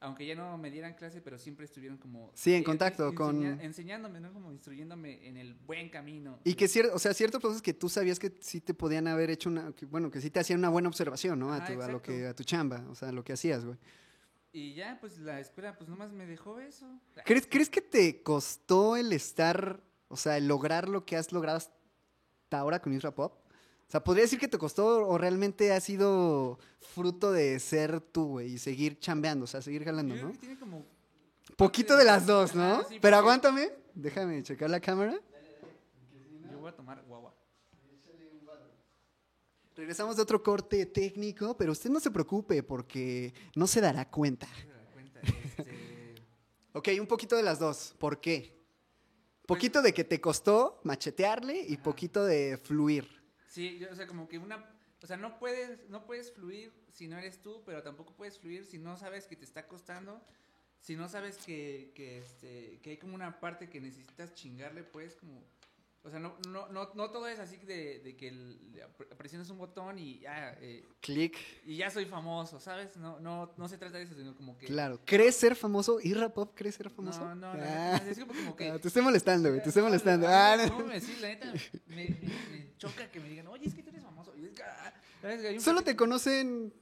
aunque 0.00 0.26
ya 0.26 0.34
no 0.34 0.58
me 0.58 0.70
dieran 0.70 0.92
clase, 0.94 1.20
pero 1.22 1.38
siempre 1.38 1.64
estuvieron 1.64 1.96
como... 1.96 2.30
Sí, 2.34 2.52
en 2.54 2.60
eh, 2.60 2.64
contacto 2.64 3.08
enseña- 3.10 3.14
con- 3.16 3.60
Enseñándome, 3.62 4.20
¿no? 4.20 4.32
Como 4.32 4.52
instruyéndome 4.52 5.26
en 5.26 5.36
el 5.38 5.54
buen 5.54 5.88
camino. 5.88 6.38
Y 6.44 6.54
que 6.54 6.68
cierto, 6.68 6.94
o 6.94 6.98
sea, 6.98 7.14
ciertos 7.14 7.40
cosas 7.40 7.62
que 7.62 7.72
tú 7.72 7.88
sabías 7.88 8.18
que 8.18 8.34
sí 8.40 8.60
te 8.60 8.74
podían 8.74 9.06
haber 9.08 9.30
hecho 9.30 9.48
una, 9.48 9.72
que, 9.72 9.86
bueno, 9.86 10.10
que 10.10 10.20
sí 10.20 10.30
te 10.30 10.38
hacían 10.40 10.58
una 10.58 10.68
buena 10.68 10.88
observación, 10.88 11.38
¿no? 11.38 11.52
A, 11.52 11.56
Ajá, 11.56 11.72
tu, 11.74 11.80
a 11.82 11.88
lo 11.88 12.02
que, 12.02 12.26
a 12.26 12.34
tu 12.34 12.44
chamba, 12.44 12.84
o 12.90 12.94
sea, 12.94 13.10
lo 13.10 13.24
que 13.24 13.32
hacías, 13.32 13.64
güey. 13.64 13.78
Y 14.52 14.74
ya, 14.74 14.98
pues 15.00 15.18
la 15.18 15.38
escuela, 15.40 15.76
pues 15.76 15.88
nomás 15.88 16.12
me 16.12 16.26
dejó 16.26 16.60
eso. 16.60 16.86
¿Crees, 17.24 17.46
¿Crees 17.46 17.68
que 17.68 17.80
te 17.82 18.22
costó 18.22 18.96
el 18.96 19.12
estar, 19.12 19.82
o 20.08 20.16
sea, 20.16 20.36
el 20.38 20.46
lograr 20.48 20.88
lo 20.88 21.04
que 21.04 21.16
has 21.16 21.30
logrado 21.32 21.58
hasta 22.56 22.60
ahora 22.60 22.80
con 22.80 22.92
Isra 22.92 23.10
Pop? 23.14 23.34
O 23.34 23.90
sea, 23.90 24.02
¿podría 24.02 24.22
decir 24.24 24.38
que 24.38 24.48
te 24.48 24.58
costó 24.58 25.06
o 25.06 25.18
realmente 25.18 25.72
ha 25.72 25.80
sido 25.80 26.58
fruto 26.94 27.30
de 27.30 27.60
ser 27.60 28.00
tú, 28.00 28.26
güey, 28.30 28.54
y 28.54 28.58
seguir 28.58 28.98
chambeando, 28.98 29.44
o 29.44 29.46
sea, 29.46 29.62
seguir 29.62 29.84
jalando, 29.84 30.14
Yo 30.14 30.22
creo 30.22 30.28
¿no? 30.28 30.32
que 30.32 30.40
tiene 30.40 30.58
como... 30.58 30.84
Poquito 31.56 31.96
de 31.96 32.04
las 32.04 32.26
dos, 32.26 32.54
¿no? 32.54 32.82
Sí, 32.88 32.98
Pero 33.00 33.16
aguántame, 33.16 33.70
déjame 33.94 34.42
checar 34.42 34.68
la 34.70 34.80
cámara. 34.80 35.14
Yo 36.50 36.58
voy 36.58 36.70
a 36.70 36.74
tomar 36.74 37.02
guagua. 37.06 37.32
Regresamos 39.76 40.16
de 40.16 40.22
otro 40.22 40.42
corte 40.42 40.86
técnico, 40.86 41.56
pero 41.56 41.72
usted 41.72 41.90
no 41.90 42.00
se 42.00 42.10
preocupe 42.10 42.62
porque 42.62 43.32
no 43.54 43.66
se 43.66 43.80
dará 43.80 44.08
cuenta. 44.10 44.46
No 44.46 44.54
se 44.56 44.68
da 44.68 44.84
cuenta, 44.92 45.20
este... 45.20 46.14
Ok, 46.72 46.88
un 47.00 47.06
poquito 47.06 47.36
de 47.36 47.42
las 47.42 47.58
dos. 47.58 47.94
¿Por 47.98 48.20
qué? 48.20 48.55
Poquito 49.46 49.82
de 49.82 49.94
que 49.94 50.04
te 50.04 50.20
costó 50.20 50.80
machetearle 50.84 51.60
y 51.60 51.74
Ajá. 51.74 51.82
poquito 51.82 52.24
de 52.24 52.58
fluir. 52.58 53.06
Sí, 53.48 53.78
yo, 53.78 53.90
o 53.90 53.94
sea, 53.94 54.06
como 54.06 54.28
que 54.28 54.38
una, 54.38 54.68
o 55.02 55.06
sea, 55.06 55.16
no 55.16 55.38
puedes, 55.38 55.88
no 55.88 56.04
puedes 56.04 56.32
fluir 56.32 56.72
si 56.92 57.08
no 57.08 57.16
eres 57.18 57.40
tú, 57.40 57.62
pero 57.64 57.82
tampoco 57.82 58.14
puedes 58.14 58.38
fluir 58.38 58.64
si 58.64 58.78
no 58.78 58.96
sabes 58.96 59.26
que 59.26 59.36
te 59.36 59.44
está 59.44 59.66
costando, 59.66 60.20
si 60.80 60.96
no 60.96 61.08
sabes 61.08 61.38
que, 61.38 61.92
que, 61.94 62.18
este, 62.18 62.80
que 62.82 62.90
hay 62.90 62.96
como 62.96 63.14
una 63.14 63.40
parte 63.40 63.68
que 63.68 63.80
necesitas 63.80 64.34
chingarle, 64.34 64.82
pues, 64.82 65.14
como, 65.16 65.42
o 66.06 66.10
sea, 66.10 66.20
no, 66.20 66.36
no, 66.48 66.68
no, 66.68 66.90
no 66.94 67.10
todo 67.10 67.26
es 67.28 67.38
así 67.40 67.56
de, 67.58 67.98
de 68.00 68.16
que 68.16 68.28
el- 68.28 68.58
presionas 69.18 69.50
un 69.50 69.58
botón 69.58 69.98
y 69.98 70.20
ya, 70.20 70.56
eh, 70.60 70.84
Clic. 71.00 71.36
y 71.64 71.76
ya 71.76 71.90
soy 71.90 72.04
famoso, 72.06 72.60
¿sabes? 72.60 72.96
No, 72.96 73.18
no, 73.20 73.52
no 73.56 73.68
se 73.68 73.76
trata 73.76 73.98
de 73.98 74.04
eso, 74.04 74.14
sino 74.14 74.34
como 74.36 74.56
que... 74.56 74.66
Claro. 74.66 75.00
¿Crees 75.04 75.36
ser 75.36 75.56
famoso? 75.56 75.98
¿Irra 76.00 76.28
Pop 76.32 76.52
crees 76.54 76.76
ser 76.76 76.88
famoso? 76.90 77.20
No, 77.20 77.34
no, 77.34 77.48
Ah. 77.52 77.98
neta, 78.00 78.10
es 78.10 78.18
como, 78.20 78.32
como 78.32 78.56
que... 78.56 78.70
Ah, 78.70 78.78
te 78.78 78.88
estoy 78.88 79.02
molestando, 79.02 79.48
güey. 79.50 79.60
Te 79.62 79.68
estoy 79.68 79.82
No, 79.82 79.88
molestando. 79.88 80.26
Ah, 80.28 80.56
no, 80.56 80.78
no. 80.78 80.86
me 80.86 80.94
decís, 81.00 81.20
la 81.20 81.28
neta, 81.28 81.52
me, 81.86 81.94
me- 81.96 82.08
me 82.50 82.76
choca 82.78 83.10
que 83.10 83.18
me 83.20 83.28
digan, 83.28 83.48
oye, 83.48 83.66
es 83.66 83.74
que 83.74 83.82
tú 83.82 83.90
eres 83.90 84.02
famoso. 84.02 84.32
Y 84.36 84.44
es 84.46 84.52
que, 84.52 84.62
ah, 84.62 84.94
Solo 85.58 85.82
te 85.82 85.96
conocen 85.96 86.72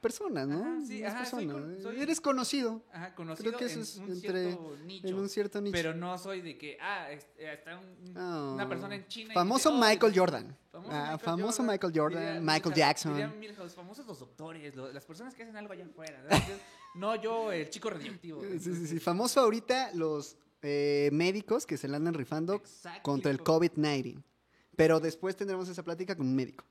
personas, 0.00 0.48
¿no? 0.48 0.60
Ajá, 0.60 0.80
sí, 0.86 1.04
ajá, 1.04 1.24
soy 1.26 1.46
personas. 1.46 1.74
con- 1.76 1.82
soy- 1.82 2.00
Eres 2.00 2.20
conocido 2.20 2.82
Ajá, 2.92 3.14
conocido 3.14 3.56
que 3.56 3.64
eso 3.66 3.74
en 3.76 3.80
es 3.82 3.96
un 3.96 4.10
entre- 4.10 4.42
cierto 4.52 4.76
nicho. 4.84 5.08
en 5.08 5.14
un 5.14 5.28
cierto 5.28 5.60
nicho. 5.60 5.72
Pero 5.72 5.94
no 5.94 6.16
soy 6.18 6.40
de 6.40 6.56
que, 6.56 6.78
ah, 6.80 7.10
es- 7.10 7.26
está 7.36 7.78
un- 7.78 8.16
Oh. 8.16 8.54
una 8.54 8.68
persona 8.68 8.94
en 8.94 9.06
China. 9.08 9.32
y 9.32 9.34
Famoso 9.34 9.70
dice, 9.70 9.82
oh, 9.82 9.88
Michael 9.88 10.12
Jordan. 10.18 10.56
Famoso, 10.72 10.90
Ah, 10.92 11.00
Michael, 11.02 11.18
famoso 11.20 11.56
Jordan. 11.58 11.66
Michael 11.66 11.92
Jordan, 11.96 12.24
Diría 12.26 12.40
Michael 12.40 12.74
Jackson. 12.74 13.12
diría 13.12 13.28
Milhouse, 13.28 13.74
famosos 13.74 14.06
los 14.06 14.18
doctores, 14.20 14.74
las 14.74 15.04
personas 15.04 15.34
que 15.34 15.42
hacen 15.42 15.56
algo 15.56 15.72
allá 15.72 15.84
afuera. 15.84 16.22
no 16.94 17.14
yo, 17.16 17.52
el 17.52 17.68
chico 17.70 17.90
radioactivo. 17.90 18.40
Sí, 18.58 18.58
sí, 18.74 18.86
sí. 18.86 19.00
Famoso 19.00 19.40
ahorita 19.40 19.90
los 19.94 20.36
eh, 20.62 21.08
médicos 21.12 21.64
que 21.66 21.76
se 21.78 21.88
la 21.88 21.96
andan 21.96 22.12
rifando 22.14 22.54
exacto, 22.54 23.02
contra 23.02 23.30
el 23.30 23.36
hijo. 23.36 23.44
COVID-19. 23.44 24.22
Pero 24.76 25.00
después 25.00 25.34
tendremos 25.36 25.68
esa 25.68 25.82
plática 25.82 26.14
con 26.16 26.26
un 26.26 26.34
médico. 26.36 26.64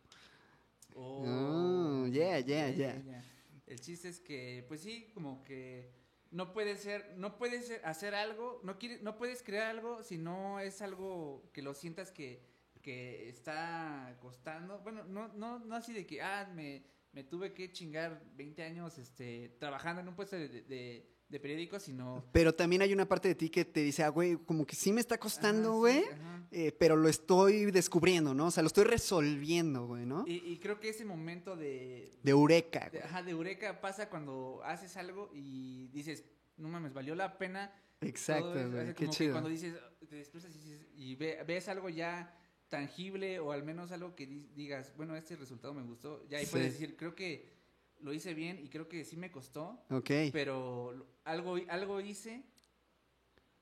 Oh, 0.96 1.24
Oh, 1.26 1.69
yeah, 2.12 2.40
yeah, 2.40 2.70
yeah. 2.70 3.24
El 3.68 3.80
chiste 3.80 4.10
es 4.10 4.20
que, 4.20 4.66
pues 4.68 4.82
sí, 4.82 5.12
como 5.14 5.44
que 5.44 5.92
no 6.32 6.54
puede 6.54 6.76
ser, 6.78 7.14
no 7.18 7.38
puedes 7.38 7.72
hacer 7.84 8.16
algo, 8.16 8.62
no 8.64 8.78
quieres, 8.78 9.02
no 9.02 9.18
puedes 9.18 9.44
crear 9.44 9.68
algo 9.68 10.04
si 10.04 10.18
no 10.18 10.60
es 10.60 10.82
algo 10.82 11.50
que 11.54 11.62
lo 11.62 11.74
sientas 11.74 12.12
que, 12.12 12.44
que 12.82 13.30
está 13.30 14.18
costando. 14.22 14.80
Bueno, 14.80 15.04
no, 15.06 15.28
no, 15.30 15.60
no 15.60 15.76
así 15.76 15.94
de 15.94 16.06
que, 16.06 16.22
ah, 16.22 16.50
me, 16.54 16.84
me 17.12 17.24
tuve 17.24 17.54
que 17.54 17.72
chingar 17.72 18.22
20 18.36 18.64
años 18.64 18.98
este, 18.98 19.50
trabajando 19.60 20.02
en 20.02 20.08
un 20.08 20.16
puesto 20.16 20.36
de, 20.36 20.48
de, 20.64 21.08
de 21.30 21.40
periódicos, 21.40 21.84
sino... 21.84 22.26
Pero 22.32 22.54
también 22.56 22.82
hay 22.82 22.92
una 22.92 23.08
parte 23.08 23.28
de 23.28 23.36
ti 23.36 23.50
que 23.50 23.64
te 23.64 23.82
dice, 23.82 24.04
ah, 24.04 24.10
güey, 24.10 24.36
como 24.38 24.66
que 24.66 24.76
sí 24.76 24.92
me 24.92 25.00
está 25.00 25.18
costando, 25.20 25.74
sí, 25.74 25.78
güey, 25.78 26.04
eh, 26.52 26.72
pero 26.72 26.96
lo 26.96 27.08
estoy 27.08 27.66
descubriendo, 27.72 28.34
¿no? 28.34 28.48
O 28.48 28.52
sea, 28.52 28.64
lo 28.64 28.68
estoy 28.68 28.86
resolviendo, 28.86 29.86
güey, 29.86 30.06
¿no? 30.08 30.26
Y, 30.28 30.38
y 30.38 30.58
creo 30.58 30.80
que 30.80 30.90
ese 30.90 31.06
momento 31.06 31.56
de, 31.56 32.18
De 32.24 32.32
eureka, 32.32 32.90
de, 32.90 33.00
ajá, 33.04 33.22
de 33.22 33.32
eureka 33.32 33.80
pasa 33.80 34.10
cuando 34.10 34.62
haces 34.64 34.98
algo 34.98 35.30
y 35.34 35.88
dices, 35.90 36.26
no 36.58 36.68
mames, 36.68 36.94
valió 36.94 37.14
la 37.16 37.38
pena. 37.38 37.72
Exacto, 38.02 38.50
todo 38.54 38.60
eso". 38.60 38.72
güey, 38.72 38.88
qué 38.88 38.94
que 39.06 39.10
chido. 39.10 39.34
Cuando 39.34 39.50
dices, 39.50 39.76
te 40.10 40.16
despiertas 40.16 40.56
y, 40.56 40.58
dices- 40.60 40.88
y 40.96 41.16
ve- 41.16 41.44
ves 41.46 41.68
algo 41.70 41.90
ya 41.90 42.36
tangible 42.70 43.40
o 43.40 43.52
al 43.52 43.64
menos 43.64 43.92
algo 43.92 44.16
que 44.16 44.26
di- 44.28 44.48
digas, 44.56 44.94
bueno, 44.98 45.16
este 45.16 45.36
resultado 45.36 45.74
me 45.74 45.84
gustó, 45.84 46.28
ya 46.28 46.38
ahí 46.40 46.46
Sí. 46.46 46.52
puedes 46.52 46.74
decir, 46.74 46.96
creo 46.98 47.14
que 47.16 47.58
lo 48.02 48.14
hice 48.14 48.34
bien 48.34 48.60
y 48.64 48.70
creo 48.70 48.88
que 48.88 49.04
sí 49.04 49.18
me 49.18 49.30
costó, 49.32 49.84
Ok. 49.90 50.10
pero 50.32 51.06
algo, 51.30 51.58
algo 51.70 52.02
hice 52.02 52.44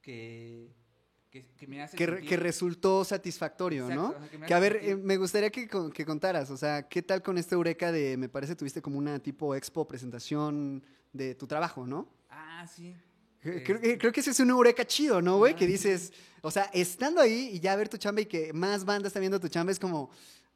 que, 0.01 0.73
que, 1.29 1.45
que 1.57 1.67
me 1.67 1.81
hace 1.81 1.97
Que, 1.97 2.05
re- 2.05 2.17
sentir- 2.21 2.29
que 2.29 2.37
resultó 2.37 3.03
satisfactorio, 3.03 3.89
Exacto, 3.89 4.19
¿no? 4.19 4.29
que 4.29 4.37
me 4.37 4.45
Que 4.47 4.53
a 4.53 4.59
ver, 4.59 4.79
eh, 4.81 4.95
me 4.95 5.17
gustaría 5.17 5.49
que, 5.49 5.67
que 5.93 6.05
contaras, 6.05 6.49
o 6.49 6.57
sea, 6.57 6.87
¿qué 6.87 7.01
tal 7.01 7.21
con 7.21 7.37
este 7.37 7.55
Eureka 7.55 7.91
de, 7.91 8.17
me 8.17 8.29
parece, 8.29 8.55
tuviste 8.55 8.81
como 8.81 8.97
una 8.97 9.19
tipo 9.19 9.55
expo 9.55 9.87
presentación 9.87 10.83
de 11.13 11.35
tu 11.35 11.47
trabajo, 11.47 11.85
¿no? 11.85 12.07
Ah, 12.29 12.65
sí. 12.67 12.95
Creo, 13.39 13.63
creo 13.63 13.75
Este, 13.77 13.87
que, 13.89 13.97
creo 13.97 14.11
que 14.11 14.19
ese 14.21 14.31
es 14.31 14.39
un 14.39 14.49
Eureka 14.49 14.85
chido, 14.85 15.21
¿no, 15.21 15.37
güey? 15.37 15.55
Que 15.55 15.65
sí, 15.65 15.71
dices, 15.73 16.13
o 16.41 16.49
sea, 16.51 16.63
estando 16.73 17.21
ahí 17.21 17.51
y 17.53 17.59
ya 17.59 17.75
ver 17.75 17.87
tu 17.87 17.97
chamba 17.97 18.21
y 18.21 18.25
que 18.25 18.51
más 18.53 18.83
bandas 18.83 19.09
están 19.11 19.21
viendo 19.21 19.39
tu 19.39 19.47
chamba 19.47 19.71
es 19.71 19.79
como, 19.79 20.09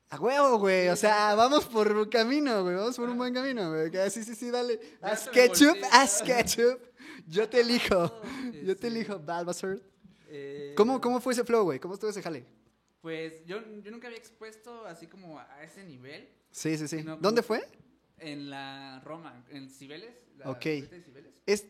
a 0.10 0.20
huevo, 0.20 0.58
güey, 0.60 0.90
o 0.90 0.96
sea, 0.96 1.36
vamos 1.36 1.66
por 1.66 1.92
un 1.96 2.10
camino, 2.10 2.64
güey, 2.64 2.76
vamos 2.76 2.96
por 2.98 3.08
un 3.10 3.18
buen 3.18 3.34
camino, 3.34 3.70
güey. 3.72 3.92
que, 3.92 4.10
Sí, 4.10 4.24
sí, 4.24 4.36
sí, 4.36 4.50
dale. 4.50 4.80
Haz 5.02 5.30
ketchup, 5.30 5.78
haz 5.92 6.22
ketchup. 6.22 6.80
Yo 7.28 7.50
te 7.50 7.62
elijo. 7.62 8.10
todo, 8.10 8.24
Yo 8.64 8.76
te 8.76 8.88
elijo, 8.88 9.20
Balbazar. 9.20 9.80
eh, 10.28 10.74
¿Cómo, 10.78 11.00
¿Cómo 11.02 11.20
fue 11.22 11.34
ese 11.34 11.44
flow, 11.44 11.64
güey? 11.64 11.80
¿Cómo 11.80 11.94
estuvo 11.94 12.10
ese 12.10 12.22
jale? 12.22 12.46
Pues 13.02 13.44
yo, 13.48 13.58
yo 13.82 13.90
nunca 13.90 14.08
había 14.08 14.20
expuesto 14.20 14.86
así 14.86 15.08
como 15.08 15.40
a 15.40 15.64
ese 15.64 15.84
nivel 15.84 16.30
Sí, 16.52 16.78
sí, 16.78 16.88
sí. 16.88 17.04
No, 17.04 17.18
¿Dónde 17.18 17.42
fue? 17.42 17.66
en 18.20 18.50
la 18.52 19.02
Roma, 19.04 19.44
en 19.50 19.68
Cibeles. 19.70 20.14
La 20.38 20.52
Ok. 20.52 20.64
De 20.64 21.02
Cibeles. 21.02 21.34
Es... 21.46 21.66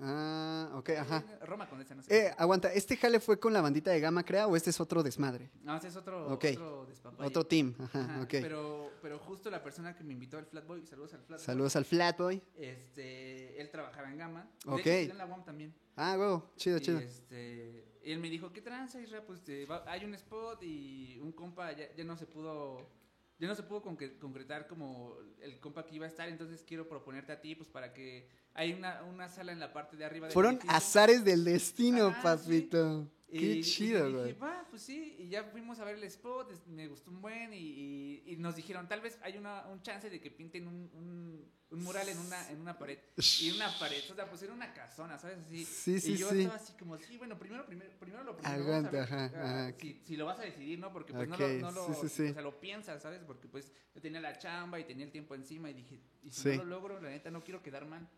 Ah, 0.00 0.70
ok, 0.74 0.90
ajá. 0.90 1.24
Eh, 1.40 1.46
Roma 1.46 1.68
Condesa, 1.68 1.94
no 1.94 2.02
sé. 2.02 2.26
Eh, 2.26 2.34
aguanta, 2.36 2.72
¿este 2.72 2.96
jale 2.96 3.20
fue 3.20 3.38
con 3.38 3.52
la 3.52 3.60
bandita 3.60 3.90
de 3.90 4.00
Gama 4.00 4.24
Crea 4.24 4.46
o 4.46 4.56
este 4.56 4.70
es 4.70 4.80
otro 4.80 5.02
desmadre? 5.02 5.50
no, 5.62 5.76
ese 5.76 5.88
es 5.88 5.96
otro, 5.96 6.26
ok. 6.32 6.44
otro 6.52 6.86
despapalle. 6.86 7.28
Otro 7.28 7.46
team, 7.46 7.74
ajá, 7.78 8.00
Ajá, 8.04 8.22
ok. 8.22 8.30
Pero, 8.30 8.90
pero 9.00 9.18
justo 9.18 9.50
la 9.50 9.62
persona 9.62 9.94
que 9.96 10.02
me 10.04 10.12
invitó 10.12 10.38
al 10.38 10.46
Flatboy, 10.46 10.84
saludos 10.86 11.14
al 11.14 11.22
Flatboy. 11.22 11.44
Saludos 11.46 11.76
al 11.76 11.84
Flatboy. 11.84 12.42
Este, 12.56 13.60
él 13.60 13.70
trabajaba 13.70 14.10
en 14.10 14.18
Gama. 14.18 14.50
De 14.64 14.70
Ok. 14.72 14.86
hecho, 14.86 15.12
en 15.12 15.18
la 15.18 15.26
UAM 15.26 15.44
también. 15.44 15.74
Ah, 15.96 16.16
huevo, 16.18 16.50
chido, 16.56 16.78
Y, 16.78 16.80
chido. 16.80 16.98
este, 16.98 18.00
él 18.02 18.18
me 18.18 18.28
dijo, 18.28 18.52
¿qué 18.52 18.60
tranza, 18.60 19.00
Isra? 19.00 19.24
Pues 19.24 19.42
te 19.44 19.64
va- 19.64 19.84
hay 19.86 20.04
un 20.04 20.14
spot 20.14 20.62
y 20.62 21.18
un 21.20 21.32
compa 21.32 21.72
ya, 21.72 21.94
ya 21.94 22.04
no 22.04 22.16
se 22.16 22.26
pudo, 22.26 22.90
ya 23.38 23.48
no 23.48 23.54
se 23.54 23.62
pudo 23.62 23.82
concre- 23.82 24.18
concretar 24.18 24.66
como 24.68 25.16
el 25.40 25.58
compa 25.60 25.84
que 25.86 25.94
iba 25.96 26.04
a 26.06 26.08
estar, 26.08 26.28
entonces 26.28 26.64
quiero 26.66 26.88
proponerte 26.88 27.32
a 27.32 27.40
ti, 27.40 27.54
pues 27.54 27.68
para 27.68 27.92
que 27.92 28.28
hay 28.54 28.72
una, 28.72 29.02
una 29.04 29.28
sala 29.28 29.52
en 29.52 29.60
la 29.60 29.72
parte 29.72 29.96
de 29.96 30.04
arriba 30.04 30.26
del 30.26 30.34
Fueron 30.34 30.52
edificio. 30.54 30.76
azares 30.76 31.24
del 31.24 31.44
destino, 31.44 32.10
sí. 32.10 32.16
papito. 32.22 33.10
Qué 33.30 33.38
y 33.56 33.62
chido, 33.62 34.08
le 34.08 34.24
dije, 34.24 34.32
güey. 34.34 34.50
va, 34.52 34.66
pues 34.70 34.82
sí, 34.82 35.16
y 35.18 35.28
ya 35.28 35.44
fuimos 35.44 35.78
a 35.80 35.84
ver 35.84 35.96
el 35.96 36.04
spot, 36.04 36.66
me 36.66 36.86
gustó 36.86 37.10
un 37.10 37.20
buen, 37.20 37.52
y, 37.52 37.56
y- 37.56 38.22
y 38.26 38.36
nos 38.36 38.54
dijeron, 38.54 38.86
tal 38.86 39.00
vez 39.00 39.18
hay 39.22 39.36
una, 39.38 39.66
un 39.66 39.82
chance 39.82 40.08
de 40.08 40.20
que 40.20 40.30
pinten 40.30 40.68
un, 40.68 40.74
un, 40.94 41.50
un 41.70 41.82
mural 41.82 42.08
en 42.08 42.18
una, 42.18 42.50
en 42.50 42.60
una 42.60 42.78
pared. 42.78 42.98
Y 43.40 43.50
una 43.50 43.76
pared, 43.78 44.02
o 44.10 44.14
sea, 44.14 44.28
pues 44.28 44.42
era 44.42 44.52
una 44.52 44.72
casona, 44.72 45.18
¿sabes? 45.18 45.38
Así. 45.38 45.64
Sí, 45.64 45.98
sí, 46.00 46.12
y 46.12 46.16
yo 46.18 46.30
sí. 46.30 46.42
estaba 46.42 46.56
así 46.56 46.74
como, 46.78 46.96
sí, 46.98 47.16
bueno, 47.16 47.36
primero, 47.38 47.66
primero, 47.66 47.90
primero 47.98 48.22
lo 48.22 48.36
primero. 48.36 48.62
Aguanta, 48.62 49.02
ajá, 49.02 49.24
ajá. 49.24 49.74
Si, 49.80 50.02
si 50.06 50.16
lo 50.16 50.26
vas 50.26 50.38
a 50.38 50.42
decidir, 50.42 50.78
¿no? 50.78 50.92
Porque 50.92 51.12
pues 51.12 51.28
no 51.28 51.36
lo, 51.36 51.48
no 51.58 51.72
lo 51.72 51.86
sí, 51.94 52.00
sí, 52.02 52.08
sí. 52.08 52.30
o 52.30 52.32
sea, 52.34 52.42
lo 52.42 52.60
piensas, 52.60 53.02
¿sabes? 53.02 53.22
Porque 53.26 53.48
pues 53.48 53.72
yo 53.94 54.00
tenía 54.00 54.20
la 54.20 54.38
chamba 54.38 54.78
y 54.78 54.84
tenía 54.84 55.06
el 55.06 55.10
tiempo 55.10 55.34
encima 55.34 55.70
y 55.70 55.74
dije, 55.74 55.98
y 56.22 56.30
si 56.30 56.48
no 56.50 56.56
lo 56.58 56.64
logro, 56.64 57.00
la 57.00 57.08
neta 57.10 57.30
no 57.30 57.42
quiero 57.42 57.62
quedar 57.62 57.86
mal. 57.86 58.08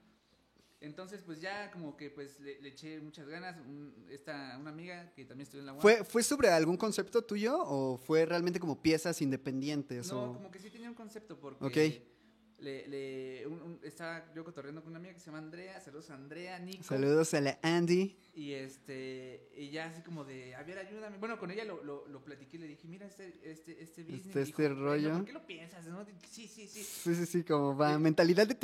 Entonces, 0.80 1.22
pues 1.24 1.40
ya 1.40 1.70
como 1.70 1.96
que 1.96 2.10
pues 2.10 2.38
le, 2.40 2.60
le 2.60 2.68
eché 2.68 3.00
muchas 3.00 3.26
ganas. 3.28 3.56
Un- 3.60 3.94
esta, 4.10 4.56
una 4.60 4.70
amiga 4.70 5.12
que 5.14 5.24
también 5.24 5.44
estudió 5.44 5.60
en 5.60 5.66
la 5.66 5.72
UAM. 5.72 5.80
¿Fue, 5.80 6.04
¿Fue 6.04 6.22
sobre 6.22 6.48
algún 6.48 6.76
concepto 6.76 7.22
tuyo 7.22 7.58
o 7.58 7.96
fue 7.96 8.26
realmente 8.26 8.60
como 8.60 8.80
piezas 8.82 9.20
independientes? 9.22 10.12
No, 10.12 10.30
o... 10.30 10.34
como 10.34 10.50
que 10.50 10.58
sí 10.58 10.70
tenía 10.70 10.88
un 10.88 10.94
concepto 10.94 11.38
porque 11.38 11.64
Ok. 11.64 12.15
Le, 12.58 12.88
le, 12.88 13.46
un- 13.46 13.60
un- 13.62 13.80
estaba 13.82 14.32
yo 14.34 14.42
cotorreando 14.44 14.80
con 14.82 14.90
una 14.90 14.98
amiga 14.98 15.12
que 15.14 15.20
se 15.20 15.26
llama 15.26 15.38
Andrea, 15.38 15.78
saludos 15.80 16.10
a 16.10 16.14
Andrea, 16.14 16.58
Nico. 16.58 16.82
Saludos 16.82 17.34
a 17.34 17.40
la 17.40 17.58
Andy. 17.62 18.16
Y 18.34 18.52
este, 18.52 19.50
y 19.56 19.70
ya 19.70 19.86
así 19.86 20.02
como 20.02 20.24
de, 20.24 20.54
a 20.54 20.62
ver, 20.62 20.78
ayúdame. 20.78 21.18
Bueno, 21.18 21.38
con 21.38 21.50
ella 21.50 21.64
lo, 21.64 21.82
lo, 21.84 22.06
lo 22.08 22.24
platiqué 22.24 22.56
y 22.56 22.60
le 22.60 22.66
dije, 22.68 22.86
mira 22.88 23.06
este, 23.06 23.28
este, 23.44 23.82
este 23.82 24.02
business. 24.04 24.26
Este- 24.26 24.34
Me 24.38 24.42
este 24.42 24.62
dijo, 24.62 24.74
"Bueno, 24.74 24.84
rollo". 24.84 25.12
¿Por 25.16 25.24
qué 25.24 25.32
lo 25.32 25.46
piensas? 25.46 25.86
no? 25.86 26.04
Sí, 26.30 26.46
sí, 26.48 26.66
sí. 26.66 26.82
Sí, 26.82 27.14
sí, 27.14 27.26
sí, 27.26 27.44
como 27.44 27.76
va. 27.76 27.94
Sí. 27.94 28.00
Mentalidad 28.00 28.46
de 28.46 28.54
Eh, 28.54 28.56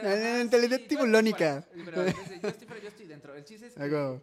ajá, 0.00 0.38
mentalidad 0.38 0.76
sí, 0.76 0.82
yo 0.82 0.88
tiburlónica. 0.88 1.58
estoy 1.58 1.82
fuera, 1.82 1.96
Pero 1.96 2.06
entonces, 2.08 2.42
yo 2.42 2.48
estoy 2.48 2.66
fuera, 2.68 2.82
yo 2.82 2.88
estoy 2.88 3.06
dentro. 3.06 3.34
El 3.34 3.44
chiste 3.44 3.66
es 3.66 3.74
que 3.74 3.82
Hago. 3.82 4.22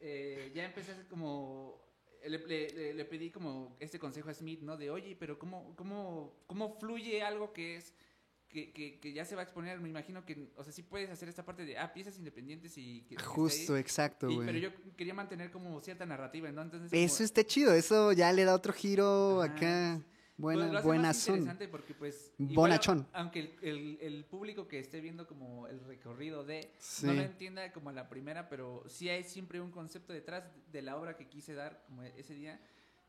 eh, 0.00 0.52
ya 0.54 0.64
empecé 0.64 0.90
a 0.90 0.94
hacer 0.94 1.06
como... 1.06 1.80
Le, 2.24 2.38
le- 2.38 2.70
le- 2.70 2.94
le 2.94 3.04
pedí 3.04 3.30
como 3.30 3.76
este 3.80 3.98
consejo 3.98 4.30
a 4.30 4.34
Smith, 4.34 4.60
¿no? 4.60 4.76
De, 4.76 4.90
oye, 4.90 5.16
pero 5.18 5.38
¿cómo, 5.40 5.74
cómo, 5.74 6.32
cómo 6.46 6.78
fluye 6.78 7.22
algo 7.22 7.52
que 7.52 7.76
es... 7.76 7.92
Que, 8.52 8.70
que, 8.72 9.00
que 9.00 9.12
ya 9.14 9.24
se 9.24 9.34
va 9.34 9.40
a 9.40 9.44
exponer, 9.44 9.80
me 9.80 9.88
imagino 9.88 10.26
que, 10.26 10.50
o 10.56 10.62
sea, 10.62 10.72
sí 10.74 10.82
puedes 10.82 11.08
hacer 11.08 11.26
esta 11.28 11.42
parte 11.44 11.64
de, 11.64 11.78
ah, 11.78 11.92
piezas 11.94 12.18
independientes 12.18 12.76
y... 12.76 13.00
Que. 13.08 13.16
Justo, 13.16 13.78
exacto, 13.78 14.28
Y- 14.30 14.36
pero 14.36 14.44
güey. 14.52 14.60
yo 14.60 14.70
quería 14.94 15.14
mantener 15.14 15.50
como 15.50 15.80
cierta 15.80 16.04
narrativa, 16.04 16.52
¿no? 16.52 16.60
Entonces, 16.60 16.90
Eso 16.92 17.14
como- 17.16 17.24
está 17.24 17.44
chido. 17.44 17.72
Eso 17.72 18.12
ya 18.12 18.30
le 18.32 18.44
da 18.44 18.54
otro 18.54 18.74
giro 18.74 19.40
Ajá. 19.42 19.54
acá. 19.56 20.00
pues, 20.36 20.56
Buena, 20.56 20.78
hace 20.78 20.86
buena 20.86 21.08
interesante 21.12 21.68
porque, 21.68 21.94
pues, 21.94 22.32
igual, 22.38 22.54
Bonachón. 22.56 23.06
aunque 23.14 23.38
el, 23.40 23.54
el- 23.62 23.98
el 24.02 24.24
público 24.26 24.66
que 24.68 24.80
esté 24.80 25.00
viendo 25.00 25.26
como 25.26 25.66
el 25.68 25.80
recorrido 25.84 26.44
de 26.44 26.70
Sí. 26.78 27.06
no 27.06 27.14
lo 27.14 27.22
entienda 27.22 27.72
como 27.72 27.90
la 27.92 28.08
primera, 28.10 28.48
pero 28.50 28.82
sí 28.88 29.08
hay 29.08 29.24
siempre 29.24 29.60
un 29.62 29.70
concepto 29.70 30.12
detrás 30.12 30.44
de 30.72 30.82
la 30.82 30.96
obra 30.98 31.16
que 31.16 31.26
quise 31.28 31.54
dar 31.54 31.82
como 31.86 32.02
ese 32.02 32.34
día. 32.34 32.60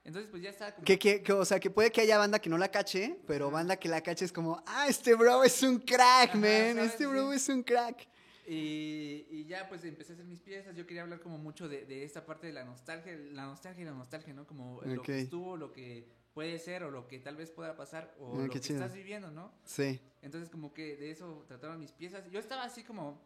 Entonces, 0.05 0.29
pues 0.29 0.43
ya 0.43 0.49
está 0.49 0.73
como... 0.75 0.83
Que, 0.85 0.99
que, 0.99 1.23
que, 1.23 1.31
o 1.33 1.45
sea, 1.45 1.59
que 1.59 1.69
puede 1.69 1.91
que 1.91 2.01
haya 2.01 2.17
banda 2.17 2.39
que 2.39 2.49
no 2.49 2.57
la 2.57 2.69
cache, 2.69 3.17
pero 3.25 3.49
banda 3.49 3.77
que 3.77 3.87
la 3.87 4.01
cache 4.01 4.25
es 4.25 4.33
como, 4.33 4.61
ah, 4.67 4.87
este 4.87 5.15
bro 5.15 5.43
es 5.43 5.63
un 5.63 5.79
crack, 5.79 6.29
Ajá, 6.31 6.37
man. 6.37 6.75
¿sabes? 6.75 6.91
Este 6.91 7.05
bro 7.07 7.29
Sí. 7.31 7.35
es 7.37 7.49
un 7.49 7.63
crack. 7.63 8.07
Y, 8.45 9.25
y 9.31 9.45
ya 9.45 9.69
pues 9.69 9.85
empecé 9.85 10.11
a 10.11 10.15
hacer 10.15 10.25
mis 10.25 10.41
piezas. 10.41 10.75
Yo 10.75 10.85
quería 10.85 11.03
hablar 11.03 11.21
como 11.21 11.37
mucho 11.37 11.69
de, 11.69 11.85
de 11.85 12.03
esta 12.03 12.25
parte 12.25 12.47
de 12.47 12.53
la 12.53 12.65
nostalgia, 12.65 13.15
la 13.31 13.45
nostalgia 13.45 13.83
y 13.83 13.85
la 13.85 13.93
nostalgia, 13.93 14.33
¿no? 14.33 14.45
Como 14.45 14.81
lo 14.83 15.01
que 15.01 15.21
estuvo, 15.21 15.55
lo 15.55 15.71
que 15.71 16.05
puede 16.33 16.59
ser 16.59 16.83
o 16.83 16.91
lo 16.91 17.07
que 17.07 17.19
tal 17.19 17.37
vez 17.37 17.49
pueda 17.51 17.77
pasar 17.77 18.13
o 18.19 18.33
Ah, 18.41 18.43
lo 18.45 18.49
que 18.51 18.59
chido. 18.59 18.79
estás 18.81 18.93
viviendo, 18.93 19.31
¿no? 19.31 19.53
Sí. 19.63 20.01
Entonces 20.21 20.49
como 20.49 20.73
que 20.73 20.97
de 20.97 21.11
eso 21.11 21.45
trataron 21.47 21.79
mis 21.79 21.93
piezas. 21.93 22.29
Yo 22.29 22.39
estaba 22.41 22.63
así 22.63 22.83
como, 22.83 23.21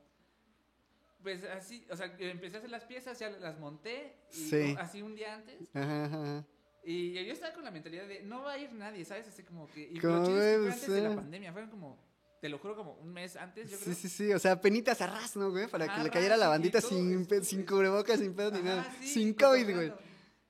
pues 1.23 1.43
así, 1.45 1.83
o 1.89 1.95
sea, 1.97 2.15
empecé 2.19 2.57
a 2.57 2.59
hacer 2.59 2.69
las 2.69 2.83
piezas, 2.85 3.17
ya 3.17 3.29
las 3.31 3.57
monté, 3.57 4.13
y 4.31 4.35
Sí. 4.35 4.73
no- 4.75 4.79
así 4.79 5.01
un 5.01 5.15
día 5.15 5.33
antes. 5.33 5.55
Ajá, 5.73 6.05
ajá. 6.05 6.45
Y 6.89 7.13
yo 7.25 7.33
estaba 7.33 7.53
con 7.53 7.65
la 7.65 7.71
mentalidad 7.71 8.07
de, 8.07 8.21
no 8.23 8.43
va 8.43 8.53
a 8.53 8.57
ir 8.57 8.71
nadie, 8.71 9.03
¿sabes? 9.03 9.27
Así 9.27 9.43
como 9.43 9.67
que... 9.67 9.89
Y 9.91 9.99
¿Cómo 9.99 10.19
lo 10.19 10.25
chido 10.25 10.41
es 10.41 10.45
que 10.45 10.57
fue 10.57 10.65
ves, 10.67 10.73
antes 10.73 10.89
de 10.89 11.01
la 11.01 11.15
pandemia, 11.15 11.51
fueron 11.51 11.69
como, 11.69 11.97
te 12.39 12.47
lo 12.47 12.57
juro, 12.59 12.77
como 12.77 12.93
un 12.93 13.11
mes 13.11 13.35
antes, 13.35 13.69
yo 13.69 13.77
Sí, 13.77 13.83
creo. 13.83 13.95
sí, 13.95 14.07
sí. 14.07 14.33
O 14.33 14.39
sea, 14.39 14.61
penitas 14.61 15.01
a 15.01 15.07
ras, 15.07 15.35
¿no, 15.35 15.51
güey? 15.51 15.67
Para 15.67 15.93
que 15.93 16.01
le 16.01 16.09
cayera 16.09 16.37
la 16.37 16.47
bandita 16.47 16.79
sin, 16.79 17.27
sin 17.43 17.65
cubrebocas, 17.65 18.19
sin 18.21 18.33
pedo 18.33 18.51
ni 18.51 18.61
nada. 18.61 18.89
sí, 19.01 19.07
sin. 19.07 19.33
COVID, 19.33 19.75
güey. 19.75 19.93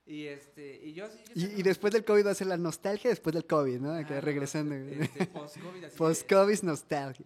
Y 0.05 0.25
este, 0.27 0.79
y 0.85 0.93
yo 0.93 1.05
así... 1.05 1.63
después 1.63 1.91
del 1.91 2.05
COVID 2.05 2.27
va 2.27 2.31
a 2.31 2.35
ser 2.35 2.47
la 2.47 2.55
nostalgia 2.57 3.09
después 3.09 3.33
del 3.33 3.45
COVID, 3.45 3.79
¿no? 3.79 3.93
Acá 3.93 4.21
regresando, 4.21 4.75
güey. 4.75 5.01
Este, 5.01 5.25
post-COVID, 5.25 5.83
así 5.85 5.97
Post-COVID 5.97 6.61
nostalgia. 6.61 7.25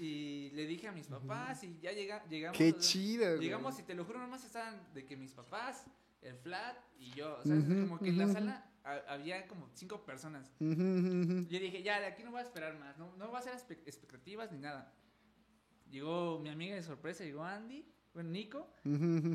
Y 0.00 0.50
le 0.54 0.66
dije 0.66 0.88
a 0.88 0.92
mis 0.92 1.08
papás 1.08 1.62
y 1.64 1.78
ya 1.80 1.92
llega, 1.92 2.24
llegamos... 2.28 2.56
Qué 2.56 2.74
chido, 2.76 3.26
güey. 3.36 3.40
Llegamos 3.40 3.78
y 3.78 3.82
te 3.82 3.94
lo 3.94 4.04
juro, 4.04 4.18
nomás 4.20 4.44
estaban 4.44 4.80
de 4.94 5.04
que 5.04 5.16
mis 5.16 5.32
papás, 5.32 5.84
el 6.22 6.36
flat 6.38 6.76
y 6.98 7.10
yo. 7.12 7.38
O 7.38 7.44
sea, 7.44 7.56
Ujú, 7.56 7.80
como 7.82 7.98
que 7.98 8.08
en 8.10 8.18
la 8.18 8.28
sala 8.28 8.70
ha- 8.84 9.02
había 9.12 9.46
como 9.48 9.68
cinco 9.74 10.04
personas. 10.04 10.52
Ujú, 10.60 10.70
ujú. 10.72 11.46
Yo 11.48 11.58
dije, 11.60 11.82
ya, 11.82 12.00
de 12.00 12.06
aquí 12.06 12.22
no 12.22 12.30
voy 12.30 12.40
a 12.40 12.44
esperar 12.44 12.78
más, 12.78 12.96
no, 12.98 13.14
no 13.16 13.26
voy 13.28 13.36
a 13.36 13.38
hacer 13.40 13.54
expectativas 13.86 14.50
ni 14.52 14.58
nada. 14.58 14.92
Llegó 15.90 16.38
mi 16.38 16.48
amiga 16.48 16.74
de 16.74 16.82
sorpresa, 16.82 17.22
llegó 17.24 17.44
Andy, 17.44 17.84
bueno, 18.14 18.30
Nico, 18.30 18.66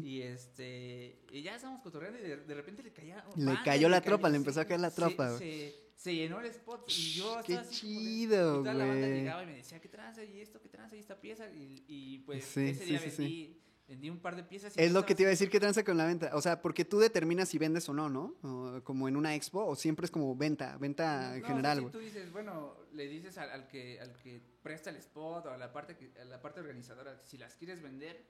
y 0.03 0.21
este, 0.21 1.19
y 1.31 1.41
ya 1.43 1.55
estábamos 1.55 1.81
cotorreando 1.83 2.19
y 2.19 2.23
de, 2.23 2.37
de 2.37 2.53
repente 2.55 2.81
le 2.83 2.91
caía. 2.91 3.23
Le 3.35 3.45
banda, 3.45 3.63
cayó 3.63 3.89
la 3.89 4.01
tropa, 4.01 4.29
le 4.29 4.37
empezó 4.37 4.61
a 4.61 4.65
caer 4.65 4.79
la 4.79 4.89
se- 4.89 4.95
tropa, 4.95 5.29
güey. 5.29 5.39
Se, 5.39 5.75
se 5.95 6.15
llenó 6.15 6.39
el 6.39 6.47
spot 6.47 6.85
y 6.89 7.11
yo 7.13 7.41
Qué 7.45 7.53
estaba 7.53 7.67
así 7.69 7.75
chido, 7.81 8.59
y 8.59 8.63
toda 8.63 8.73
la 8.73 8.85
banda 8.85 9.07
güey. 9.07 9.19
llegaba 9.19 9.43
y 9.43 9.45
me 9.47 9.55
decía, 9.57 9.79
¿qué 9.79 9.89
tranza? 9.89 10.23
Y 10.23 10.41
esto, 10.41 10.59
¿qué 10.61 10.69
tranza? 10.69 10.95
Y 10.95 10.99
esta 10.99 11.19
pieza. 11.19 11.47
Y, 11.51 11.83
y 11.87 12.19
pues 12.19 12.45
Sí, 12.45 12.61
ese 12.69 12.83
sí, 12.83 12.89
día 12.91 12.99
sí, 12.99 13.09
sí. 13.11 13.17
vendí 13.21 13.61
vendí 13.87 14.09
un 14.09 14.19
par 14.19 14.35
de 14.35 14.43
piezas. 14.43 14.75
y 14.77 14.81
Es 14.81 14.91
lo 14.91 15.05
que 15.05 15.15
te 15.15 15.23
iba 15.23 15.29
a 15.29 15.31
decir, 15.31 15.49
¿qué 15.49 15.59
tranza 15.59 15.83
con 15.83 15.97
la 15.97 16.05
venta? 16.05 16.31
O 16.33 16.41
sea, 16.41 16.61
porque 16.61 16.83
tú 16.85 16.99
determinas 16.99 17.49
si 17.49 17.57
vendes 17.57 17.87
o 17.89 17.93
no, 17.93 18.09
¿no? 18.09 18.35
O 18.41 18.83
como 18.83 19.07
en 19.07 19.15
una 19.15 19.33
expo, 19.35 19.65
o 19.65 19.75
siempre 19.75 20.05
es 20.05 20.11
como 20.11 20.35
venta, 20.35 20.77
venta 20.77 21.35
en 21.35 21.41
No, 21.41 21.47
general, 21.47 21.77
o 21.77 21.81
sea, 21.81 21.89
si 21.89 21.93
tú 21.93 21.99
dices, 21.99 22.31
bueno, 22.31 22.75
le 22.93 23.07
dices 23.07 23.37
al, 23.37 23.49
al 23.51 23.67
que, 23.67 23.99
al 23.99 24.13
que 24.17 24.41
presta 24.61 24.89
el 24.89 24.97
spot 24.97 25.45
o 25.45 25.51
a 25.51 25.57
la 25.57 25.71
parte, 25.71 25.95
que- 25.95 26.11
a 26.19 26.25
la 26.25 26.41
parte 26.41 26.59
organizadora, 26.59 27.19
si 27.23 27.37
las 27.37 27.55
quieres 27.55 27.81
vender 27.81 28.25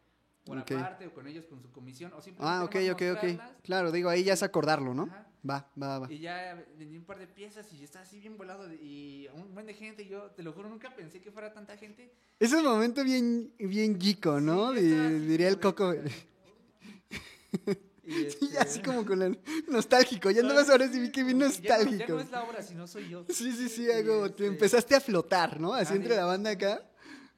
por 0.48 0.58
Ok. 0.60 0.72
aparte 0.72 1.08
o 1.08 1.14
con 1.14 1.28
ellos 1.28 1.46
con 1.46 1.62
su 1.62 1.72
comisión 1.72 2.12
o 2.14 2.22
simplemente 2.22 2.44
Ah, 2.58 2.64
ok, 2.64 2.76
ok, 2.94 3.02
ok. 3.18 3.42
Claro, 3.64 3.92
digo, 3.92 4.10
ahí 4.10 4.24
ya 4.24 4.34
es 4.34 4.44
acordarlo, 4.44 4.94
¿no? 4.94 5.04
Ajá. 5.04 5.24
Va, 5.50 5.70
va, 5.82 6.00
va. 6.00 6.12
Y 6.12 6.20
ya 6.20 6.62
vendí 6.78 6.98
un 6.98 7.06
par 7.06 7.20
de 7.20 7.28
piezas 7.28 7.72
y 7.72 7.78
yo 7.78 7.84
estaba 7.86 8.04
así 8.04 8.20
bien 8.20 8.38
volado 8.38 8.68
de- 8.68 8.76
y 8.76 9.30
un 9.34 9.54
buen 9.54 9.66
de 9.66 9.74
gente. 9.74 10.04
y 10.04 10.08
Yo 10.10 10.32
te 10.32 10.44
lo 10.44 10.52
juro, 10.52 10.68
nunca 10.68 10.94
pensé 10.96 11.22
que 11.22 11.32
fuera 11.32 11.54
tanta 11.54 11.78
gente. 11.78 12.12
Es 12.40 12.52
un 12.54 12.64
momento 12.64 13.04
bien, 13.04 13.54
bien 13.60 14.00
gico, 14.00 14.42
¿no? 14.42 14.74
Sí, 14.74 14.82
diría 14.82 15.48
el 15.50 15.60
coco. 15.60 15.94
Y 18.10 18.12
Sí, 18.14 18.26
este, 18.28 18.58
así 18.58 18.82
como 18.82 19.06
con 19.06 19.22
el 19.22 19.38
nostálgico. 19.68 20.32
Ya 20.32 20.40
andabas 20.40 20.70
ahora 20.70 20.88
sí 20.90 20.98
vi 20.98 21.12
que 21.12 21.24
bien 21.24 21.40
que 21.40 21.44
ya 21.46 21.50
no- 21.50 21.54
Ya 21.62 21.78
nostálgico. 21.78 22.14
no 22.14 22.20
es 22.22 22.32
la 22.32 22.44
obra, 22.44 22.62
sino 22.64 22.88
soy 22.88 23.10
yo. 23.10 23.26
Sí, 23.28 23.52
sí, 23.52 23.68
sí, 23.68 23.92
algo. 23.92 24.22
Te 24.28 24.30
este- 24.44 24.46
empezaste 24.48 24.96
a 24.96 25.02
flotar, 25.02 25.60
¿no? 25.60 25.74
Así 25.74 25.92
Ah, 25.92 25.96
entre 25.98 26.16
la 26.16 26.24
banda 26.24 26.52
acá. 26.52 26.82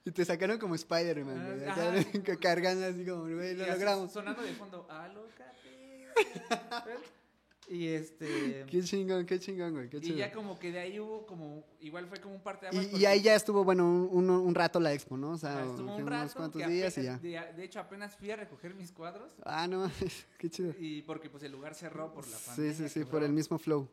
Y 0.06 0.12
te 0.12 0.24
sacaron 0.26 0.58
como 0.58 0.76
Spider-Man, 0.76 1.58
güey, 1.58 1.70
Ah, 1.70 2.04
cargando 2.42 2.86
así 2.86 3.06
como, 3.06 3.24
güey, 3.24 3.56
lo 3.56 3.66
logramos. 3.68 4.12
Sonando 4.12 4.42
de 4.42 4.54
fondo, 4.54 4.88
alócate. 4.90 6.08
y 7.68 7.88
este. 7.88 8.66
Qué 8.68 8.82
chingón, 8.82 9.26
qué 9.26 9.40
chingón, 9.40 9.74
güey, 9.74 9.90
qué 9.90 9.98
Y 10.02 10.16
ya 10.16 10.32
como 10.32 10.58
que 10.58 10.72
de 10.72 10.80
ahí 10.80 11.00
hubo 11.00 11.26
como. 11.28 11.64
Igual 11.82 12.08
fue 12.08 12.20
como 12.20 12.36
un 12.36 12.42
parte 12.42 12.68
Y, 12.72 12.98
y 13.02 13.06
ahí 13.06 13.22
ya 13.22 13.36
estuvo, 13.36 13.64
bueno, 13.64 13.86
un, 13.86 14.10
un- 14.12 14.30
un 14.30 14.56
rato 14.56 14.80
la 14.80 14.92
expo, 14.94 15.18
¿no? 15.18 15.32
O 15.32 15.38
sea, 15.38 15.64
estuvo 15.66 15.96
un 15.96 16.02
unos 16.04 16.34
cuantos 16.34 16.66
días 16.66 16.98
y 16.98 17.04
ya. 17.04 17.18
De, 17.20 17.40
de 17.56 17.64
hecho, 17.64 17.80
apenas 17.80 18.16
fui 18.16 18.32
a 18.32 18.36
recoger 18.38 18.74
mis 18.74 18.92
cuadros. 18.92 19.32
Ah, 19.44 19.68
no, 19.68 19.90
qué 20.40 20.50
chido. 20.50 20.74
Y 20.80 21.04
porque 21.04 21.30
pues 21.30 21.44
el 21.44 21.52
lugar 21.52 21.76
cerró 21.76 22.12
por 22.12 22.28
la 22.28 22.38
Sí, 22.38 22.46
pandemia. 22.48 22.74
sí, 22.74 22.88
sí, 22.90 22.94
quebró. 23.02 23.12
por 23.12 23.24
el 23.24 23.34
mismo 23.34 23.58
flow. 23.60 23.88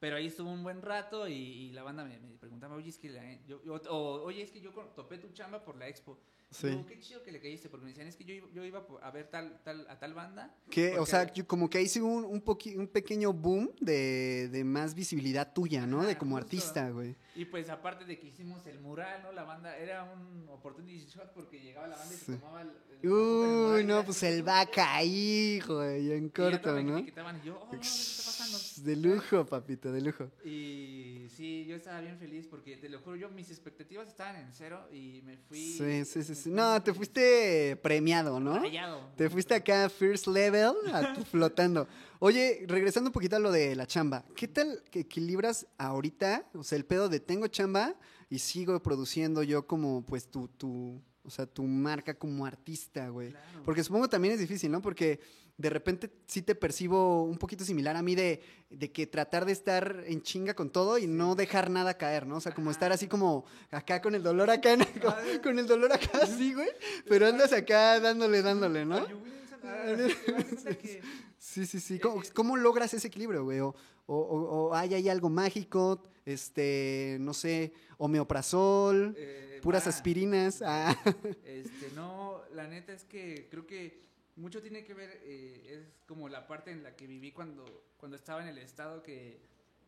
Pero 0.00 0.16
ahí 0.16 0.26
estuvo 0.28 0.50
un 0.50 0.62
buen 0.62 0.80
rato 0.80 1.26
y, 1.26 1.32
y 1.34 1.70
la 1.72 1.82
banda 1.82 2.04
me, 2.04 2.18
me 2.20 2.36
preguntaba, 2.36 2.76
oye, 2.76 2.88
es 2.88 2.98
que 2.98 3.08
la- 3.10 3.44
yo, 3.46 3.60
yo- 3.64 3.74
o, 3.90 4.22
oye, 4.22 4.42
es 4.42 4.50
que 4.52 4.60
yo 4.60 4.70
topé 4.94 5.18
tu 5.18 5.28
chamba 5.32 5.64
por 5.64 5.76
la 5.76 5.88
expo. 5.88 6.18
Sí. 6.50 6.68
Digo, 6.68 6.86
qué 6.86 6.98
chido 6.98 7.22
que 7.22 7.30
le 7.30 7.40
caíste, 7.40 7.68
porque 7.68 7.84
me 7.84 7.90
decían, 7.90 8.06
es 8.06 8.16
que 8.16 8.24
yo, 8.24 8.32
iba- 8.32 8.48
yo 8.54 8.64
iba 8.64 8.82
a 9.02 9.10
ver 9.10 9.28
tal, 9.28 9.60
tal, 9.64 9.86
a 9.90 9.98
tal 9.98 10.14
banda. 10.14 10.56
Que, 10.70 10.98
o 10.98 11.04
sea, 11.04 11.30
yo- 11.32 11.46
como 11.46 11.68
que 11.68 11.76
ahí 11.78 11.88
sí 11.88 12.00
un, 12.00 12.24
un, 12.24 12.42
poqui- 12.42 12.74
un 12.78 12.86
pequeño 12.86 13.32
boom 13.34 13.70
de, 13.80 14.48
de 14.48 14.64
más 14.64 14.94
visibilidad 14.94 15.52
tuya, 15.52 15.84
¿no? 15.86 16.02
de 16.04 16.12
Ajá, 16.12 16.18
como 16.18 16.36
justo. 16.36 16.46
artista, 16.46 16.88
güey. 16.90 17.16
Y 17.34 17.44
pues 17.44 17.68
aparte 17.68 18.04
de 18.06 18.18
que 18.18 18.28
hicimos 18.28 18.66
el 18.66 18.80
mural, 18.80 19.22
¿no? 19.24 19.32
La 19.32 19.42
banda 19.44 19.76
era 19.76 20.04
un 20.04 20.48
opportunity 20.48 21.04
shot 21.06 21.32
porque 21.34 21.60
llegaba 21.60 21.86
la 21.88 21.96
banda 21.96 22.14
y 22.14 22.16
Sí. 22.16 22.24
se 22.24 22.36
tomaba 22.38 22.62
el, 22.62 22.68
el- 23.02 23.10
Uy, 23.10 23.80
y 23.82 23.84
no, 23.84 24.02
pues 24.04 24.22
el 24.22 24.42
vaca 24.42 24.96
ahí, 24.96 25.60
güey, 25.66 26.12
en 26.12 26.26
Y 26.26 26.30
corto, 26.30 26.72
me 26.72 26.82
¿no? 26.82 26.96
etiquetaban 26.98 27.40
y 27.42 27.46
yo, 27.46 27.60
oh, 27.60 27.70
¿qué 27.70 27.76
está 27.76 28.22
pasando? 28.24 28.58
De 28.90 28.96
lujo, 28.96 29.44
papito, 29.44 29.87
de 29.92 30.00
lujo. 30.00 30.30
Y 30.44 31.26
sí, 31.34 31.64
yo 31.66 31.76
estaba 31.76 32.00
bien 32.00 32.18
feliz 32.18 32.46
porque 32.46 32.76
te 32.76 32.88
lo 32.88 33.00
juro, 33.00 33.16
yo 33.16 33.30
mis 33.30 33.50
expectativas 33.50 34.08
estaban 34.08 34.36
en 34.36 34.52
cero 34.52 34.88
y 34.92 35.22
me 35.24 35.36
fui. 35.36 35.58
Sí, 35.58 36.04
sí, 36.04 36.22
sí, 36.22 36.34
sí. 36.34 36.50
No, 36.50 36.82
te 36.82 36.92
fuiste 36.94 37.76
premiado, 37.82 38.40
¿no? 38.40 38.58
rayado. 38.58 39.10
Te 39.16 39.28
fuiste 39.28 39.54
acá 39.54 39.88
first 39.88 40.26
level, 40.26 40.72
a 40.92 41.14
flotando. 41.30 41.86
Oye, 42.20 42.64
regresando 42.66 43.08
un 43.08 43.12
poquito 43.12 43.36
a 43.36 43.38
lo 43.38 43.52
de 43.52 43.76
la 43.76 43.86
chamba, 43.86 44.24
¿qué 44.34 44.48
tal 44.48 44.82
que 44.90 45.00
equilibras 45.00 45.66
ahorita? 45.78 46.48
O 46.54 46.64
sea, 46.64 46.76
el 46.76 46.84
pedo 46.84 47.08
de 47.08 47.20
tengo 47.20 47.46
chamba 47.46 47.94
y 48.28 48.40
sigo 48.40 48.80
produciendo 48.82 49.42
yo 49.42 49.66
como, 49.66 50.04
pues, 50.04 50.28
tu, 50.28 50.48
tu, 50.48 51.00
o 51.22 51.30
sea, 51.30 51.46
tu 51.46 51.64
marca 51.64 52.14
como 52.14 52.44
artista, 52.44 53.08
güey. 53.08 53.30
Claro. 53.30 53.62
Porque 53.64 53.84
supongo 53.84 54.08
también 54.08 54.34
es 54.34 54.40
difícil, 54.40 54.70
¿no? 54.70 54.82
Porque 54.82 55.20
de 55.58 55.70
repente 55.70 56.10
sí 56.26 56.40
te 56.40 56.54
percibo 56.54 57.24
un 57.24 57.36
poquito 57.36 57.64
similar 57.64 57.96
a 57.96 58.02
mí 58.02 58.14
de, 58.14 58.40
de 58.70 58.90
que 58.92 59.06
tratar 59.06 59.44
de 59.44 59.52
estar 59.52 60.04
en 60.06 60.22
chinga 60.22 60.54
con 60.54 60.70
todo 60.70 60.96
y 60.98 61.06
no 61.08 61.34
dejar 61.34 61.68
nada 61.68 61.98
caer, 61.98 62.26
¿no? 62.26 62.36
O 62.36 62.40
sea, 62.40 62.54
como 62.54 62.70
Ajá. 62.70 62.76
estar 62.76 62.92
así 62.92 63.08
como 63.08 63.44
acá 63.70 64.00
con 64.00 64.14
el 64.14 64.22
dolor 64.22 64.48
acá, 64.50 64.76
¿no? 64.76 64.86
con, 65.02 65.14
con 65.42 65.58
el 65.58 65.66
dolor 65.66 65.92
acá 65.92 66.20
así, 66.22 66.54
güey. 66.54 66.68
Pero 67.08 67.26
andas 67.26 67.52
acá 67.52 67.98
dándole, 68.00 68.40
dándole, 68.40 68.86
¿no? 68.86 69.04
Sí, 71.38 71.66
sí, 71.66 71.80
sí. 71.80 71.98
¿Cómo, 71.98 72.22
cómo 72.34 72.56
logras 72.56 72.92
ese 72.94 73.08
equilibrio, 73.08 73.44
güey? 73.44 73.60
O, 73.60 73.74
o, 74.06 74.16
o- 74.16 74.74
hay 74.74 74.94
ahí 74.94 75.08
algo 75.08 75.30
mágico, 75.30 76.02
este, 76.24 77.16
no 77.20 77.32
sé, 77.32 77.72
homeoprazol, 77.96 79.14
eh, 79.16 79.60
puras 79.62 79.86
aspirinas. 79.86 80.62
Ah. 80.64 80.96
Este, 81.44 81.90
no, 81.94 82.42
la 82.54 82.66
neta 82.66 82.92
es 82.92 83.04
que 83.04 83.48
creo 83.50 83.66
que 83.66 84.07
mucho 84.38 84.62
tiene 84.62 84.84
que 84.84 84.94
ver, 84.94 85.20
eh, 85.24 85.66
es 85.80 85.92
como 86.06 86.28
la 86.28 86.46
parte 86.46 86.70
en 86.70 86.82
la 86.82 86.96
que 86.96 87.06
viví 87.06 87.32
cuando, 87.32 87.64
cuando 87.96 88.16
estaba 88.16 88.42
en 88.42 88.48
el 88.48 88.58
estado 88.58 89.02
que 89.02 89.40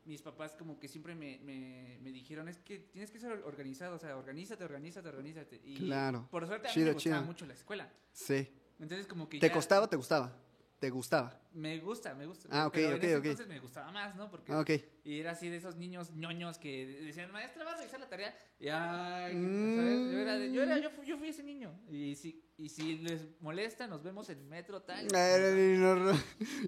mis 0.04 0.22
papás 0.22 0.56
como 0.56 0.78
que 0.78 0.88
siempre 0.88 1.14
me, 1.14 1.38
me, 1.44 1.98
me 2.02 2.10
dijeron, 2.10 2.48
es 2.48 2.58
que 2.58 2.78
tienes 2.78 3.10
que 3.10 3.20
ser 3.20 3.32
organizado, 3.44 3.96
o 3.96 3.98
sea, 3.98 4.16
organízate, 4.16 4.64
organízate, 4.64 5.08
organízate. 5.08 5.60
Y 5.64 5.76
Claro. 5.76 6.26
por 6.30 6.46
suerte 6.46 6.68
a 6.68 6.70
mí 6.70 6.74
Chido, 6.74 6.86
me 6.88 6.92
gustaba 6.94 7.16
chido. 7.16 7.26
mucho 7.26 7.46
la 7.46 7.54
escuela. 7.54 7.92
Sí. 8.12 8.48
Entonces 8.80 9.06
como 9.06 9.28
que 9.28 9.38
¿Te 9.38 9.48
ya- 9.48 9.52
costaba 9.52 9.84
o 9.84 9.88
te 9.88 9.96
gustaba? 9.96 10.36
¿Te 10.80 10.88
gustaba? 10.88 11.38
Me 11.52 11.78
gusta, 11.78 12.14
me 12.14 12.24
gusta. 12.24 12.48
Ah, 12.50 12.66
ok, 12.66 12.72
pero 12.72 12.88
en 12.88 12.94
ok, 12.94 13.02
ese 13.04 13.16
ok. 13.16 13.24
Entonces 13.26 13.48
me 13.48 13.60
gustaba 13.60 13.92
más, 13.92 14.16
¿no? 14.16 14.30
Porque 14.30 14.50
Ah, 14.50 14.64
y 15.04 15.20
era 15.20 15.32
así 15.32 15.50
de 15.50 15.58
esos 15.58 15.76
niños 15.76 16.10
ñoños 16.14 16.56
que 16.56 16.86
decían, 17.04 17.30
maestra, 17.32 17.64
¿va 17.64 17.72
a 17.72 17.76
revisar 17.76 18.00
la 18.00 18.08
tarea? 18.08 18.34
Y 18.58 18.68
ay, 18.68 19.34
Mm. 19.34 19.76
¿sabes? 19.76 20.12
Yo 20.12 20.18
era, 20.18 20.38
de- 20.38 20.52
yo, 20.52 20.62
era 20.62 20.78
yo, 20.78 20.88
fui, 20.90 21.04
yo 21.06 21.18
fui 21.18 21.28
ese 21.28 21.42
niño. 21.42 21.70
Y 21.90 22.14
si, 22.14 22.42
y 22.56 22.70
si 22.70 22.96
les 22.96 23.20
molesta, 23.42 23.86
nos 23.88 24.02
vemos 24.02 24.30
en 24.30 24.48
metro 24.48 24.80
tal. 24.80 25.06
Ay, 25.14 25.76
no, 25.76 25.96
no. 25.96 26.12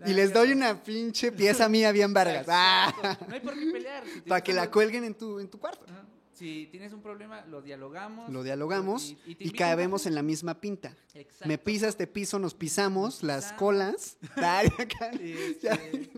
La 0.01 0.11
Y 0.11 0.13
les 0.13 0.31
doy 0.31 0.53
una 0.53 0.83
pinche 0.83 1.33
pieza 1.33 1.71
mía 1.71 1.91
bien 1.91 2.13
vargas. 2.13 2.47
Ah. 2.51 2.93
No 3.29 3.35
hay 3.35 3.41
por 3.41 3.59
qué 3.59 3.71
pelear. 3.73 4.05
Si 4.07 4.21
para 4.21 4.43
que 4.43 4.53
la 4.53 4.71
cuelguen 4.71 5.05
en 5.05 5.15
tu, 5.15 5.41
en 5.41 5.49
tu 5.49 5.59
cuarto. 5.59 5.87
Ajá. 5.89 6.05
Si 6.33 6.69
tienes 6.71 6.93
un 6.93 7.03
problema, 7.03 7.45
lo 7.47 7.61
dialogamos. 7.63 8.31
Lo 8.31 8.43
dialogamos 8.43 9.11
y, 9.27 9.37
y 9.39 9.49
y 9.49 9.51
café. 9.53 10.09
en 10.09 10.15
la 10.15 10.23
misma 10.23 10.61
pinta. 10.61 10.97
Exacto. 11.15 11.49
Me 11.49 11.59
pisas, 11.59 11.97
te 11.97 12.07
piso, 12.07 12.39
nos 12.39 12.55
pisamos, 12.55 13.23
las 13.23 13.53
colas. 13.53 14.17
Este, 15.21 16.11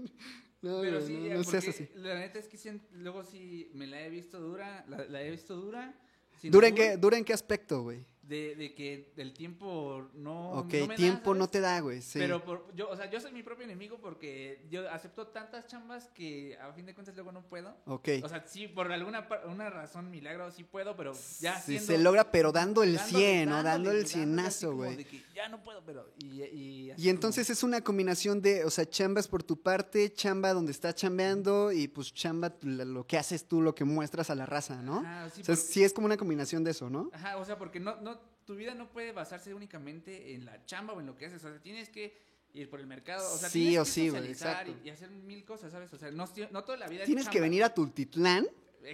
No, 0.63 0.81
Pero 0.81 1.01
no, 1.01 1.07
sí, 1.07 1.13
no, 1.29 1.35
no 1.37 1.45
seas 1.45 1.69
así. 1.69 1.89
la 1.97 2.19
neta 2.19 2.39
es 2.39 2.49
que 2.49 2.81
luego 2.93 3.23
sí 3.23 3.71
me 3.75 3.87
la 3.87 4.01
he 4.01 4.09
visto 4.09 4.41
dura, 4.41 4.85
la, 4.89 5.05
la 5.05 5.23
he 5.23 5.31
visto 5.31 5.57
dura. 5.57 5.95
¿Dura 6.43 6.69
en, 6.69 6.75
qué, 6.75 6.97
¿Dura 6.97 7.19
en 7.19 7.25
qué 7.25 7.33
aspecto, 7.33 7.83
güey? 7.83 8.05
De, 8.29 8.55
de 8.57 8.75
que 8.75 9.13
el 9.19 9.35
tiempo 9.35 10.09
no. 10.15 10.53
Ok, 10.53 10.73
no 10.75 10.87
me 10.87 10.89
da, 10.89 10.97
tiempo 10.97 11.35
no 11.35 11.49
te 11.49 11.61
da, 11.61 11.81
güey. 11.81 12.01
Sí. 12.01 12.19
Pero 12.19 12.43
por- 12.43 12.75
yo, 12.75 12.89
o 12.89 12.97
sea, 12.97 13.11
yo 13.11 13.21
soy 13.21 13.33
mi 13.33 13.43
propio 13.43 13.65
enemigo 13.65 13.99
porque 14.01 14.65
yo 14.71 14.89
acepto 14.91 15.27
tantas 15.27 15.67
chambas 15.67 16.07
que 16.15 16.57
a 16.59 16.73
fin 16.73 16.87
de 16.87 16.95
cuentas 16.95 17.15
luego 17.15 17.33
no 17.33 17.43
puedo. 17.47 17.77
ok. 17.87 18.09
O 18.23 18.29
sea, 18.29 18.43
sí, 18.47 18.67
por 18.67 18.91
alguna 18.91 19.29
una 19.47 19.69
razón 19.69 20.11
milagro 20.11 20.51
sí 20.51 20.65
puedo, 20.65 20.97
pero 20.97 21.13
ya 21.41 21.57
Sí, 21.61 21.73
siendo- 21.79 21.87
se 21.87 21.99
logra, 21.99 22.31
pero 22.31 22.51
dando 22.51 22.83
el 22.83 22.97
dándole, 22.97 23.19
100, 23.25 23.49
¿no? 23.51 23.63
Dando 23.63 23.91
el 23.91 24.07
cienazo, 24.07 24.75
güey. 24.75 25.07
Ya 25.35 25.49
no 25.49 25.63
puedo, 25.63 25.83
pero. 25.85 26.09
Y, 26.19 26.43
y, 26.45 26.93
Y 26.97 27.09
entonces 27.11 27.51
es 27.51 27.63
una 27.63 27.83
combinación 27.83 28.41
de, 28.41 28.65
o 28.65 28.71
sea, 28.71 28.89
chambas 28.89 29.29
por 29.29 29.43
tu 29.43 29.61
parte, 29.61 30.13
chamba 30.15 30.55
donde 30.55 30.73
estás 30.73 30.95
chambeando 30.95 31.73
y 31.73 31.89
pues 31.89 32.15
chamba 32.15 32.55
lo 32.63 33.07
que 33.07 33.19
haces 33.19 33.47
tú, 33.47 33.61
lo 33.61 33.75
que 33.75 33.85
muestras 33.85 34.31
a 34.31 34.35
la 34.35 34.47
raza, 34.47 34.81
¿no? 34.81 35.01
Ajá, 35.01 35.29
sí, 35.31 35.43
o 35.43 35.45
sea, 35.45 35.57
sí 35.57 35.85
es 35.85 35.93
como 35.93 36.07
una 36.07 36.17
combinación 36.17 36.65
de 36.65 36.71
eso, 36.71 36.89
¿no? 36.89 37.11
Ajá, 37.13 37.37
o 37.37 37.45
sea, 37.45 37.59
porque 37.59 37.81
no, 37.81 38.01
no, 38.01 38.14
tu 38.45 38.55
vida 38.57 38.75
no 38.75 38.91
puede 38.91 39.13
basarse 39.13 39.53
únicamente 39.55 40.35
en 40.35 40.45
la 40.45 40.65
chamba 40.67 40.93
o 40.95 41.01
en 41.01 41.07
lo 41.07 41.17
que 41.17 41.27
haces. 41.27 41.45
O 41.45 41.49
sea, 41.51 41.61
tienes 41.61 41.89
que 41.89 42.17
ir 42.53 42.69
por 42.71 42.81
el 42.81 42.87
mercado. 42.87 43.27
O 43.35 43.37
sea, 43.39 43.49
Sí 43.49 43.61
tienes 43.69 43.79
o 43.81 43.85
que 43.85 43.91
sí, 43.91 44.07
socializar 44.09 44.51
exacto. 44.69 44.83
y, 44.85 44.89
y 44.89 44.91
hacer 44.91 45.11
mil 45.11 45.45
cosas, 45.45 45.73
¿sabes? 45.73 45.93
O 45.93 45.99
sea, 45.99 46.11
no, 46.11 46.29
no 46.53 46.65
toda 46.65 46.79
la 46.79 46.87
vida 46.89 47.01
es 47.03 47.07
Tienes 47.07 47.29
que 47.29 47.41
venir 47.41 47.65
a 47.65 47.73
Tultitlán 47.75 48.47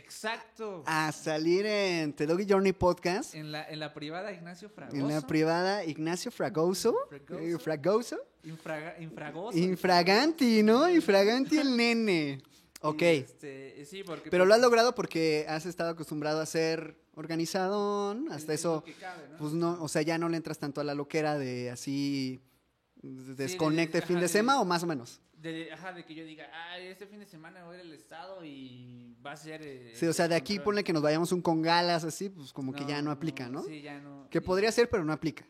Exacto. 0.05 0.83
a 0.87 1.11
salir 1.13 1.67
en 1.67 2.13
The 2.15 2.27
Doggy 2.27 2.47
Journey 2.49 2.73
Podcast, 2.73 3.35
En 3.35 3.53
la, 3.53 3.69
en 3.69 3.81
la 3.81 3.93
privada 3.93 4.33
Ignacio 4.33 4.69
Fragoso. 4.71 4.97
en 4.97 5.09
la 5.09 5.21
privada 5.27 5.85
Ignacio 5.85 6.31
Fragoso, 6.31 6.97
Fragoso. 7.09 7.39
eh, 7.41 7.59
Fragoso, 7.59 8.19
Infraga- 8.45 8.95
infragoso. 9.01 9.59
Infraganti, 9.59 10.63
¿no? 10.63 10.89
Infraganti 10.89 11.59
el 11.59 11.77
nene. 11.77 12.41
Ok. 12.83 13.03
Este, 13.03 13.85
sí, 13.85 14.03
porque. 14.05 14.31
Pero 14.31 14.43
pues, 14.45 14.49
lo 14.49 14.55
has 14.55 14.61
logrado 14.61 14.95
porque 14.95 15.45
has 15.49 15.67
estado 15.67 15.91
acostumbrado 15.91 16.41
a 16.41 16.47
ser 16.47 16.97
organizadón, 17.21 18.31
hasta 18.33 18.53
es 18.55 18.61
eso, 18.61 18.85
cabe, 19.01 19.29
¿no? 19.31 19.37
pues 19.39 19.53
no, 19.53 19.83
o 19.83 19.89
sea, 19.89 20.03
ya 20.03 20.19
no 20.19 20.29
le 20.29 20.37
entras 20.37 20.59
tanto 20.59 20.81
a 20.81 20.85
la 20.85 20.95
loquera 20.95 21.39
de 21.39 21.71
así 21.71 22.41
de- 23.03 23.23
de- 23.25 23.35
desconecte 23.35 24.01
fin 24.03 24.17
ajá, 24.17 24.23
de 24.23 24.29
semana 24.29 24.61
o 24.61 24.65
más 24.65 24.83
o 24.83 24.87
menos. 24.87 25.21
De, 25.33 25.73
ajá, 25.73 25.93
de 25.95 26.05
que 26.05 26.15
yo 26.15 26.23
diga, 26.25 26.49
ay, 26.71 26.89
este 26.89 27.07
fin 27.07 27.19
de 27.19 27.25
semana 27.27 27.65
voy 27.65 27.77
a 27.77 27.79
ir 27.81 27.87
al 27.87 27.93
estado 27.95 28.45
y 28.45 29.17
va 29.25 29.33
a 29.33 29.37
ser. 29.37 29.63
eh, 29.65 29.93
Sí, 29.95 30.05
o 30.07 30.13
sea, 30.13 30.29
de 30.29 30.35
aquí 30.35 30.55
control". 30.57 30.65
ponle 30.65 30.85
que 30.85 30.93
nos 30.93 31.03
vayamos 31.03 31.33
un 31.33 31.41
con 31.41 31.63
galas 31.63 32.05
así, 32.05 32.29
pues 32.29 32.53
como 32.53 32.73
que 32.75 32.85
ya 32.85 33.01
no 33.01 33.11
aplica, 33.11 33.49
¿no? 33.49 33.63
Sí, 33.63 33.81
ya 33.81 33.99
no. 34.01 34.29
Que 34.29 34.43
podría 34.43 34.71
ser, 34.71 34.91
pero 34.91 35.03
no 35.05 35.13
aplica. 35.15 35.47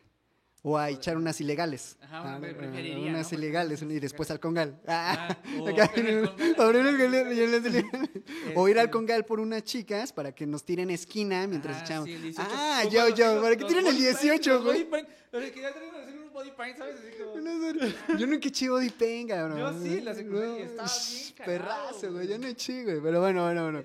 O 0.63 0.77
a 0.77 0.89
echar 0.91 1.17
unas 1.17 1.41
ilegales. 1.41 1.97
Ajá, 2.01 2.21
Ah, 2.23 2.35
ah, 2.35 2.39
preferiría, 2.39 3.09
Unas 3.09 3.31
¿no? 3.31 3.37
ilegales 3.39 3.81
y 3.81 3.99
después 3.99 4.29
al 4.29 4.39
congal. 4.39 4.79
Ah, 4.87 5.29
Ah, 5.29 5.37
o. 5.59 5.65
O 8.55 8.67
ir 8.69 8.77
al 8.77 8.85
Este, 8.85 8.91
congal 8.91 9.25
por 9.25 9.39
unas 9.39 9.63
chicas 9.63 10.13
para 10.13 10.31
que 10.33 10.45
nos 10.45 10.63
tiren 10.63 10.89
esquina 10.91 11.47
mientras 11.47 11.77
ajá, 11.77 11.85
echamos. 11.85 12.05
sí, 12.09 12.13
el 12.13 12.21
18. 12.21 12.49
ah, 12.53 12.83
yo, 12.91 13.09
yo, 13.09 13.41
para 13.41 13.55
que 13.55 13.65
tiren 13.65 13.87
el 13.87 13.93
body 13.93 14.03
paint, 14.03 14.19
18, 14.21 14.53
los 14.53 14.63
güey. 14.63 14.83
body 14.83 16.51
paint. 16.51 16.77
¿sabes? 16.77 16.95
Así 16.95 17.11
como... 17.17 18.17
Yo 18.17 18.27
nunca 18.27 18.47
eché 18.47 18.69
body 18.69 18.89
paint, 18.89 19.29
cabrón. 19.29 19.57
Yo 19.57 19.73
sí, 19.81 20.01
la 20.01 20.13
secundaria, 20.13 20.65
estaba 20.65 20.87
shh, 20.87 21.09
bien 21.11 21.33
cagado, 21.37 21.51
Perrazo, 21.57 22.11
güey. 22.13 22.27
Yo 22.27 22.37
no 22.37 22.47
eché, 22.47 22.83
güey. 22.83 23.01
Pero 23.01 23.19
bueno, 23.19 23.43
bueno, 23.45 23.63
bueno. 23.63 23.83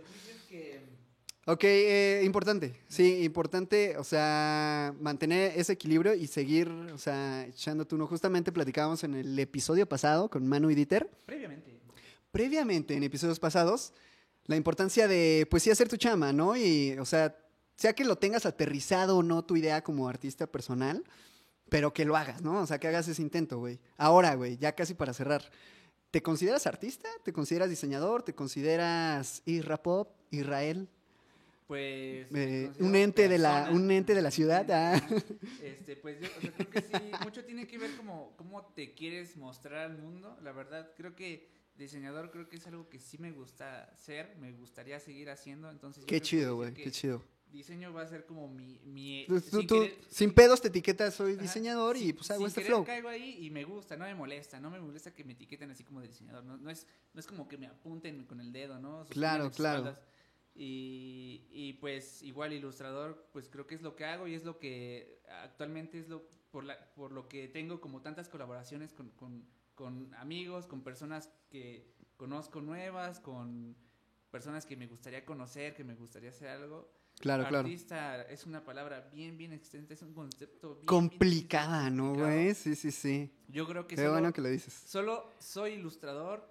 Ok, 1.48 1.62
eh, 1.62 2.22
importante. 2.24 2.74
Sí, 2.88 3.22
importante, 3.22 3.96
o 3.98 4.02
sea, 4.02 4.92
mantener 5.00 5.52
ese 5.56 5.74
equilibrio 5.74 6.12
y 6.12 6.26
seguir, 6.26 6.68
o 6.68 6.98
sea, 6.98 7.46
echándote 7.46 7.94
uno. 7.94 8.08
Justamente 8.08 8.50
platicábamos 8.50 9.04
en 9.04 9.14
el 9.14 9.38
episodio 9.38 9.88
pasado 9.88 10.28
con 10.28 10.44
Manu 10.44 10.70
y 10.70 10.74
Dieter. 10.74 11.08
Previamente. 11.24 11.78
Previamente, 12.32 12.96
en 12.96 13.04
episodios 13.04 13.38
pasados, 13.38 13.92
la 14.46 14.56
importancia 14.56 15.06
de, 15.06 15.46
pues 15.48 15.62
sí, 15.62 15.70
hacer 15.70 15.88
tu 15.88 15.96
chama, 15.96 16.32
¿no? 16.32 16.56
Y, 16.56 16.98
o 16.98 17.04
sea, 17.04 17.36
sea 17.76 17.92
que 17.92 18.04
lo 18.04 18.16
tengas 18.16 18.44
aterrizado 18.44 19.18
o 19.18 19.22
no 19.22 19.44
tu 19.44 19.56
idea 19.56 19.84
como 19.84 20.08
artista 20.08 20.48
personal, 20.48 21.04
pero 21.68 21.92
que 21.92 22.04
lo 22.04 22.16
hagas, 22.16 22.42
¿no? 22.42 22.60
O 22.60 22.66
sea, 22.66 22.80
que 22.80 22.88
hagas 22.88 23.06
ese 23.06 23.22
intento, 23.22 23.60
güey. 23.60 23.78
Ahora, 23.96 24.34
güey, 24.34 24.56
ya 24.58 24.74
casi 24.74 24.94
para 24.94 25.12
cerrar. 25.12 25.48
¿Te 26.10 26.22
consideras 26.22 26.66
artista? 26.66 27.08
¿Te 27.22 27.32
consideras 27.32 27.70
diseñador? 27.70 28.24
¿Te 28.24 28.34
consideras 28.34 29.42
Isra 29.44 29.80
Pop? 29.80 30.10
¿Israel? 30.32 30.88
Pues... 31.66 32.28
Eh, 32.32 32.70
un 32.78 32.94
ente 32.94 33.28
de 33.28 33.38
la 33.38 33.70
un 33.72 33.90
ente 33.90 34.14
de 34.14 34.22
la 34.22 34.30
ciudad 34.30 34.70
ah. 34.70 35.02
Este, 35.60 35.96
pues 35.96 36.20
yo 36.20 36.28
o 36.36 36.40
sea, 36.40 36.52
creo 36.52 36.70
que 36.70 36.80
sí, 36.80 36.92
mucho 37.24 37.44
tiene 37.44 37.66
que 37.66 37.76
ver 37.78 37.96
como 37.96 38.36
cómo 38.36 38.66
te 38.74 38.94
quieres 38.94 39.36
mostrar 39.36 39.90
al 39.90 39.98
mundo. 39.98 40.38
La 40.42 40.52
verdad, 40.52 40.92
creo 40.96 41.16
que 41.16 41.48
diseñador 41.76 42.30
creo 42.30 42.48
que 42.48 42.56
es 42.56 42.66
algo 42.66 42.88
que 42.88 43.00
sí 43.00 43.18
me 43.18 43.32
gusta 43.32 43.92
ser, 43.96 44.36
me 44.36 44.52
gustaría 44.52 45.00
seguir 45.00 45.28
haciendo. 45.28 45.70
Entonces, 45.70 46.04
qué 46.04 46.20
chido 46.20 46.56
güey 46.56 46.72
qué 46.72 46.90
chido 46.90 47.22
Diseño 47.50 47.92
va 47.92 48.02
a 48.02 48.06
ser 48.06 48.26
como 48.26 48.48
mi... 48.48 48.80
mi 48.84 49.24
tú, 49.26 49.40
sin 49.40 49.66
tú, 49.66 49.74
querer- 49.76 49.98
sin 50.10 50.34
pedos 50.34 50.60
te 50.60 50.68
etiquetas 50.68 51.14
soy 51.14 51.34
Ajá, 51.34 51.42
diseñador 51.42 51.96
y 51.96 52.12
pues 52.12 52.30
hago 52.30 52.46
este 52.46 52.60
querer 52.60 52.72
flow 52.72 52.84
caigo 52.84 53.08
ahí 53.08 53.38
y 53.46 53.50
me 53.50 53.64
gusta, 53.64 53.96
no 53.96 54.04
me 54.04 54.14
molesta, 54.14 54.60
no 54.60 54.68
me 54.68 54.80
molesta 54.80 55.14
que 55.14 55.24
me 55.24 55.32
etiqueten 55.32 55.70
así 55.70 55.84
como 55.84 56.00
de 56.00 56.08
diseñador, 56.08 56.44
no, 56.44 56.56
no 56.56 56.70
es, 56.70 56.86
no 57.14 57.20
es 57.20 57.26
como 57.26 57.48
que 57.48 57.56
me 57.56 57.66
apunten 57.66 58.24
con 58.24 58.40
el 58.40 58.52
dedo, 58.52 58.78
¿no? 58.78 59.06
Claro, 59.08 59.50
claro. 59.52 59.88
espaldas. 59.88 60.02
Y, 60.58 61.46
y, 61.50 61.74
pues 61.74 62.22
igual 62.22 62.54
ilustrador, 62.54 63.28
pues 63.32 63.50
creo 63.50 63.66
que 63.66 63.74
es 63.74 63.82
lo 63.82 63.94
que 63.94 64.06
hago 64.06 64.26
y 64.26 64.34
es 64.34 64.44
lo 64.44 64.58
que 64.58 65.20
actualmente 65.42 65.98
es 65.98 66.08
lo 66.08 66.26
por, 66.50 66.64
la, 66.64 66.78
por 66.94 67.12
lo 67.12 67.28
que 67.28 67.48
tengo 67.48 67.80
como 67.82 68.00
tantas 68.00 68.30
colaboraciones 68.30 68.94
con, 68.94 69.10
con, 69.10 69.44
con 69.74 70.14
amigos, 70.14 70.66
con 70.66 70.82
personas 70.82 71.28
que 71.50 71.94
conozco 72.16 72.62
nuevas, 72.62 73.20
con 73.20 73.76
personas 74.30 74.64
que 74.64 74.76
me 74.76 74.86
gustaría 74.86 75.26
conocer, 75.26 75.74
que 75.74 75.84
me 75.84 75.94
gustaría 75.94 76.30
hacer 76.30 76.48
algo. 76.48 76.90
claro 77.20 77.42
claro. 77.42 77.58
Artista 77.58 78.22
es 78.22 78.46
una 78.46 78.64
palabra 78.64 79.10
bien, 79.12 79.36
bien 79.36 79.52
extensa, 79.52 79.92
es 79.92 80.00
un 80.00 80.14
concepto 80.14 80.68
bien, 80.68 80.76
bien 80.78 80.86
complicada 80.86 81.90
no 81.90 82.14
güey 82.14 82.54
sí 82.54 82.74
sí 82.74 82.90
sí. 82.90 83.30
Yo 83.48 83.66
creo 83.66 83.86
que 83.86 83.96
qué 83.96 84.02
solo, 84.02 84.12
bueno 84.12 84.32
que 84.32 84.40
lo 84.40 84.48
dices. 84.48 84.72
solo 84.72 85.30
soy 85.38 85.72
ilustrador 85.72 86.48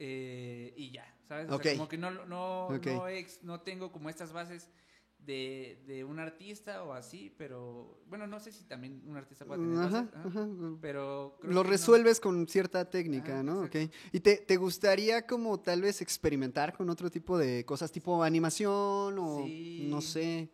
eh, 0.00 0.74
y 0.76 0.90
ya, 0.90 1.06
¿sabes? 1.32 1.50
O 1.50 1.54
Ok. 1.54 1.62
sea, 1.62 1.72
como 1.72 1.88
que 1.88 1.96
no, 1.98 2.10
no, 2.10 2.68
no, 2.78 3.08
ex- 3.08 3.42
no 3.42 3.60
tengo 3.62 3.90
como 3.90 4.10
estas 4.10 4.32
bases 4.32 4.68
de, 5.18 5.82
de 5.86 6.04
un 6.04 6.18
artista 6.18 6.82
o 6.82 6.92
así, 6.92 7.34
pero 7.38 8.02
bueno, 8.06 8.26
no 8.26 8.38
sé 8.40 8.52
si 8.52 8.64
también 8.64 9.02
un 9.06 9.16
artista 9.16 9.44
puede 9.46 9.60
tener 9.60 9.78
Ajá, 9.78 10.02
bases, 10.02 10.14
ajá, 10.26 10.48
pero 10.80 11.38
creo 11.40 11.52
lo 11.52 11.62
que 11.62 11.68
no. 11.68 11.70
resuelves 11.70 12.20
con 12.20 12.46
cierta 12.48 12.90
técnica, 12.90 13.32
Ajá, 13.34 13.42
¿no? 13.42 13.62
Ok. 13.62 13.76
exacto. 13.76 13.96
¿Y 14.12 14.20
te, 14.20 14.36
te 14.38 14.56
gustaría 14.56 15.26
como 15.26 15.58
tal 15.60 15.80
vez 15.82 16.02
experimentar 16.02 16.72
con 16.76 16.90
otro 16.90 17.10
tipo 17.10 17.38
de 17.38 17.64
cosas 17.64 17.90
tipo 17.92 18.22
animación 18.22 19.16
o 19.18 19.36
Sí. 19.36 19.78
no 19.90 20.00
sé, 20.00 20.50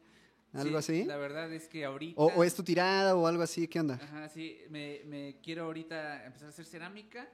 algo 0.52 0.80
Sí, 0.80 0.92
así? 0.92 1.04
La 1.04 1.16
verdad 1.16 1.52
es 1.52 1.66
que 1.66 1.84
ahorita... 1.84 2.20
O, 2.20 2.26
o 2.26 2.44
es 2.44 2.54
tu 2.54 2.62
tirada 2.62 3.16
o 3.16 3.26
algo 3.26 3.42
así? 3.42 3.66
¿Qué 3.68 3.80
onda? 3.80 3.94
Ajá, 3.94 4.28
sí, 4.28 4.58
me, 4.70 5.02
me 5.06 5.40
quiero 5.42 5.64
ahorita 5.64 6.24
empezar 6.26 6.46
a 6.46 6.50
hacer 6.50 6.66
cerámica 6.66 7.28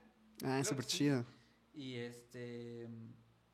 Ah, 0.44 0.60
creo 0.60 0.64
súper 0.64 0.84
sí. 0.86 0.98
chido. 0.98 1.24
y 1.74 1.94
este 1.96 2.88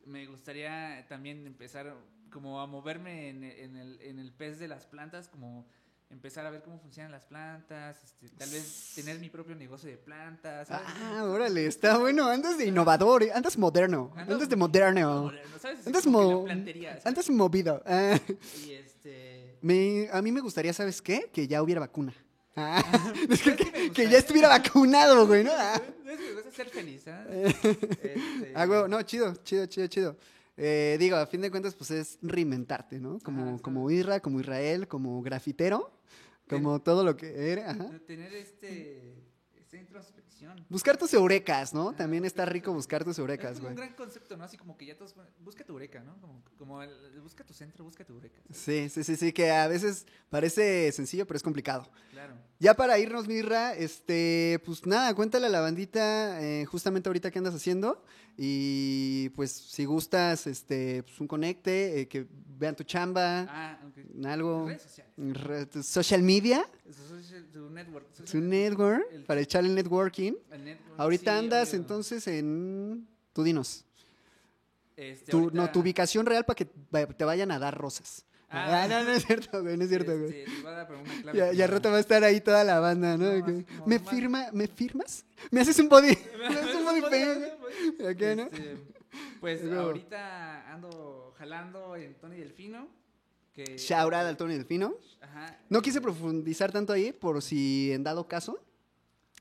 me 0.06 0.26
gustaría 0.26 1.04
también 1.08 1.46
empezar 1.46 1.94
como 2.32 2.60
a 2.60 2.66
moverme 2.66 3.28
en, 3.30 3.44
en 3.44 3.76
el, 3.76 4.00
en 4.02 4.18
el 4.18 4.32
pez 4.32 4.58
de 4.58 4.68
las 4.68 4.86
plantas, 4.86 5.28
como 5.28 5.66
empezar 6.10 6.44
a 6.46 6.50
ver 6.50 6.62
cómo 6.62 6.78
funcionan 6.78 7.12
las 7.12 7.24
plantas, 7.24 8.02
este, 8.02 8.28
tal 8.36 8.50
vez 8.50 8.92
tener 8.96 9.18
mi 9.20 9.30
propio 9.30 9.54
negocio 9.54 9.88
de 9.88 9.96
plantas. 9.96 10.68
¿sabes? 10.68 10.86
Ah, 11.02 11.24
órale, 11.24 11.66
está 11.66 11.98
bueno. 11.98 12.26
Andas 12.28 12.58
de 12.58 12.66
innovador, 12.66 13.22
eh, 13.22 13.32
andas 13.32 13.56
moderno. 13.58 14.12
Ando 14.16 14.34
Andas 14.34 14.48
de 14.48 14.56
moderno. 14.56 15.32
¿sabes? 15.60 15.86
andas 17.06 17.30
movido. 17.30 17.82
Ah, 17.86 18.18
Y 18.66 18.72
este... 18.72 19.58
me- 19.60 20.08
a 20.12 20.20
mí 20.22 20.32
me 20.32 20.40
gustaría, 20.40 20.72
¿sabes 20.72 21.00
qué? 21.00 21.30
Que 21.32 21.46
ya 21.46 21.62
hubiera 21.62 21.80
vacuna. 21.80 22.12
Ah, 22.56 22.82
es 23.30 23.42
que, 23.92 24.08
ya 24.08 24.18
estuviera 24.18 24.48
vacunado, 24.48 25.26
güey, 25.26 25.44
¿no? 25.44 25.52
Ah. 25.54 25.80
Es 26.10 26.18
que 26.18 26.26
me 26.26 26.32
gusta 26.32 26.50
ser 26.50 26.68
feliz, 26.68 27.02
¿sabes? 27.04 27.54
Este, 27.64 28.52
Ah, 28.54 28.66
güey, 28.66 28.88
no, 28.88 29.00
chido, 29.02 29.34
chido, 29.44 29.66
chido, 29.66 29.86
chido. 29.86 30.16
Eh, 30.56 30.96
digo, 30.98 31.16
a 31.16 31.26
fin 31.26 31.40
de 31.40 31.50
cuentas, 31.50 31.74
pues 31.74 31.92
es 31.92 32.18
reinventarte, 32.20 32.98
¿no? 32.98 33.20
Como, 33.20 33.50
está. 33.50 33.62
como 33.62 33.90
Isra, 33.90 34.20
como 34.20 34.40
Israel, 34.40 34.88
como 34.88 35.22
grafitero, 35.22 35.92
como 36.48 36.80
todo 36.82 37.04
lo 37.04 37.16
que 37.16 37.52
eres. 37.52 37.66
Ajá. 37.66 37.88
Tener 38.06 38.34
este, 38.34 39.14
esta 39.56 39.76
introspección. 39.76 40.29
Buscar 40.68 40.96
tus 40.96 41.12
eurecas, 41.14 41.74
¿no? 41.74 41.92
También 41.94 42.24
está 42.24 42.44
rico 42.44 42.72
buscar 42.72 43.04
tus 43.04 43.12
Es 43.12 43.18
eurecas, 43.18 43.60
güey. 43.60 43.70
un 43.70 43.76
gran 43.76 43.92
concepto, 43.94 44.36
¿no? 44.36 44.44
Así 44.44 44.56
como 44.56 44.76
que 44.76 44.86
ya 44.86 44.96
todos... 44.96 45.14
Busca 45.40 45.64
tu 45.64 45.72
eureka, 45.72 46.00
¿no? 46.00 46.20
Como, 46.20 46.42
como 46.58 46.82
el, 46.82 46.90
busca 47.22 47.44
tu 47.44 47.52
centro, 47.52 47.84
busca 47.84 48.04
tu 48.04 48.14
eureka. 48.14 48.40
Sí, 48.52 48.88
sí, 48.88 49.04
sí, 49.04 49.16
sí, 49.16 49.32
que 49.32 49.50
a 49.50 49.68
veces 49.68 50.06
parece 50.28 50.90
sencillo, 50.92 51.26
pero 51.26 51.36
es 51.36 51.42
complicado. 51.42 51.88
Claro. 52.10 52.34
Ya 52.58 52.74
para 52.74 52.98
irnos, 52.98 53.26
Mirra, 53.26 53.74
este, 53.74 54.60
pues 54.64 54.86
nada, 54.86 55.14
cuéntale 55.14 55.46
a 55.46 55.50
la 55.50 55.60
bandita 55.60 56.42
eh, 56.42 56.64
justamente 56.66 57.08
ahorita 57.08 57.30
qué 57.30 57.38
andas 57.38 57.54
haciendo 57.54 58.04
y 58.36 59.28
pues 59.30 59.50
si 59.52 59.84
gustas, 59.84 60.46
este, 60.46 61.02
pues 61.02 61.20
un 61.20 61.26
conecte, 61.26 62.00
eh, 62.00 62.08
que 62.08 62.26
vean 62.58 62.74
tu 62.76 62.84
chamba, 62.84 63.46
Ah, 63.48 63.78
algo, 64.24 64.66
Redes 64.66 64.82
sociales. 64.82 65.12
re- 65.16 65.66
tu 65.66 65.82
social 65.82 66.22
media, 66.22 66.64
social- 66.90 67.46
tu 67.52 67.70
network. 67.70 68.06
tu 68.30 68.40
network, 68.40 69.02
el- 69.12 69.24
para 69.24 69.40
echar 69.40 69.64
el 69.64 69.74
networking. 69.74 70.32
el 70.50 70.64
network, 70.64 71.00
Ahorita 71.00 71.32
sí, 71.32 71.38
andas 71.38 71.68
obvio. 71.70 71.80
entonces 71.80 72.26
en, 72.28 73.06
tú 73.32 73.42
dinos, 73.42 73.84
Este, 74.96 75.30
tu, 75.30 75.38
ahorita- 75.38 75.56
no, 75.56 75.70
tu 75.72 75.80
ubicación 75.80 76.26
real 76.26 76.44
para 76.44 76.56
que 76.56 76.64
te 76.66 77.24
vayan 77.24 77.50
a 77.50 77.58
dar 77.58 77.76
rosas. 77.76 78.24
Ah. 78.52 78.82
Ah, 78.82 78.88
no, 78.88 79.04
no 79.04 79.12
es 79.12 79.24
cierto, 79.24 79.62
güey, 79.62 79.76
no 79.76 79.84
es 79.84 79.90
cierto, 79.90 80.18
güey. 80.18 80.44
Te 80.44 80.50
voy 80.62 80.66
a 80.66 80.70
dar 80.70 80.88
pero 80.88 81.00
una 81.00 81.14
clave 81.22 81.38
Ya, 81.38 81.52
ya 81.52 81.66
rato 81.68 81.90
va 81.90 81.98
a 81.98 82.00
estar 82.00 82.24
ahí 82.24 82.40
toda 82.40 82.64
la 82.64 82.80
banda, 82.80 83.16
¿no? 83.16 83.30
¿Me 83.86 83.98
firma, 84.00 84.48
me 84.52 84.66
firmas? 84.66 85.24
¿Me 85.52 85.60
haces 85.60 85.78
un 85.78 85.88
body? 85.88 86.18
¿Me 86.38 86.46
haces 86.46 86.74
un 86.74 86.84
body 86.84 87.00
qué, 88.16 88.36
no? 88.36 88.42
Este, 88.44 88.76
pues 89.40 89.62
ahorita 89.72 90.72
ando 90.72 91.32
jalando 91.38 91.94
en 91.94 92.14
Tony 92.14 92.38
Delfino. 92.38 92.88
Que, 93.52 93.78
Shout 93.78 94.12
out 94.12 94.26
al 94.26 94.36
Tony 94.36 94.54
Delfino. 94.54 94.94
Ajá. 95.20 95.56
No 95.68 95.80
quise 95.80 96.00
profundizar 96.00 96.72
tanto 96.72 96.92
ahí 96.92 97.12
por 97.12 97.42
si 97.42 97.92
en 97.92 98.02
dado 98.02 98.26
caso 98.26 98.60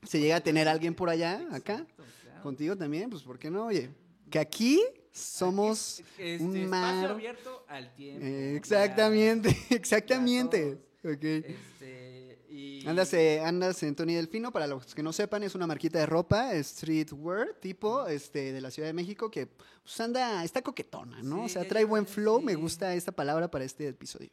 se 0.04 0.20
llega 0.20 0.36
a 0.36 0.40
tener 0.40 0.68
alguien 0.68 0.94
por 0.94 1.10
allá, 1.10 1.46
acá, 1.52 1.74
Exacto, 1.74 2.04
claro. 2.22 2.42
contigo 2.42 2.76
también, 2.76 3.10
pues 3.10 3.22
¿por 3.22 3.38
qué 3.38 3.50
no? 3.50 3.66
Oye, 3.66 3.90
que 4.30 4.38
aquí 4.38 4.80
somos 5.12 6.00
Este, 6.18 6.38
un 6.42 6.56
espacio 6.56 6.68
mar. 6.68 7.10
abierto 7.10 7.64
al 7.68 7.94
tiempo. 7.94 8.24
Eh, 8.24 8.56
exactamente, 8.56 9.56
exactamente. 9.70 10.78
Ya 11.02 11.10
Ok. 11.10 11.24
Este, 11.24 12.38
y... 12.50 12.86
Andas, 12.86 13.12
eh, 13.14 13.40
andas 13.40 13.82
en 13.82 13.94
Tony 13.94 14.14
Delfino, 14.14 14.52
para 14.52 14.66
los 14.66 14.94
que 14.94 15.02
no 15.02 15.12
sepan, 15.12 15.42
es 15.42 15.54
una 15.54 15.66
marquita 15.66 15.98
de 15.98 16.06
ropa, 16.06 16.50
streetwear, 16.62 17.54
tipo 17.60 18.06
este, 18.06 18.52
de 18.52 18.60
la 18.60 18.70
Ciudad 18.70 18.88
de 18.88 18.92
México, 18.92 19.30
que 19.30 19.46
pues, 19.46 20.00
anda, 20.00 20.44
está 20.44 20.60
coquetona, 20.62 21.22
¿no? 21.22 21.44
o 21.44 21.48
sea, 21.48 21.66
trae 21.66 21.84
buen 21.84 22.06
flow, 22.06 22.40
me 22.42 22.54
gusta 22.54 22.94
esta 22.94 23.12
palabra 23.12 23.50
para 23.50 23.64
este 23.64 23.88
episodio. 23.88 24.30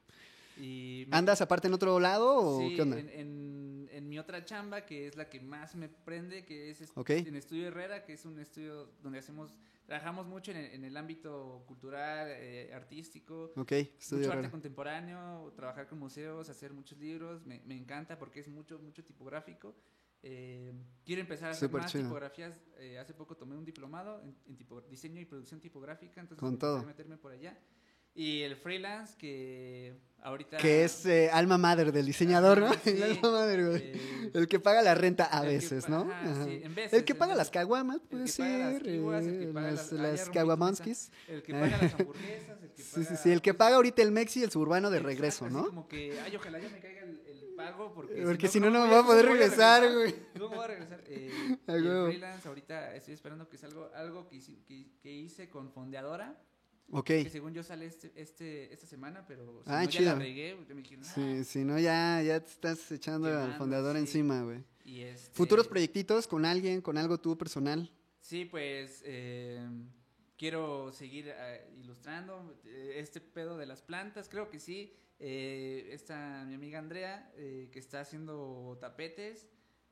y 0.59 1.07
¿Andas 1.11 1.39
aparte 1.41 1.67
en 1.67 1.73
otro 1.75 1.99
lado 1.99 2.35
o 2.35 2.59
Sí, 2.59 2.75
qué 2.75 2.81
onda? 2.81 2.99
En, 2.99 3.09
en- 3.09 3.66
en 3.97 4.07
mi 4.09 4.19
otra 4.19 4.43
chamba, 4.45 4.85
que 4.85 5.07
es 5.07 5.15
la 5.15 5.29
que 5.29 5.39
más 5.39 5.75
me 5.75 5.89
prende, 5.89 6.45
que 6.45 6.69
es 6.71 6.81
est- 6.81 6.95
en 7.27 7.35
Estudio 7.35 7.67
Herrera, 7.67 8.03
que 8.05 8.13
es 8.13 8.25
un 8.25 8.39
estudio 8.39 8.91
donde 9.01 9.19
hacemos, 9.19 9.53
trabajamos 9.85 10.25
mucho 10.27 10.51
en 10.51 10.57
el, 10.57 10.71
en 10.73 10.83
el 10.85 10.95
ámbito 10.97 11.63
cultural, 11.67 12.27
eh, 12.31 12.71
artístico, 12.73 13.51
mucho 14.17 14.31
arte 14.37 14.51
contemporáneo, 14.51 15.51
trabajar 15.55 15.87
con 15.87 15.99
museos, 15.99 16.49
hacer 16.49 16.73
muchos 16.73 16.97
libros, 16.99 17.45
me, 17.45 17.59
me 17.65 17.75
encanta 17.75 18.17
porque 18.17 18.39
es 18.41 18.47
mucho, 18.47 18.79
mucho 18.79 19.03
tipográfico. 19.03 19.75
Eh, 20.23 20.73
quiero 21.05 21.21
empezar 21.21 21.49
a 21.49 21.51
hacer 21.51 21.69
más 21.71 21.91
tipografías. 22.05 22.59
eh, 22.79 22.97
hace 22.99 23.13
poco 23.13 23.35
tomé 23.37 23.55
un 23.55 23.63
diplomado 23.63 24.21
en, 24.23 24.35
en 24.47 24.57
tipo- 24.57 24.81
diseño 24.81 25.21
y 25.21 25.25
producción 25.25 25.59
tipográfica, 25.59 26.19
entonces 26.21 26.39
Con 26.39 26.57
todo. 26.57 26.83
meterme 26.83 27.17
por 27.17 27.31
allá. 27.31 27.57
Y 28.17 28.41
el 28.41 28.55
freelance 28.55 29.15
que 29.15 29.93
ahorita... 30.23 30.57
Que 30.57 30.83
es 30.83 31.05
eh, 31.05 31.29
alma 31.31 31.57
madre 31.59 31.91
del 31.91 32.05
diseñador, 32.07 32.59
¿no? 32.61 32.73
Sí, 32.73 32.89
el 32.89 33.03
alma 33.23 33.31
madre, 33.31 33.63
güey. 33.67 33.81
eh, 33.93 34.31
el 34.33 34.47
que 34.47 34.59
paga 34.59 34.81
la 34.81 34.95
renta 34.95 35.29
a 35.31 35.43
el 35.43 35.49
que 35.49 35.53
veces, 35.55 35.87
¿no? 35.87 36.09
ajá, 36.11 36.43
sí, 36.45 36.59
en 36.63 36.73
veces, 36.73 36.93
el 36.93 37.05
que 37.05 37.13
paga 37.13 37.35
las 37.35 37.51
caguamas, 37.51 37.97
El 37.97 38.01
puede 38.07 38.23
paga 38.35 38.57
las 38.57 38.73
ser. 38.73 38.81
kiwas, 38.83 39.25
el 39.27 39.37
que 39.39 39.43
eh, 39.45 39.53
paga 39.53 39.71
las, 39.71 39.91
las- 39.91 40.29
caguamonskis. 40.31 41.11
El 41.27 41.43
que 41.43 41.53
paga 41.53 41.77
las 41.77 41.93
hamburguesas, 41.93 42.63
el 42.63 42.69
que 42.71 42.81
Sí, 42.81 43.03
sí, 43.03 43.05
paga- 43.05 43.15
sí. 43.17 43.31
El 43.31 43.41
que 43.43 43.53
paga 43.53 43.75
ahorita 43.75 44.01
el 44.01 44.11
Mexi 44.11 44.39
y 44.39 44.43
el 44.43 44.51
suburbano 44.51 44.89
de 44.89 44.97
Exacto, 44.97 45.09
regreso, 45.15 45.45
así 45.45 45.53
¿no? 45.53 45.65
como 45.67 45.87
que, 45.87 46.19
ay, 46.19 46.35
ojalá 46.35 46.59
ya 46.59 46.69
me 46.69 46.79
caiga 46.79 47.01
el, 47.03 47.21
el 47.27 47.53
pago 47.55 47.93
porque, 47.93 48.21
Porque 48.23 48.47
si 48.47 48.59
no, 48.59 48.71
no 48.71 48.79
¿cómo 48.79 48.87
me 48.87 48.95
voy 48.95 49.03
a 49.03 49.05
poder 49.05 49.25
regresar, 49.27 49.93
güey. 49.93 50.15
¿Cómo 50.39 50.55
voy 50.55 50.65
a 50.65 50.67
regresar? 50.67 51.03
Eh, 51.05 51.57
el 51.67 51.83
freelance 52.07 52.47
ahorita 52.47 52.95
estoy 52.95 53.13
esperando 53.13 53.47
que 53.47 53.57
salga 53.59 53.91
algo 53.95 54.27
que, 54.27 54.39
que, 54.67 54.87
que 54.99 55.11
hice 55.11 55.49
con 55.49 55.69
Fondeadora, 55.71 56.35
Ok. 56.89 57.05
que 57.07 57.29
según 57.29 57.53
yo 57.53 57.63
sale 57.63 57.85
este, 57.85 58.11
este, 58.15 58.73
esta 58.73 58.85
semana, 58.87 59.25
pero 59.27 59.61
si 59.65 59.69
Ah, 59.69 59.83
no, 59.83 59.89
ya 59.89 59.99
chido. 59.99 60.13
la 60.13 60.19
regué, 60.19 60.57
ya 60.67 60.73
me 60.75 60.81
dijeron, 60.81 61.03
"Ah". 61.05 61.11
Sí, 61.13 61.43
si 61.43 61.65
no, 61.65 61.77
ya, 61.79 62.21
ya 62.23 62.39
te 62.39 62.49
estás 62.49 62.91
echando 62.91 63.27
al 63.27 63.55
fundador 63.57 63.95
sí. 63.95 64.01
encima, 64.01 64.41
güey. 64.43 64.63
Y 64.85 65.01
este, 65.01 65.35
¿Futuros 65.35 65.67
proyectitos 65.67 66.27
con 66.27 66.45
alguien, 66.45 66.81
con 66.81 66.97
algo 66.97 67.17
tú 67.19 67.37
personal? 67.37 67.91
Sí, 68.21 68.45
pues 68.45 69.01
eh, 69.05 69.67
quiero 70.37 70.91
seguir 70.93 71.25
eh, 71.29 71.67
ilustrando 71.77 72.57
eh, 72.65 72.93
este 72.97 73.19
pedo 73.19 73.57
de 73.57 73.65
las 73.65 73.81
plantas, 73.81 74.29
creo 74.29 74.49
que 74.49 74.59
sí. 74.59 74.93
Eh, 75.19 75.89
esta 75.91 76.45
mi 76.45 76.53
amiga 76.53 76.79
Andrea, 76.79 77.31
eh, 77.35 77.69
que 77.71 77.79
está 77.79 78.01
haciendo 78.01 78.77
tapetes, 78.79 79.47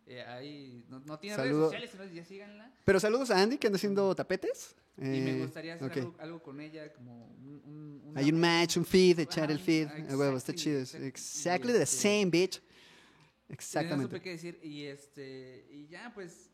eh, 0.08 0.22
ahí 0.24 0.86
no, 0.90 1.00
no 1.00 1.18
tiene 1.20 1.36
Saludo. 1.36 1.72
redes 1.72 1.90
sociales, 1.90 1.92
sino 1.92 2.06
ya 2.22 2.26
síganla. 2.26 2.72
Pero 2.84 3.00
saludos 3.00 3.32
a 3.32 3.42
Andy 3.42 3.58
que 3.58 3.68
anda 3.68 3.78
haciendo 3.78 4.14
tapetes. 4.16 4.76
y 4.98 5.02
me 5.02 5.32
Eh, 5.32 5.40
gustaría 5.42 5.74
hacer 5.76 5.92
algo, 5.92 6.16
algo 6.20 6.44
con 6.44 6.60
ella, 6.62 6.94
como 6.94 7.28
un... 7.28 8.14
Hay 8.16 8.30
un 8.32 8.40
match, 8.40 8.78
un 8.78 8.86
feed, 8.86 9.20
echar 9.20 9.52
el 9.52 9.60
feed. 9.60 9.88
ah, 9.88 10.14
A 10.14 10.16
huevo, 10.18 10.38
está 10.38 10.52
exactly, 10.52 10.56
chido. 10.56 10.80
exactly. 10.80 11.08
Exactly 11.08 11.74
the 11.74 11.82
este- 11.84 11.98
same, 12.02 12.26
bitch. 12.32 12.56
y 12.58 12.60
No 12.60 12.64
supe 13.46 13.54
Exactamente. 13.54 14.22
qué 14.22 14.30
decir. 14.32 14.60
Y, 14.64 14.84
este, 14.86 15.68
y 15.72 15.88
ya, 15.88 16.12
pues... 16.14 16.50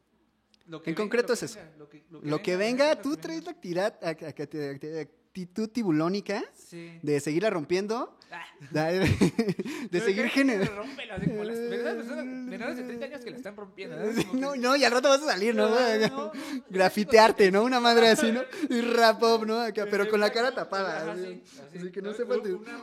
Lo 0.67 0.81
En 0.85 0.93
concreto 0.95 1.29
lo 1.29 1.33
es 1.33 1.43
eso. 1.43 1.59
venga, 1.59 1.77
Lo 1.77 1.89
que, 1.89 2.03
Lo 2.09 2.41
que 2.41 2.55
venga, 2.55 3.01
tú 3.01 3.11
que 3.11 3.17
traes 3.21 3.39
la 3.43 3.51
venga. 3.51 3.57
actividad, 3.57 3.99
ac- 4.01 4.33
ac- 4.35 4.47
ac- 4.49 5.09
actitud 5.31 5.69
tibulónica 5.69 6.43
Sí. 6.53 6.99
de 7.01 7.19
seguirla 7.21 7.49
rompiendo, 7.49 8.17
Ah. 8.33 8.45
de, 8.91 8.99
de 9.91 9.99
seguir 10.01 10.27
generando. 10.27 10.83
Menores 10.85 12.77
de 12.77 12.83
30 12.83 13.05
años 13.05 13.21
que 13.23 13.31
la 13.31 13.37
están 13.37 13.55
rompiendo. 13.55 13.95
No, 14.33 14.51
que- 14.53 14.57
no, 14.59 14.75
y 14.75 14.83
al 14.83 14.91
rato 14.91 15.07
vas 15.09 15.21
a 15.23 15.27
salir, 15.27 15.55
¿no? 15.55 15.69
No, 15.69 15.75
no, 15.97 16.07
no. 16.07 16.31
Grafitearte, 16.69 17.49
¿no? 17.51 17.63
Una 17.63 17.79
madre 17.79 18.09
así, 18.09 18.31
¿no? 18.31 18.41
Y 18.69 18.81
rap 18.81 19.23
up, 19.23 19.45
¿no? 19.45 19.59
Acá, 19.61 19.87
pero 19.89 20.09
con 20.09 20.19
la 20.19 20.31
cara 20.31 20.53
tapada. 20.53 21.11
Así, 21.13 21.21
sí, 21.23 21.41
así. 21.67 21.77
así 21.77 21.91
que 21.91 22.01
no 22.01 22.13
sepa. 22.13 22.35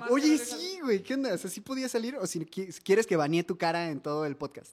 Oye, 0.08 0.38
sí, 0.38 0.78
güey, 0.82 1.02
¿qué 1.02 1.14
onda? 1.14 1.34
O 1.34 1.38
sea, 1.38 1.50
¿sí 1.50 1.60
podía 1.60 1.88
salir? 1.88 2.16
O 2.16 2.26
si 2.26 2.44
quieres 2.46 3.06
que 3.06 3.16
banee 3.16 3.42
tu 3.42 3.56
cara 3.58 3.90
en 3.90 4.00
todo 4.00 4.24
el 4.26 4.36
podcast. 4.36 4.72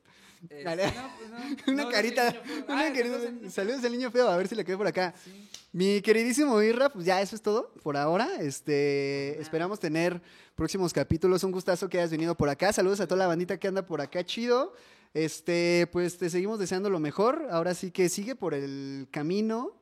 Este, 0.50 0.64
no, 0.64 1.12
pues 1.18 1.30
no, 1.30 1.38
Una 1.74 1.84
no, 1.84 1.90
carita. 1.90 2.36
una 2.68 2.80
Ah, 2.88 2.94
carita- 2.94 3.50
Saludos 3.50 3.84
al 3.84 3.92
niño 3.92 4.12
feo, 4.12 4.28
a 4.30 4.38
ver 4.38 4.48
si 4.48 4.56
le 4.56 4.64
quedé 4.66 4.78
por 4.78 4.88
acá. 4.88 5.14
Sí. 5.24 5.50
Mi 5.74 6.02
queridísimo 6.02 6.62
Irra, 6.62 6.90
pues 6.90 7.06
ya 7.06 7.22
eso 7.22 7.36
es 7.36 7.42
todo 7.42 7.74
por 7.84 7.98
ahora. 7.98 8.30
Este, 8.40 9.40
esperamos 9.42 9.80
tener 9.80 10.22
próximos 10.56 10.94
capítulos. 10.94 11.44
Un 11.44 11.52
gustazo 11.52 11.90
que 11.90 11.98
hayas 12.00 12.12
venido 12.12 12.36
por 12.36 12.48
acá. 12.50 12.72
Saludos 12.72 13.02
a 13.02 13.08
toda 13.08 13.20
la 13.20 13.28
bandita 13.28 13.58
que 13.60 13.68
anda 13.68 13.86
por 13.86 14.00
acá, 14.02 14.24
chido. 14.26 14.74
Este, 15.14 15.88
pues 15.92 16.18
te 16.18 16.30
seguimos 16.30 16.60
deseando 16.60 16.90
lo 16.90 17.00
mejor. 17.00 17.48
Ahora 17.52 17.74
sí 17.74 17.92
que 17.92 18.08
sigue 18.10 18.36
por 18.36 18.54
el 18.54 19.08
camino 19.12 19.78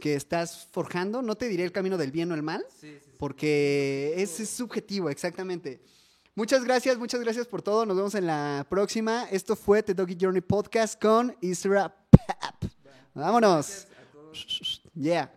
que 0.00 0.14
estás 0.14 0.68
forjando. 0.72 1.22
No 1.22 1.34
te 1.34 1.48
diré 1.48 1.64
el 1.64 1.72
camino 1.72 1.98
del 1.98 2.12
bien 2.12 2.30
o 2.30 2.34
el 2.34 2.42
mal, 2.42 2.64
Sí, 2.80 2.92
sí, 2.92 2.98
sí. 3.04 3.10
porque 3.18 4.14
es, 4.16 4.38
es 4.40 4.48
subjetivo, 4.48 5.10
exactamente. 5.10 5.80
Muchas 6.34 6.64
gracias, 6.64 6.98
muchas 6.98 7.20
gracias 7.20 7.46
por 7.46 7.60
todo. 7.60 7.84
Nos 7.84 7.96
vemos 7.96 8.14
en 8.14 8.26
la 8.26 8.66
próxima. 8.68 9.24
Esto 9.30 9.54
fue 9.54 9.82
The 9.82 9.92
Doggy 9.92 10.16
Journey 10.18 10.40
Podcast 10.40 11.00
con 11.00 11.36
Isra 11.42 11.94
Pap. 12.10 12.64
Vámonos. 13.14 13.86
Yeah. 14.94 15.30